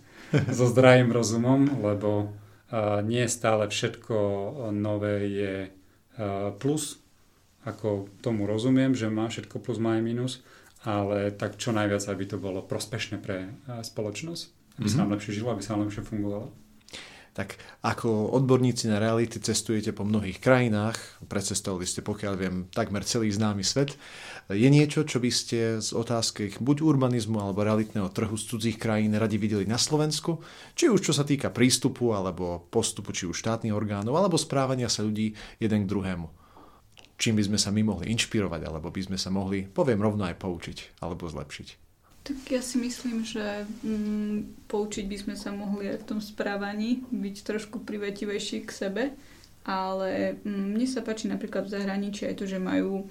so 0.55 0.71
zdravým 0.71 1.11
rozumom, 1.11 1.83
lebo 1.83 2.11
e, 2.23 2.27
nie 3.03 3.27
stále 3.27 3.67
všetko 3.67 4.15
nové 4.71 5.27
je 5.27 5.55
e, 5.67 5.71
plus, 6.63 7.03
ako 7.67 8.07
tomu 8.23 8.47
rozumiem, 8.47 8.95
že 8.95 9.11
má 9.11 9.27
všetko 9.27 9.59
plus, 9.59 9.83
má 9.83 9.99
aj 9.99 10.03
minus, 10.07 10.33
ale 10.87 11.35
tak 11.35 11.59
čo 11.59 11.75
najviac, 11.75 12.07
aby 12.07 12.25
to 12.31 12.39
bolo 12.39 12.63
prospešné 12.63 13.19
pre 13.19 13.51
spoločnosť 13.83 14.56
aby 14.79 14.89
sa 14.89 15.05
nám 15.05 15.13
mhm. 15.13 15.15
lepšie 15.19 15.33
žilo, 15.37 15.49
aby 15.53 15.63
sa 15.65 15.75
nám 15.75 15.89
lepšie 15.89 16.03
fungovalo. 16.05 16.49
Tak 17.37 17.61
ako 17.85 18.33
odborníci 18.33 18.89
na 18.89 18.97
reality 18.97 19.37
cestujete 19.37 19.93
po 19.93 20.09
mnohých 20.09 20.41
krajinách, 20.41 20.97
precestovali 21.29 21.85
ste, 21.85 22.01
pokiaľ 22.01 22.33
viem, 22.33 22.65
takmer 22.73 23.05
celý 23.05 23.29
známy 23.29 23.61
svet. 23.61 23.93
Je 24.49 24.65
niečo, 24.73 25.05
čo 25.05 25.21
by 25.21 25.29
ste 25.29 25.77
z 25.85 25.91
otázky 25.93 26.57
buď 26.57 26.81
urbanizmu 26.81 27.37
alebo 27.37 27.61
realitného 27.61 28.09
trhu 28.09 28.41
z 28.41 28.45
cudzích 28.49 28.81
krajín 28.81 29.13
radi 29.13 29.37
videli 29.37 29.69
na 29.69 29.77
Slovensku? 29.77 30.41
Či 30.73 30.89
už 30.89 31.05
čo 31.05 31.13
sa 31.13 31.29
týka 31.29 31.53
prístupu 31.53 32.17
alebo 32.17 32.65
postupu 32.73 33.13
či 33.13 33.29
už 33.29 33.37
štátnych 33.37 33.77
orgánov 33.77 34.17
alebo 34.17 34.41
správania 34.41 34.89
sa 34.89 35.05
ľudí 35.05 35.37
jeden 35.61 35.85
k 35.85 35.91
druhému? 35.93 36.47
čím 37.17 37.41
by 37.41 37.49
sme 37.49 37.59
sa 37.61 37.73
my 37.73 37.81
mohli 37.81 38.13
inšpirovať, 38.13 38.61
alebo 38.69 38.93
by 38.93 39.01
sme 39.01 39.17
sa 39.17 39.33
mohli, 39.33 39.65
poviem 39.65 40.05
rovno 40.05 40.29
aj 40.29 40.37
poučiť, 40.37 41.01
alebo 41.01 41.25
zlepšiť? 41.25 41.86
Tak 42.27 42.39
ja 42.51 42.59
si 42.59 42.83
myslím, 42.83 43.23
že 43.23 43.63
mm, 43.87 44.67
poučiť 44.67 45.07
by 45.07 45.17
sme 45.23 45.35
sa 45.39 45.55
mohli 45.55 45.95
aj 45.95 46.03
v 46.03 46.09
tom 46.11 46.19
správaní, 46.19 47.07
byť 47.07 47.37
trošku 47.47 47.87
privetivejší 47.87 48.67
k 48.67 48.71
sebe, 48.75 49.03
ale 49.63 50.35
mm, 50.43 50.75
mne 50.75 50.87
sa 50.91 51.07
páči 51.07 51.31
napríklad 51.31 51.71
v 51.71 51.75
zahraničí 51.79 52.27
aj 52.27 52.35
to, 52.43 52.51
že 52.51 52.59
majú 52.59 53.07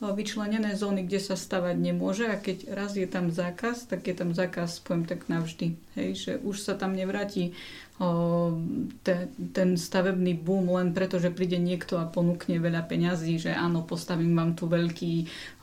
vyčlenené 0.00 0.76
zóny, 0.76 1.08
kde 1.08 1.20
sa 1.24 1.40
stavať 1.40 1.76
nemôže 1.80 2.28
a 2.28 2.36
keď 2.36 2.68
raz 2.76 3.00
je 3.00 3.08
tam 3.08 3.32
zákaz, 3.32 3.88
tak 3.88 4.04
je 4.04 4.12
tam 4.12 4.36
zákaz, 4.36 4.84
poviem 4.84 5.08
tak 5.08 5.24
navždy. 5.32 5.72
Hej, 5.96 6.10
že 6.20 6.32
už 6.44 6.60
sa 6.60 6.76
tam 6.76 6.92
nevráti 6.92 7.56
o, 7.96 8.52
te, 9.00 9.32
ten 9.56 9.80
stavebný 9.80 10.36
boom 10.36 10.68
len 10.76 10.92
preto, 10.92 11.16
že 11.16 11.32
príde 11.32 11.56
niekto 11.56 11.96
a 11.96 12.04
ponúkne 12.04 12.60
veľa 12.60 12.84
peňazí, 12.84 13.40
že 13.40 13.56
áno, 13.56 13.88
postavím 13.88 14.36
vám 14.36 14.52
tu 14.52 14.68
veľký, 14.68 15.14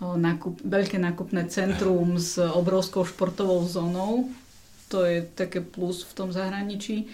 o, 0.02 0.18
nákup, 0.18 0.66
veľké 0.66 0.98
nákupné 0.98 1.46
centrum 1.54 2.18
s 2.18 2.42
obrovskou 2.42 3.06
športovou 3.06 3.62
zónou. 3.70 4.34
To 4.90 5.06
je 5.06 5.22
také 5.30 5.62
plus 5.62 6.02
v 6.02 6.14
tom 6.18 6.30
zahraničí 6.34 7.06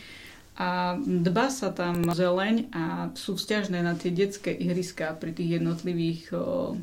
a 0.60 1.00
dba 1.00 1.48
sa 1.48 1.72
tam 1.72 2.04
zeleň 2.04 2.68
a 2.76 2.84
sú 3.16 3.40
vzťažné 3.40 3.80
na 3.80 3.96
tie 3.96 4.12
detské 4.12 4.52
ihriska 4.52 5.16
pri 5.16 5.32
tých 5.32 5.64
jednotlivých 5.64 6.36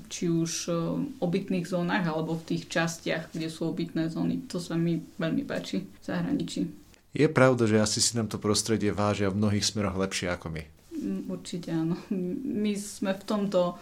či 0.09 0.33
už 0.33 0.73
obytných 1.21 1.69
zónach 1.69 2.09
alebo 2.09 2.41
v 2.41 2.57
tých 2.57 2.73
častiach, 2.73 3.37
kde 3.37 3.53
sú 3.53 3.69
obytné 3.69 4.09
zóny. 4.09 4.49
To 4.49 4.57
sa 4.57 4.81
mi 4.81 5.05
veľmi 5.21 5.45
páči 5.45 5.85
v 5.85 6.05
zahraničí. 6.05 6.73
Je 7.13 7.29
pravda, 7.29 7.69
že 7.69 7.77
asi 7.77 8.01
si 8.01 8.17
nám 8.17 8.33
to 8.33 8.41
prostredie 8.41 8.97
vážia 8.97 9.29
v 9.29 9.45
mnohých 9.45 9.69
smeroch 9.69 10.01
lepšie 10.01 10.33
ako 10.33 10.57
my. 10.57 10.63
Mm, 10.97 11.23
určite 11.29 11.69
áno. 11.69 12.01
My 12.45 12.73
sme 12.81 13.13
v 13.13 13.25
tomto 13.29 13.77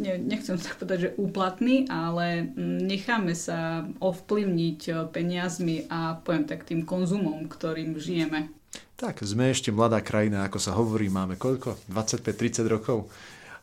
nechcem 0.00 0.56
sa 0.56 0.72
povedať, 0.72 0.98
že 0.98 1.16
úplatní, 1.20 1.84
ale 1.92 2.48
necháme 2.56 3.36
sa 3.36 3.84
ovplyvniť 4.00 5.12
peniazmi 5.12 5.84
a 5.92 6.16
poviem 6.16 6.48
tak 6.48 6.64
tým 6.64 6.88
konzumom, 6.88 7.44
ktorým 7.44 8.00
žijeme. 8.00 8.48
Tak, 8.96 9.20
sme 9.20 9.52
ešte 9.52 9.68
mladá 9.68 10.00
krajina, 10.00 10.48
ako 10.48 10.56
sa 10.56 10.72
hovorí, 10.72 11.12
máme 11.12 11.36
koľko? 11.36 11.76
25-30 11.92 12.64
rokov? 12.64 13.12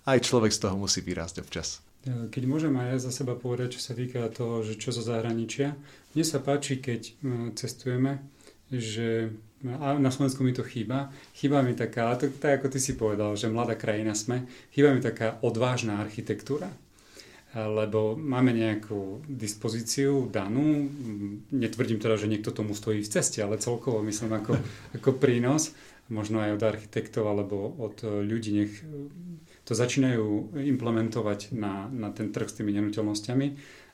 Aj 0.05 0.21
človek 0.21 0.53
z 0.53 0.61
toho 0.61 0.77
musí 0.77 1.01
vyrásť 1.01 1.41
občas. 1.41 1.81
Keď 2.05 2.43
môžem 2.45 2.69
aj 2.77 2.87
ja 2.93 2.97
za 3.09 3.11
seba 3.15 3.33
povedať, 3.33 3.73
čo 3.73 3.81
sa 3.81 3.97
týka 3.97 4.29
toho, 4.29 4.61
že 4.61 4.77
čo 4.77 4.93
zo 4.93 5.01
zahraničia, 5.01 5.73
mne 6.13 6.21
sa 6.27 6.37
páči, 6.37 6.77
keď 6.77 7.01
e, 7.09 7.11
cestujeme, 7.57 8.21
že 8.69 9.33
a 9.63 9.95
na 9.95 10.11
Slovensku 10.11 10.43
mi 10.43 10.51
to 10.51 10.61
chýba. 10.61 11.09
Chýba 11.33 11.63
mi 11.63 11.71
taká, 11.73 12.13
tak 12.19 12.37
ako 12.59 12.67
ty 12.67 12.83
si 12.83 12.99
povedal, 12.99 13.33
že 13.39 13.47
mladá 13.47 13.79
krajina 13.79 14.11
sme, 14.11 14.43
chýba 14.75 14.91
mi 14.91 14.99
taká 14.99 15.39
odvážna 15.39 16.03
architektúra 16.03 16.67
lebo 17.53 18.17
máme 18.17 18.49
nejakú 18.49 19.21
dispozíciu 19.29 20.25
danú. 20.33 20.89
Netvrdím 21.53 22.01
teda, 22.01 22.17
že 22.17 22.25
niekto 22.25 22.49
tomu 22.49 22.73
stojí 22.73 23.05
v 23.05 23.11
ceste, 23.13 23.45
ale 23.45 23.61
celkovo 23.61 24.01
myslím 24.01 24.33
ako, 24.33 24.53
ako 24.97 25.09
prínos, 25.21 25.77
možno 26.09 26.41
aj 26.41 26.57
od 26.57 26.63
architektov 26.65 27.29
alebo 27.29 27.69
od 27.77 28.01
ľudí, 28.01 28.51
nech 28.57 28.73
to 29.63 29.71
začínajú 29.71 30.57
implementovať 30.59 31.55
na, 31.55 31.87
na 31.87 32.09
ten 32.11 32.33
trh 32.33 32.49
s 32.49 32.57
tými 32.59 32.75
nehnuteľnosťami, 32.75 33.47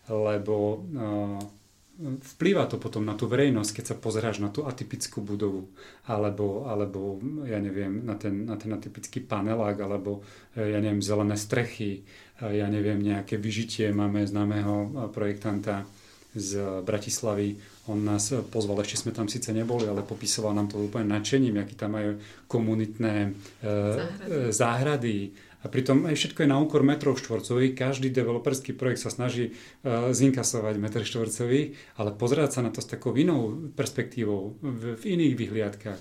lebo 0.10 0.55
uh, 0.82 1.38
vplýva 1.99 2.64
to 2.72 2.80
potom 2.80 3.03
na 3.03 3.14
tú 3.14 3.28
verejnosť, 3.28 3.72
keď 3.76 3.86
sa 3.86 3.95
pozeráš 3.99 4.39
na 4.39 4.47
tú 4.47 4.64
atypickú 4.64 5.20
budovu, 5.20 5.68
alebo, 6.07 6.64
alebo 6.72 7.20
ja 7.43 7.60
neviem, 7.60 8.07
na 8.07 8.16
ten, 8.16 8.47
na 8.47 8.55
ten 8.55 8.72
atypický 8.72 9.20
panelák, 9.20 9.76
alebo 9.84 10.24
ja 10.55 10.80
neviem, 10.80 11.03
zelené 11.03 11.36
strechy, 11.36 12.07
ja 12.48 12.68
neviem, 12.72 13.04
nejaké 13.04 13.36
vyžitie. 13.36 13.92
Máme 13.92 14.24
známeho 14.24 15.10
projektanta 15.12 15.84
z 16.32 16.82
Bratislavy. 16.86 17.58
On 17.90 17.98
nás 17.98 18.30
pozval, 18.54 18.86
ešte 18.86 19.10
sme 19.10 19.12
tam 19.12 19.26
síce 19.26 19.50
neboli, 19.50 19.90
ale 19.90 20.06
popisoval 20.06 20.54
nám 20.54 20.70
to 20.70 20.78
úplne 20.78 21.10
nadšením, 21.10 21.58
aký 21.60 21.74
tam 21.74 21.98
majú 21.98 22.22
komunitné 22.46 23.34
záhrady. 23.66 24.54
záhrady 24.54 25.18
a 25.60 25.68
pritom 25.68 26.08
aj 26.08 26.16
všetko 26.16 26.48
je 26.48 26.52
na 26.56 26.56
úkor 26.56 26.88
metrov 26.88 27.20
štvorcových. 27.20 27.76
Každý 27.76 28.16
developerský 28.16 28.72
projekt 28.80 29.04
sa 29.04 29.12
snaží 29.12 29.52
uh, 29.52 30.16
zinkasovať 30.16 30.80
metr 30.80 31.04
štvorcový, 31.04 31.76
ale 32.00 32.16
pozerať 32.16 32.50
sa 32.56 32.62
na 32.64 32.72
to 32.72 32.80
s 32.80 32.88
takou 32.88 33.12
inou 33.20 33.68
perspektívou, 33.76 34.56
v, 34.64 34.96
v 34.96 35.04
iných 35.20 35.36
vyhliadkách. 35.36 36.00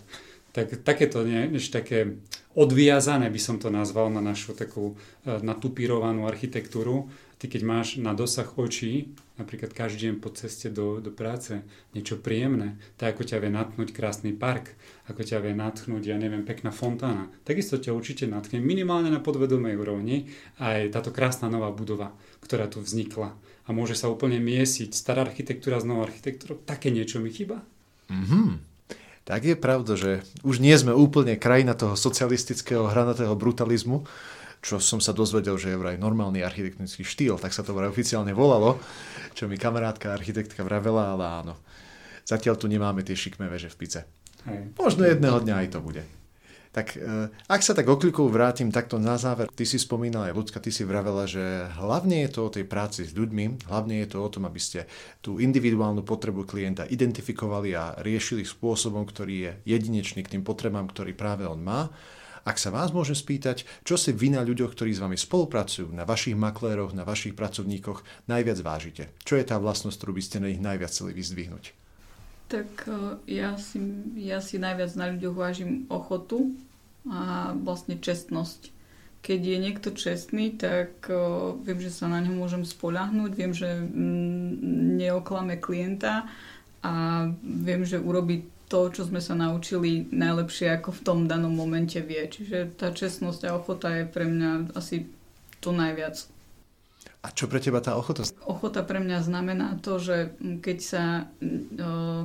Tak, 0.58 0.82
takéto 0.82 1.22
než 1.22 1.70
také 1.70 2.18
odviazané 2.58 3.30
by 3.30 3.38
som 3.38 3.62
to 3.62 3.70
nazval 3.70 4.10
na 4.10 4.18
našu 4.18 4.58
takú 4.58 4.98
uh, 4.98 5.38
natupírovanú 5.38 6.26
architektúru. 6.26 7.06
Ty 7.38 7.46
keď 7.46 7.62
máš 7.62 8.02
na 8.02 8.10
dosah 8.10 8.50
očí 8.58 9.14
napríklad 9.38 9.70
každý 9.70 10.10
deň 10.10 10.14
po 10.18 10.34
ceste 10.34 10.66
do, 10.66 10.98
do 10.98 11.14
práce 11.14 11.62
niečo 11.94 12.18
príjemné, 12.18 12.74
tak 12.98 13.14
ako 13.14 13.22
ťa 13.22 13.38
vie 13.38 13.54
natchnúť 13.54 13.94
krásny 13.94 14.34
park, 14.34 14.74
ako 15.06 15.22
ťa 15.22 15.38
vie 15.46 15.54
natchnúť, 15.54 16.02
ja 16.10 16.18
neviem, 16.18 16.42
pekná 16.42 16.74
fontána. 16.74 17.30
Takisto 17.46 17.78
ťa 17.78 17.94
určite 17.94 18.26
natchne 18.26 18.58
minimálne 18.58 19.14
na 19.14 19.22
podvedomej 19.22 19.78
úrovni 19.78 20.26
aj 20.58 20.90
táto 20.90 21.14
krásna 21.14 21.46
nová 21.46 21.70
budova, 21.70 22.10
ktorá 22.42 22.66
tu 22.66 22.82
vznikla. 22.82 23.30
A 23.38 23.68
môže 23.70 23.94
sa 23.94 24.10
úplne 24.10 24.42
miesiť 24.42 24.90
stará 24.90 25.22
architektúra 25.22 25.78
s 25.78 25.86
novou 25.86 26.02
architektúrou. 26.02 26.58
Také 26.58 26.90
niečo 26.90 27.22
mi 27.22 27.30
chyba. 27.30 27.62
Mm-hmm. 28.10 28.67
Tak 29.28 29.44
je 29.44 29.60
pravda, 29.60 29.92
že 29.92 30.24
už 30.40 30.56
nie 30.56 30.72
sme 30.72 30.96
úplne 30.96 31.36
krajina 31.36 31.76
toho 31.76 32.00
socialistického 32.00 32.88
hranatého 32.88 33.36
brutalizmu, 33.36 34.08
čo 34.64 34.80
som 34.80 35.04
sa 35.04 35.12
dozvedel, 35.12 35.60
že 35.60 35.70
je 35.70 35.76
vraj 35.76 36.00
normálny 36.00 36.40
architektonický 36.40 37.04
štýl, 37.04 37.36
tak 37.36 37.52
sa 37.52 37.60
to 37.60 37.76
vraj 37.76 37.92
oficiálne 37.92 38.32
volalo, 38.32 38.80
čo 39.36 39.44
mi 39.44 39.60
kamarátka 39.60 40.16
architektka 40.16 40.64
vravela, 40.64 41.12
ale 41.12 41.24
áno. 41.44 41.54
Zatiaľ 42.24 42.56
tu 42.56 42.72
nemáme 42.72 43.04
tie 43.04 43.12
šikmé 43.12 43.52
veže 43.52 43.68
v 43.68 43.76
pice. 43.76 44.00
Hej. 44.48 44.72
Možno 44.80 45.04
jedného 45.04 45.44
dňa 45.44 45.54
aj 45.60 45.68
to 45.76 45.80
bude. 45.84 46.02
Tak 46.78 46.94
e, 46.94 47.26
ak 47.50 47.62
sa 47.66 47.74
tak 47.74 47.90
oklikou 47.90 48.30
vrátim 48.30 48.70
takto 48.70 49.02
na 49.02 49.18
záver, 49.18 49.50
ty 49.50 49.66
si 49.66 49.82
spomínala 49.82 50.30
aj 50.30 50.38
ľudská, 50.38 50.62
ty 50.62 50.70
si 50.70 50.86
vravela, 50.86 51.26
že 51.26 51.66
hlavne 51.74 52.22
je 52.22 52.30
to 52.30 52.40
o 52.46 52.54
tej 52.54 52.70
práci 52.70 53.02
s 53.02 53.10
ľuďmi, 53.18 53.66
hlavne 53.66 53.98
je 54.06 54.14
to 54.14 54.22
o 54.22 54.30
tom, 54.30 54.46
aby 54.46 54.62
ste 54.62 54.86
tú 55.18 55.42
individuálnu 55.42 56.06
potrebu 56.06 56.46
klienta 56.46 56.86
identifikovali 56.86 57.74
a 57.74 57.98
riešili 57.98 58.46
spôsobom, 58.46 59.02
ktorý 59.02 59.34
je 59.42 59.52
jedinečný 59.74 60.22
k 60.22 60.38
tým 60.38 60.46
potrebám, 60.46 60.86
ktorý 60.86 61.18
práve 61.18 61.50
on 61.50 61.58
má 61.58 61.90
ak 62.48 62.56
sa 62.56 62.72
vás 62.72 62.96
môžem 62.96 63.12
spýtať, 63.12 63.68
čo 63.84 64.00
si 64.00 64.08
vy 64.16 64.32
na 64.32 64.40
ľuďoch, 64.40 64.72
ktorí 64.72 64.96
s 64.96 65.04
vami 65.04 65.20
spolupracujú, 65.20 65.92
na 65.92 66.08
vašich 66.08 66.32
makléroch, 66.32 66.96
na 66.96 67.04
vašich 67.04 67.36
pracovníkoch 67.36 68.24
najviac 68.24 68.58
vážite? 68.64 69.12
Čo 69.20 69.36
je 69.36 69.44
tá 69.44 69.60
vlastnosť, 69.60 70.00
ktorú 70.00 70.16
by 70.16 70.22
ste 70.24 70.40
na 70.40 70.48
nich 70.48 70.62
najviac 70.64 70.88
chceli 70.88 71.12
vyzdvihnúť? 71.12 71.76
Tak 72.48 72.88
e, 72.88 73.20
ja 73.28 73.60
si, 73.60 73.76
ja 74.16 74.40
si 74.40 74.56
najviac 74.56 74.96
na 74.96 75.12
ľuďoch 75.12 75.36
vážim 75.36 75.84
ochotu 75.92 76.56
a 77.08 77.52
vlastne 77.56 77.96
čestnosť. 77.98 78.76
Keď 79.18 79.40
je 79.42 79.58
niekto 79.58 79.88
čestný, 79.92 80.54
tak 80.54 81.10
uh, 81.10 81.52
viem, 81.58 81.82
že 81.82 81.90
sa 81.90 82.06
na 82.06 82.22
ňo 82.22 82.38
môžem 82.38 82.62
spolahnuť, 82.62 83.30
viem, 83.34 83.52
že 83.52 83.82
mm, 83.82 84.94
neoklame 85.00 85.58
klienta 85.58 86.30
a 86.86 87.26
viem, 87.42 87.82
že 87.82 87.98
urobí 87.98 88.46
to, 88.68 88.92
čo 88.92 89.08
sme 89.08 89.18
sa 89.18 89.32
naučili 89.34 90.06
najlepšie 90.12 90.78
ako 90.78 90.92
v 90.92 91.02
tom 91.02 91.18
danom 91.24 91.50
momente 91.50 91.98
vie. 92.04 92.28
Čiže 92.28 92.78
tá 92.78 92.92
čestnosť 92.92 93.48
a 93.48 93.56
ochota 93.56 93.88
je 93.96 94.04
pre 94.06 94.28
mňa 94.28 94.76
asi 94.76 95.08
to 95.58 95.74
najviac. 95.74 96.28
A 97.24 97.34
čo 97.34 97.50
pre 97.50 97.58
teba 97.58 97.82
tá 97.82 97.98
ochota? 97.98 98.22
Ochota 98.46 98.86
pre 98.86 99.02
mňa 99.02 99.18
znamená 99.26 99.68
to, 99.82 99.98
že 99.98 100.38
keď 100.62 100.78
sa, 100.78 101.04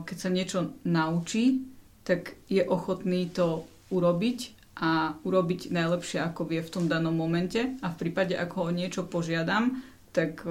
keď 0.05 0.17
sa 0.19 0.29
niečo 0.29 0.59
naučí, 0.86 1.65
tak 2.05 2.38
je 2.51 2.61
ochotný 2.61 3.31
to 3.31 3.65
urobiť 3.89 4.53
a 4.74 5.17
urobiť 5.21 5.69
najlepšie, 5.69 6.19
ako 6.21 6.49
vie 6.49 6.61
v 6.61 6.74
tom 6.74 6.86
danom 6.89 7.13
momente. 7.13 7.78
A 7.86 7.93
v 7.93 7.99
prípade, 7.99 8.34
ako 8.34 8.67
ho 8.67 8.69
niečo 8.74 9.05
požiadam, 9.05 9.86
tak 10.13 10.45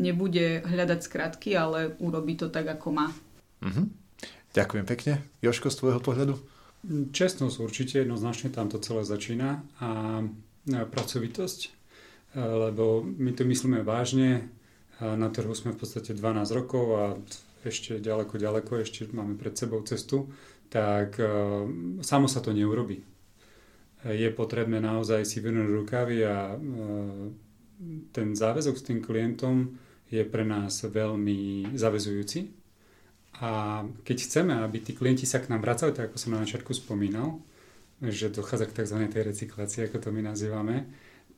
nebude 0.00 0.64
hľadať 0.64 1.00
skratky, 1.04 1.52
ale 1.52 1.96
urobí 2.00 2.36
to 2.36 2.48
tak, 2.48 2.68
ako 2.68 2.88
má. 2.96 3.06
Mm-hmm. 3.60 3.86
Ďakujem 4.52 4.84
pekne. 4.88 5.12
Joško, 5.40 5.72
z 5.72 5.78
tvojho 5.80 6.00
pohľadu? 6.00 6.34
Čestnosť 7.12 7.56
určite, 7.62 8.04
jednoznačne 8.04 8.52
tam 8.52 8.68
to 8.68 8.76
celé 8.82 9.06
začína 9.06 9.64
a 9.80 10.20
pracovitosť, 10.68 11.60
e, 11.64 11.70
lebo 12.42 13.00
my 13.00 13.30
to 13.32 13.46
myslíme 13.46 13.80
vážne. 13.86 14.50
Na 15.02 15.30
trhu 15.34 15.50
sme 15.56 15.74
v 15.74 15.82
podstate 15.82 16.14
12 16.14 16.46
rokov 16.54 16.84
a 16.94 17.04
ešte 17.66 17.98
ďaleko, 17.98 18.38
ďaleko, 18.38 18.82
ešte 18.82 19.10
máme 19.10 19.34
pred 19.34 19.54
sebou 19.54 19.82
cestu, 19.82 20.30
tak 20.70 21.18
e, 21.18 21.26
samo 22.02 22.26
sa 22.26 22.42
to 22.42 22.50
neurobi. 22.50 23.11
Je 24.02 24.28
potrebné 24.34 24.82
naozaj 24.82 25.22
si 25.22 25.38
vynúť 25.38 25.68
rukavy 25.70 26.26
a 26.26 26.52
e, 26.52 26.56
ten 28.10 28.34
záväzok 28.34 28.74
s 28.74 28.86
tým 28.86 28.98
klientom 28.98 29.78
je 30.10 30.26
pre 30.26 30.42
nás 30.42 30.82
veľmi 30.82 31.70
zavezujúci 31.78 32.62
a 33.40 33.82
keď 34.04 34.16
chceme, 34.28 34.52
aby 34.60 34.78
tí 34.84 34.92
klienti 34.92 35.24
sa 35.24 35.40
k 35.40 35.48
nám 35.48 35.64
vracali, 35.64 35.96
tak 35.96 36.12
ako 36.12 36.16
som 36.20 36.36
na 36.36 36.44
začiatku 36.44 36.76
spomínal, 36.76 37.40
že 37.98 38.28
dochádza 38.28 38.68
k 38.68 38.82
tzv. 38.82 38.98
tej 39.08 39.22
recyklácii, 39.32 39.88
ako 39.88 39.98
to 39.98 40.08
my 40.12 40.20
nazývame, 40.20 40.86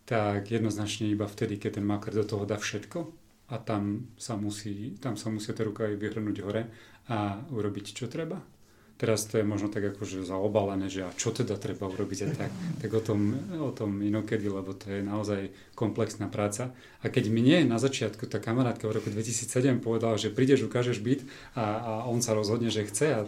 tak 0.04 0.50
jednoznačne 0.50 1.08
iba 1.08 1.24
vtedy, 1.24 1.56
keď 1.56 1.80
ten 1.80 1.86
makler 1.86 2.18
do 2.18 2.24
toho 2.26 2.44
dá 2.44 2.58
všetko 2.58 2.98
a 3.48 3.56
tam 3.56 4.12
sa 4.18 4.34
musí, 4.34 4.98
tam 4.98 5.14
sa 5.14 5.30
musia 5.30 5.56
tie 5.56 5.64
rukavy 5.64 5.96
vyhrnúť 5.96 6.36
hore 6.42 6.62
a 7.08 7.40
urobiť 7.52 7.94
čo 7.94 8.10
treba. 8.10 8.36
Teraz 9.04 9.28
to 9.28 9.36
je 9.36 9.44
možno 9.44 9.68
tak 9.68 9.84
akože 9.92 10.24
zaobalené, 10.24 10.88
že 10.88 11.04
a 11.04 11.12
čo 11.12 11.28
teda 11.28 11.60
treba 11.60 11.92
urobiť 11.92 12.24
a 12.24 12.28
tak, 12.32 12.50
tak 12.80 12.88
o 12.88 13.04
tom, 13.04 13.36
o 13.60 13.68
tom 13.68 14.00
inokedy, 14.00 14.48
lebo 14.48 14.72
to 14.72 14.88
je 14.88 15.04
naozaj 15.04 15.52
komplexná 15.76 16.32
práca. 16.32 16.72
A 17.04 17.12
keď 17.12 17.28
mne 17.28 17.68
na 17.68 17.76
začiatku 17.76 18.24
tá 18.24 18.40
kamarátka 18.40 18.88
v 18.88 18.96
roku 18.96 19.12
2007 19.12 19.84
povedala, 19.84 20.16
že 20.16 20.32
prídeš, 20.32 20.64
ukážeš 20.64 21.04
byt 21.04 21.20
a, 21.52 21.64
a 21.84 21.92
on 22.08 22.24
sa 22.24 22.32
rozhodne, 22.32 22.72
že 22.72 22.88
chce 22.88 23.06
a 23.12 23.20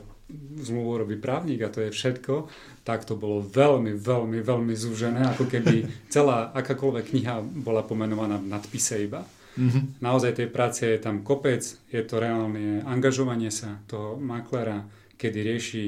zmluvu 0.64 1.04
robí 1.04 1.20
právnik 1.20 1.60
a 1.60 1.68
to 1.68 1.84
je 1.84 1.92
všetko, 1.92 2.48
tak 2.80 3.04
to 3.04 3.12
bolo 3.12 3.44
veľmi, 3.44 3.92
veľmi, 4.00 4.40
veľmi 4.40 4.72
zúžené, 4.72 5.28
ako 5.36 5.44
keby 5.44 6.08
celá 6.08 6.56
akákoľvek 6.56 7.12
kniha 7.12 7.44
bola 7.44 7.84
pomenovaná 7.84 8.40
v 8.40 8.48
nadpise 8.48 8.96
iba. 9.04 9.28
Mm-hmm. 9.60 10.00
Naozaj 10.00 10.40
tej 10.40 10.48
práce 10.48 10.88
je 10.88 10.96
tam 10.96 11.20
kopec, 11.20 11.60
je 11.92 12.00
to 12.00 12.16
reálne 12.16 12.80
angažovanie 12.88 13.52
sa 13.52 13.76
toho 13.88 14.16
maklera, 14.16 14.88
kedy 15.16 15.38
rieši 15.42 15.84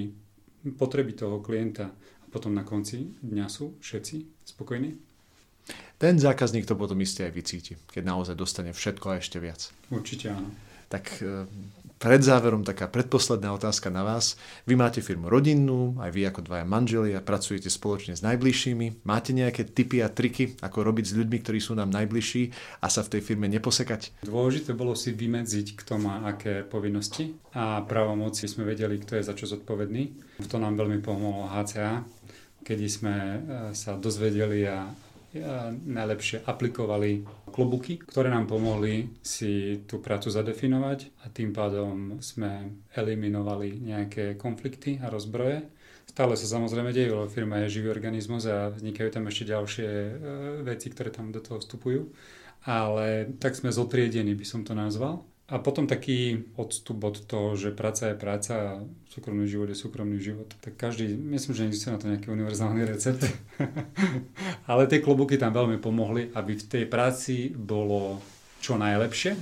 potreby 0.77 1.13
toho 1.15 1.41
klienta 1.41 1.93
a 1.95 2.27
potom 2.29 2.53
na 2.53 2.65
konci 2.67 3.15
dňa 3.23 3.47
sú 3.49 3.79
všetci 3.81 4.17
spokojní. 4.45 4.97
Ten 5.99 6.17
zákazník 6.17 6.65
to 6.65 6.79
potom 6.79 6.97
isté 7.03 7.29
aj 7.29 7.33
vycíti, 7.35 7.73
keď 7.93 8.03
naozaj 8.07 8.35
dostane 8.39 8.73
všetko 8.73 9.07
a 9.13 9.19
ešte 9.21 9.37
viac. 9.43 9.69
Určite 9.93 10.33
áno. 10.33 10.49
Tak 10.89 11.21
e, 11.21 11.45
pred 11.99 12.23
záverom 12.23 12.63
taká 12.63 12.87
predposledná 12.87 13.51
otázka 13.51 13.91
na 13.91 14.07
vás. 14.07 14.39
Vy 14.65 14.79
máte 14.79 15.03
firmu 15.03 15.27
rodinnú, 15.27 15.99
aj 15.99 16.15
vy 16.15 16.31
ako 16.31 16.47
dvaja 16.47 16.65
manželia, 16.65 17.19
pracujete 17.19 17.67
spoločne 17.67 18.15
s 18.15 18.23
najbližšími. 18.23 19.03
Máte 19.03 19.35
nejaké 19.35 19.67
tipy 19.67 20.01
a 20.01 20.09
triky, 20.09 20.55
ako 20.63 20.87
robiť 20.87 21.05
s 21.11 21.17
ľuďmi, 21.19 21.37
ktorí 21.43 21.59
sú 21.59 21.75
nám 21.75 21.91
najbližší 21.91 22.55
a 22.79 22.87
sa 22.87 23.03
v 23.03 23.19
tej 23.19 23.23
firme 23.27 23.51
neposekať? 23.51 24.23
Dôležité 24.23 24.79
bolo 24.79 24.95
si 24.95 25.11
vymedziť, 25.11 25.75
kto 25.75 25.99
má 25.99 26.23
aké 26.25 26.63
povinnosti 26.63 27.35
a 27.53 27.83
právomoci 27.83 28.47
sme 28.47 28.63
vedeli, 28.63 29.03
kto 29.03 29.19
je 29.19 29.27
za 29.27 29.35
čo 29.35 29.51
zodpovedný. 29.51 30.15
To 30.47 30.57
nám 30.63 30.79
veľmi 30.79 31.03
pomohlo 31.03 31.51
HCA, 31.51 32.07
kedy 32.63 32.87
sme 32.87 33.15
e, 33.15 33.37
sa 33.75 33.99
dozvedeli 33.99 34.71
a 34.71 34.87
najlepšie 35.85 36.49
aplikovali 36.49 37.21
klobuky, 37.53 38.01
ktoré 38.01 38.33
nám 38.33 38.49
pomohli 38.49 39.13
si 39.21 39.85
tú 39.85 40.01
prácu 40.01 40.33
zadefinovať 40.33 41.13
a 41.25 41.29
tým 41.29 41.53
pádom 41.53 42.17
sme 42.25 42.81
eliminovali 42.97 43.77
nejaké 43.77 44.41
konflikty 44.41 44.97
a 45.05 45.13
rozbroje. 45.13 45.69
Stále 46.09 46.35
sa 46.35 46.49
samozrejme 46.49 46.97
deje, 46.97 47.13
lebo 47.13 47.29
firma 47.29 47.61
je 47.63 47.79
živý 47.79 47.93
organizmus 47.93 48.49
a 48.49 48.73
vznikajú 48.73 49.09
tam 49.13 49.29
ešte 49.29 49.53
ďalšie 49.53 49.89
e, 49.89 50.13
veci, 50.65 50.89
ktoré 50.89 51.13
tam 51.13 51.29
do 51.29 51.45
toho 51.45 51.61
vstupujú. 51.61 52.09
Ale 52.65 53.39
tak 53.39 53.55
sme 53.55 53.69
zotriedení, 53.69 54.33
by 54.33 54.47
som 54.49 54.65
to 54.65 54.73
nazval. 54.73 55.23
A 55.49 55.57
potom 55.57 55.89
taký 55.89 56.45
odstup 56.61 57.01
od 57.09 57.25
toho, 57.25 57.57
že 57.57 57.73
práca 57.73 58.13
je 58.13 58.21
práca 58.21 58.53
a 58.53 58.73
súkromný 59.09 59.49
život 59.49 59.73
je 59.73 59.81
súkromný 59.81 60.21
život. 60.21 60.53
Tak 60.61 60.77
každý, 60.77 61.17
myslím, 61.17 61.57
že 61.57 61.63
neexistuje 61.65 61.93
na 61.97 62.01
to 62.05 62.11
nejaký 62.13 62.29
univerzálny 62.29 62.85
recept. 62.85 63.25
Ale 64.69 64.85
tie 64.85 65.01
klobúky 65.01 65.41
tam 65.41 65.57
veľmi 65.57 65.81
pomohli, 65.81 66.29
aby 66.37 66.53
v 66.53 66.69
tej 66.69 66.85
práci 66.85 67.49
bolo 67.57 68.21
čo 68.61 68.77
najlepšie, 68.77 69.41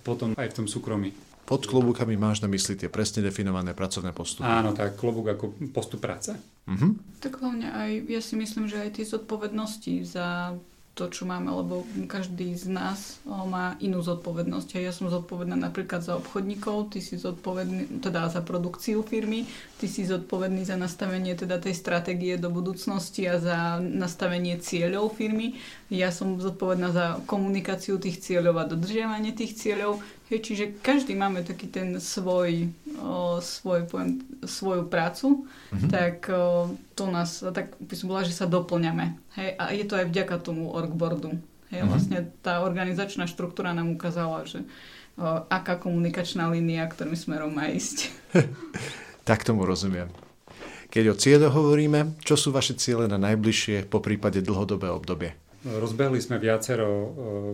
potom 0.00 0.32
aj 0.40 0.48
v 0.48 0.56
tom 0.56 0.64
súkromí. 0.64 1.12
Pod 1.44 1.68
klobúkami 1.68 2.16
máš 2.16 2.40
na 2.40 2.48
mysli 2.48 2.78
tie 2.78 2.88
presne 2.88 3.20
definované 3.20 3.76
pracovné 3.76 4.16
postupy. 4.16 4.48
Áno, 4.48 4.72
tak 4.72 4.96
klobúk 4.96 5.36
ako 5.36 5.52
postup 5.74 6.00
práce. 6.00 6.32
Uh-huh. 6.64 6.96
Tak 7.20 7.44
hlavne 7.44 7.68
aj, 7.68 7.90
ja 8.08 8.24
si 8.24 8.40
myslím, 8.40 8.72
že 8.72 8.80
aj 8.80 8.96
tie 8.96 9.04
zodpovednosti 9.04 10.00
za 10.06 10.56
to, 10.92 11.08
čo 11.08 11.24
máme, 11.24 11.48
lebo 11.48 11.88
každý 12.04 12.52
z 12.52 12.68
nás 12.68 13.24
má 13.24 13.80
inú 13.80 14.04
zodpovednosť. 14.04 14.76
Ja 14.76 14.92
som 14.92 15.08
zodpovedná 15.08 15.56
napríklad 15.56 16.04
za 16.04 16.20
obchodníkov, 16.20 16.92
ty 16.92 17.00
si 17.00 17.16
zodpovedný, 17.16 18.04
teda 18.04 18.28
za 18.28 18.44
produkciu 18.44 19.00
firmy, 19.00 19.48
ty 19.80 19.88
si 19.88 20.04
zodpovedný 20.04 20.68
za 20.68 20.76
nastavenie 20.76 21.32
teda 21.32 21.56
tej 21.64 21.72
stratégie 21.72 22.36
do 22.36 22.52
budúcnosti 22.52 23.24
a 23.24 23.40
za 23.40 23.58
nastavenie 23.80 24.60
cieľov 24.60 25.16
firmy. 25.16 25.56
Ja 25.92 26.08
som 26.08 26.40
zodpovedná 26.40 26.88
za 26.88 27.20
komunikáciu 27.28 28.00
tých 28.00 28.24
cieľov 28.24 28.64
a 28.64 28.64
dodržiavanie 28.64 29.36
tých 29.36 29.60
cieľov. 29.60 30.00
Hej, 30.32 30.40
čiže 30.40 30.64
každý 30.80 31.12
máme 31.12 31.44
taký 31.44 31.68
ten 31.68 32.00
svoj, 32.00 32.72
o, 32.96 33.44
svoj 33.44 33.84
poviem, 33.92 34.24
svoju 34.40 34.88
prácu, 34.88 35.44
mm-hmm. 35.44 35.90
tak 35.92 36.32
o, 36.32 36.72
to 36.96 37.12
nás, 37.12 37.44
tak 37.44 37.76
by 37.76 37.92
som 37.92 38.08
bola, 38.08 38.24
že 38.24 38.32
sa 38.32 38.48
doplňame. 38.48 39.20
Hej, 39.36 39.48
a 39.60 39.64
je 39.76 39.84
to 39.84 40.00
aj 40.00 40.08
vďaka 40.08 40.40
tomu 40.40 40.72
orgboardu. 40.72 41.36
Hej, 41.68 41.84
mm-hmm. 41.84 41.92
vlastne 41.92 42.18
tá 42.40 42.64
organizačná 42.64 43.28
štruktúra 43.28 43.76
nám 43.76 43.92
ukázala, 43.92 44.48
že 44.48 44.64
o, 45.20 45.44
aká 45.52 45.76
komunikačná 45.76 46.48
línia, 46.48 46.88
ktorým 46.88 47.20
smerom 47.20 47.52
má 47.52 47.68
ísť. 47.68 48.08
tak 49.28 49.44
tomu 49.44 49.68
rozumiem. 49.68 50.08
Keď 50.88 51.04
o 51.12 51.16
cieľe 51.20 51.52
hovoríme, 51.52 52.16
čo 52.24 52.40
sú 52.40 52.48
vaše 52.48 52.80
ciele 52.80 53.12
na 53.12 53.20
najbližšie, 53.20 53.92
po 53.92 54.00
prípade 54.00 54.40
dlhodobé 54.40 54.88
obdobie? 54.88 55.41
Rozbehli 55.62 56.18
sme 56.18 56.42
viacero 56.42 56.90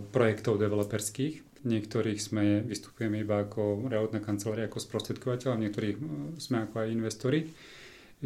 projektov 0.08 0.56
developerských 0.56 1.48
niektorých 1.66 2.18
sme, 2.18 2.62
vystupujeme 2.62 3.22
iba 3.22 3.42
ako 3.42 3.90
realitná 3.90 4.22
kancelária, 4.22 4.70
ako 4.70 4.78
sprostredkovateľ, 4.78 5.54
a 5.54 5.62
niektorých 5.62 5.96
e, 5.98 6.02
sme 6.38 6.68
ako 6.68 6.74
aj 6.84 6.88
investori, 6.94 7.40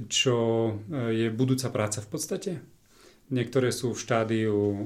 čo 0.08 0.36
e, 0.68 0.72
je 1.16 1.26
budúca 1.32 1.72
práca 1.72 2.04
v 2.04 2.08
podstate. 2.08 2.52
Niektoré 3.32 3.72
sú 3.72 3.96
v 3.96 4.02
štádiu, 4.02 4.56
e, 4.56 4.76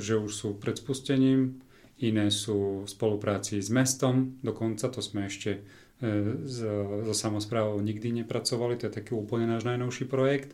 že 0.00 0.16
už 0.16 0.32
sú 0.32 0.48
pred 0.56 0.76
spustením, 0.78 1.60
iné 2.00 2.28
sú 2.32 2.84
v 2.84 2.88
spolupráci 2.88 3.60
s 3.60 3.68
mestom, 3.72 4.36
dokonca 4.44 4.88
to 4.92 5.00
sme 5.00 5.28
ešte 5.28 5.64
so 6.44 7.16
samozprávou 7.16 7.80
nikdy 7.80 8.20
nepracovali, 8.20 8.76
to 8.76 8.92
je 8.92 9.00
taký 9.00 9.16
úplne 9.16 9.48
náš 9.48 9.64
najnovší 9.64 10.04
projekt. 10.04 10.52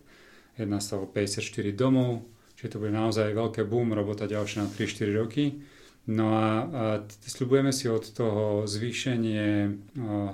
Jedná 0.55 0.79
sa 0.79 1.03
o 1.03 1.07
54 1.11 1.43
domov, 1.75 2.23
čiže 2.63 2.79
to 2.79 2.83
bude 2.87 2.95
naozaj 2.95 3.35
veľké 3.35 3.67
boom, 3.67 3.91
robota 3.91 4.31
ďalšie 4.31 4.63
na 4.63 4.71
3-4 4.71 5.19
roky. 5.19 5.59
No 6.07 6.31
a, 6.39 6.47
a 6.63 6.83
slibujeme 7.27 7.75
si 7.75 7.91
od 7.91 8.07
toho 8.07 8.63
zvýšenie 8.71 9.71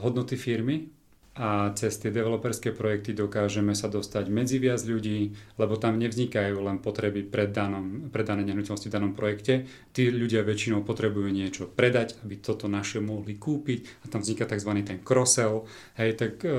hodnoty 0.05 0.37
firmy 0.37 0.93
a 1.39 1.71
cez 1.73 2.03
tie 2.03 2.11
developerské 2.11 2.75
projekty 2.75 3.15
dokážeme 3.15 3.71
sa 3.71 3.87
dostať 3.87 4.27
medzi 4.27 4.59
viac 4.59 4.83
ľudí, 4.83 5.39
lebo 5.55 5.79
tam 5.79 5.95
nevznikajú 6.03 6.59
len 6.59 6.83
potreby 6.83 7.23
pre, 7.23 7.47
danom, 7.47 8.11
pre 8.11 8.27
dané 8.27 8.43
nehnuteľnosti 8.43 8.91
v 8.91 8.97
danom 8.97 9.13
projekte. 9.15 9.65
Tí 9.95 10.11
ľudia 10.11 10.43
väčšinou 10.43 10.83
potrebujú 10.83 11.31
niečo 11.31 11.71
predať, 11.71 12.19
aby 12.27 12.43
toto 12.43 12.67
naše 12.67 12.99
mohli 12.99 13.39
kúpiť 13.39 14.05
a 14.05 14.11
tam 14.11 14.21
vzniká 14.21 14.51
tzv. 14.51 14.73
ten 14.83 14.99
cross-sell. 14.99 15.63
Hej, 15.95 16.19
tak 16.19 16.43
e, 16.43 16.51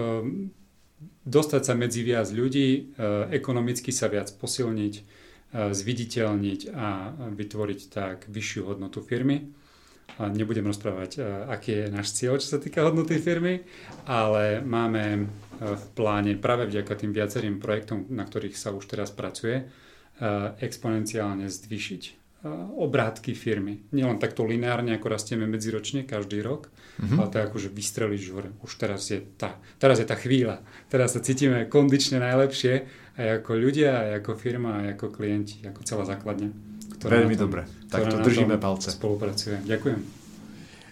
dostať 1.28 1.62
sa 1.66 1.74
medzi 1.76 2.00
viac 2.08 2.32
ľudí, 2.32 2.70
e, 2.72 2.80
ekonomicky 3.36 3.92
sa 3.92 4.08
viac 4.08 4.32
posilniť, 4.32 4.96
E, 4.96 5.19
zviditeľniť 5.54 6.62
a 6.74 7.14
vytvoriť 7.34 7.82
tak 7.89 8.18
vyššiu 8.30 8.62
hodnotu 8.70 9.02
firmy. 9.02 9.50
Nebudem 10.20 10.68
rozprávať, 10.68 11.12
e, 11.16 11.20
aký 11.47 11.72
je 11.72 11.86
náš 11.95 12.12
cieľ, 12.12 12.36
čo 12.43 12.52
sa 12.52 12.60
týka 12.60 12.84
hodnoty 12.84 13.16
firmy, 13.24 13.64
ale 14.04 14.60
máme 14.60 15.04
e, 15.16 15.20
v 15.64 15.86
pláne 15.95 16.36
práve 16.36 16.68
vďaka 16.68 16.91
tým 17.00 17.16
viacerým 17.16 17.56
projektom, 17.56 18.04
na 18.12 18.28
ktorých 18.28 18.60
sa 18.60 18.76
už 18.76 18.84
teraz 18.84 19.16
pracuje, 19.16 19.64
exponenciálne 20.60 21.47
zvýšiť 21.47 22.20
obrátky 22.80 23.36
firmy. 23.36 23.84
Nielen 23.91 24.16
takto 24.16 24.47
lineárne, 24.47 24.95
ako 24.95 25.12
rastieme 25.12 25.43
medziročne 25.43 26.08
každý 26.08 26.39
rok, 26.39 26.72
mm-hmm. 27.00 27.20
ale 27.20 27.28
tak 27.28 27.52
akože 27.52 27.68
vystreliť 27.68 28.22
hore. 28.32 28.50
Už 28.64 28.80
teraz 28.80 29.12
je, 29.12 29.20
tá, 29.36 29.60
teraz 29.76 30.00
je 30.00 30.08
tá 30.08 30.16
chvíľa. 30.16 30.64
Teraz 30.88 31.16
sa 31.16 31.20
cítime 31.20 31.68
kondične 31.68 32.24
najlepšie 32.24 32.88
aj 33.20 33.44
ako 33.44 33.52
ľudia, 33.60 33.92
aj 34.08 34.12
ako 34.24 34.32
firma, 34.40 34.80
aj 34.88 34.96
ako 34.96 35.06
klienti, 35.12 35.60
ako 35.68 35.84
celá 35.84 36.08
základňa. 36.08 36.50
Veľmi 37.04 37.36
dobre. 37.36 37.68
Tak 37.92 38.08
to 38.08 38.24
držíme 38.24 38.56
palce. 38.56 38.96
Spolupracuje. 38.96 39.64
Ďakujem. 39.68 40.20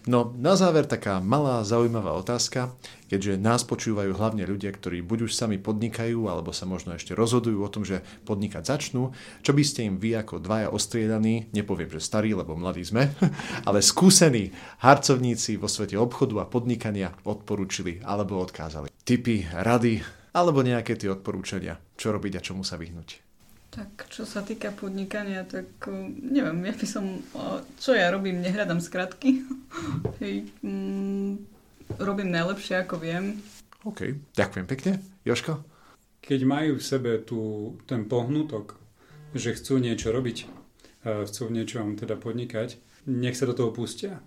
No 0.07 0.31
na 0.39 0.55
záver 0.55 0.87
taká 0.87 1.19
malá 1.19 1.59
zaujímavá 1.67 2.15
otázka, 2.15 2.71
keďže 3.11 3.43
nás 3.43 3.67
počúvajú 3.67 4.15
hlavne 4.15 4.47
ľudia, 4.47 4.71
ktorí 4.71 5.03
buď 5.03 5.27
už 5.27 5.35
sami 5.35 5.59
podnikajú, 5.59 6.31
alebo 6.31 6.55
sa 6.55 6.63
možno 6.63 6.95
ešte 6.95 7.11
rozhodujú 7.11 7.59
o 7.59 7.67
tom, 7.67 7.83
že 7.83 8.07
podnikať 8.23 8.63
začnú. 8.63 9.11
Čo 9.43 9.51
by 9.51 9.63
ste 9.67 9.83
im 9.83 9.99
vy 9.99 10.15
ako 10.15 10.39
dvaja 10.39 10.71
ostriedaní, 10.71 11.51
nepoviem, 11.51 11.91
že 11.91 11.99
starí, 11.99 12.31
lebo 12.31 12.55
mladí 12.55 12.87
sme, 12.87 13.11
ale 13.67 13.83
skúsení 13.83 14.55
harcovníci 14.79 15.59
vo 15.59 15.67
svete 15.67 15.99
obchodu 15.99 16.39
a 16.39 16.47
podnikania 16.47 17.11
odporúčili 17.27 17.99
alebo 17.99 18.39
odkázali? 18.39 18.87
Typy, 19.03 19.43
rady 19.43 19.99
alebo 20.37 20.61
nejaké 20.61 20.93
tie 20.93 21.09
odporúčania, 21.09 21.81
čo 21.97 22.13
robiť 22.13 22.37
a 22.37 22.45
čomu 22.45 22.61
sa 22.61 22.77
vyhnúť? 22.77 23.25
Tak 23.73 24.05
čo 24.13 24.23
sa 24.23 24.45
týka 24.45 24.69
podnikania, 24.69 25.41
tak 25.49 25.67
uh, 25.89 25.93
neviem, 26.21 26.61
ja 26.69 26.73
by 26.77 26.87
som, 26.87 27.05
uh, 27.33 27.65
čo 27.81 27.97
ja 27.97 28.13
robím, 28.13 28.45
nehľadám 28.45 28.77
skratky. 28.77 29.41
Hej, 30.21 30.45
mm, 30.61 31.41
robím 31.97 32.29
najlepšie, 32.29 32.85
ako 32.85 33.01
viem. 33.01 33.41
OK, 33.81 34.13
ďakujem 34.37 34.65
pekne. 34.69 34.91
Joško? 35.25 35.65
Keď 36.21 36.39
majú 36.45 36.77
v 36.77 36.85
sebe 36.85 37.11
tu, 37.25 37.39
ten 37.89 38.05
pohnutok, 38.05 38.77
že 39.33 39.55
chcú 39.55 39.79
niečo 39.79 40.11
robiť, 40.11 40.47
chcú 41.07 41.41
v 41.47 41.55
niečom 41.55 41.95
teda 41.95 42.19
podnikať, 42.19 42.75
nech 43.07 43.37
sa 43.39 43.47
do 43.47 43.55
toho 43.55 43.71
pustia. 43.71 44.19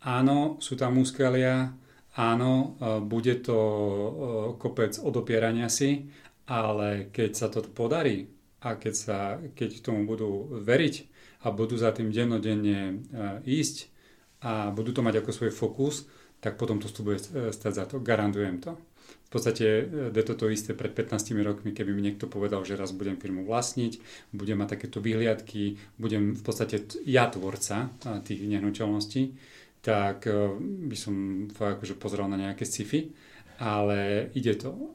Áno, 0.00 0.56
sú 0.62 0.78
tam 0.78 0.96
úskalia, 0.96 1.74
áno, 2.16 2.78
bude 3.04 3.34
to 3.42 3.58
kopec 4.56 4.96
odopierania 5.02 5.68
si, 5.68 6.08
ale 6.48 7.12
keď 7.12 7.30
sa 7.36 7.46
to 7.52 7.60
podarí 7.66 8.30
a 8.64 8.80
keď, 8.80 8.94
sa, 8.94 9.18
keď 9.52 9.84
tomu 9.84 10.08
budú 10.08 10.56
veriť 10.64 10.94
a 11.44 11.52
budú 11.52 11.76
za 11.76 11.92
tým 11.92 12.10
dennodenne 12.10 13.04
ísť 13.44 13.76
a 14.42 14.70
budú 14.70 14.94
to 14.94 15.04
mať 15.04 15.22
ako 15.22 15.30
svoj 15.34 15.52
fokus, 15.52 16.08
tak 16.38 16.54
potom 16.54 16.78
to 16.78 16.88
bude 17.02 17.18
stať 17.50 17.72
za 17.74 17.84
to. 17.86 17.98
Garantujem 17.98 18.62
to. 18.62 18.78
V 19.28 19.30
podstate 19.36 19.84
je 20.08 20.24
to 20.24 20.34
to 20.40 20.48
isté 20.48 20.72
pred 20.72 20.96
15 20.96 21.36
rokmi, 21.44 21.76
keby 21.76 21.92
mi 21.92 22.00
niekto 22.00 22.32
povedal, 22.32 22.64
že 22.64 22.80
raz 22.80 22.96
budem 22.96 23.20
firmu 23.20 23.44
vlastniť, 23.44 24.00
budem 24.32 24.56
mať 24.56 24.68
takéto 24.76 25.04
vyhliadky, 25.04 25.76
budem 26.00 26.32
v 26.32 26.42
podstate 26.44 26.88
ja 27.04 27.28
tvorca 27.28 27.92
tých 28.24 28.40
nehnuteľností, 28.48 29.36
tak 29.82 30.26
e, 30.26 30.56
by 30.60 30.96
som 30.98 31.14
fakt 31.50 31.80
akože 31.80 31.94
pozrel 31.98 32.26
na 32.26 32.38
nejaké 32.38 32.66
sci-fi, 32.66 33.10
ale 33.62 34.30
ide 34.34 34.54
to. 34.58 34.70
E, 34.74 34.86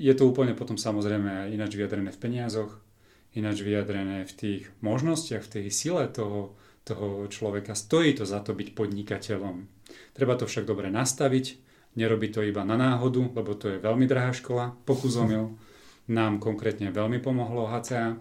je 0.00 0.12
to 0.16 0.24
úplne 0.28 0.56
potom 0.56 0.80
samozrejme 0.80 1.52
ináč 1.52 1.76
vyjadrené 1.76 2.08
v 2.14 2.20
peniazoch, 2.20 2.80
ináč 3.36 3.60
vyjadrené 3.60 4.24
v 4.24 4.32
tých 4.32 4.62
možnostiach, 4.80 5.44
v 5.44 5.52
tej 5.60 5.64
sile 5.68 6.08
toho, 6.08 6.56
toho 6.84 7.28
človeka. 7.28 7.76
Stojí 7.76 8.16
to 8.16 8.24
za 8.24 8.40
to 8.40 8.56
byť 8.56 8.72
podnikateľom. 8.72 9.56
Treba 10.16 10.34
to 10.40 10.48
však 10.48 10.64
dobre 10.64 10.88
nastaviť, 10.88 11.68
Nerobí 11.98 12.30
to 12.30 12.46
iba 12.46 12.62
na 12.62 12.78
náhodu, 12.78 13.26
lebo 13.34 13.58
to 13.58 13.74
je 13.74 13.82
veľmi 13.82 14.06
drahá 14.06 14.30
škola. 14.30 14.70
Pokus 14.86 15.18
nám 16.06 16.38
konkrétne 16.38 16.94
veľmi 16.94 17.18
pomohlo 17.18 17.66
HCA, 17.66 18.14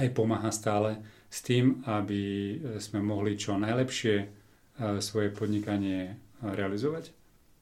aj 0.00 0.08
pomáha 0.16 0.48
stále 0.48 1.04
s 1.28 1.44
tým, 1.44 1.84
aby 1.84 2.56
sme 2.80 3.04
mohli 3.04 3.36
čo 3.36 3.60
najlepšie 3.60 4.43
svoje 4.98 5.30
podnikanie 5.30 6.18
realizovať. 6.42 7.14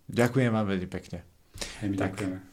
Ďakujem 0.09 0.51
vám 0.53 0.67
veľmi 0.67 0.89
pekne. 0.89 1.25
Aj 1.81 1.87
my 1.87 1.97
tak. 1.97 2.17
ďakujeme. 2.17 2.53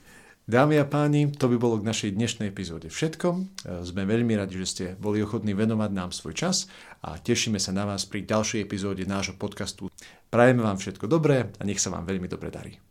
Dámy 0.50 0.82
a 0.82 0.86
páni, 0.90 1.30
to 1.30 1.46
by 1.46 1.62
bolo 1.62 1.78
k 1.78 1.86
našej 1.86 2.18
dnešnej 2.18 2.50
epizóde 2.50 2.90
všetko. 2.90 3.28
E, 3.38 3.42
sme 3.86 4.02
veľmi 4.02 4.34
radi, 4.34 4.58
že 4.58 4.66
ste 4.66 4.86
boli 4.98 5.22
ochotní 5.22 5.54
venovať 5.54 5.94
nám 5.94 6.10
svoj 6.10 6.34
čas 6.34 6.66
a 7.06 7.22
tešíme 7.22 7.62
sa 7.62 7.70
na 7.70 7.86
vás 7.86 8.10
pri 8.10 8.26
ďalšej 8.26 8.66
epizóde 8.66 9.06
nášho 9.06 9.38
podcastu. 9.38 9.94
Prajeme 10.34 10.66
vám 10.66 10.82
všetko 10.82 11.06
dobré 11.06 11.54
a 11.54 11.62
nech 11.62 11.78
sa 11.78 11.94
vám 11.94 12.10
veľmi 12.10 12.26
dobre 12.26 12.50
darí. 12.50 12.89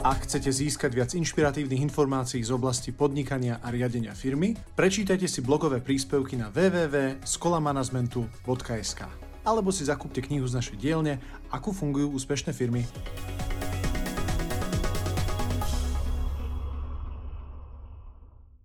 Ak 0.00 0.24
chcete 0.24 0.48
získať 0.48 0.96
viac 0.96 1.12
inšpiratívnych 1.12 1.92
informácií 1.92 2.40
z 2.40 2.56
oblasti 2.56 2.88
podnikania 2.88 3.60
a 3.60 3.68
riadenia 3.68 4.16
firmy, 4.16 4.56
prečítajte 4.72 5.28
si 5.28 5.44
blogové 5.44 5.84
príspevky 5.84 6.40
na 6.40 6.48
www.skolamanagementu.sk 6.48 9.00
alebo 9.44 9.68
si 9.68 9.84
zakúpte 9.84 10.24
knihu 10.24 10.48
z 10.48 10.56
našej 10.56 10.80
dielne 10.80 11.20
Ako 11.52 11.76
fungujú 11.76 12.16
úspešné 12.16 12.56
firmy. 12.56 12.88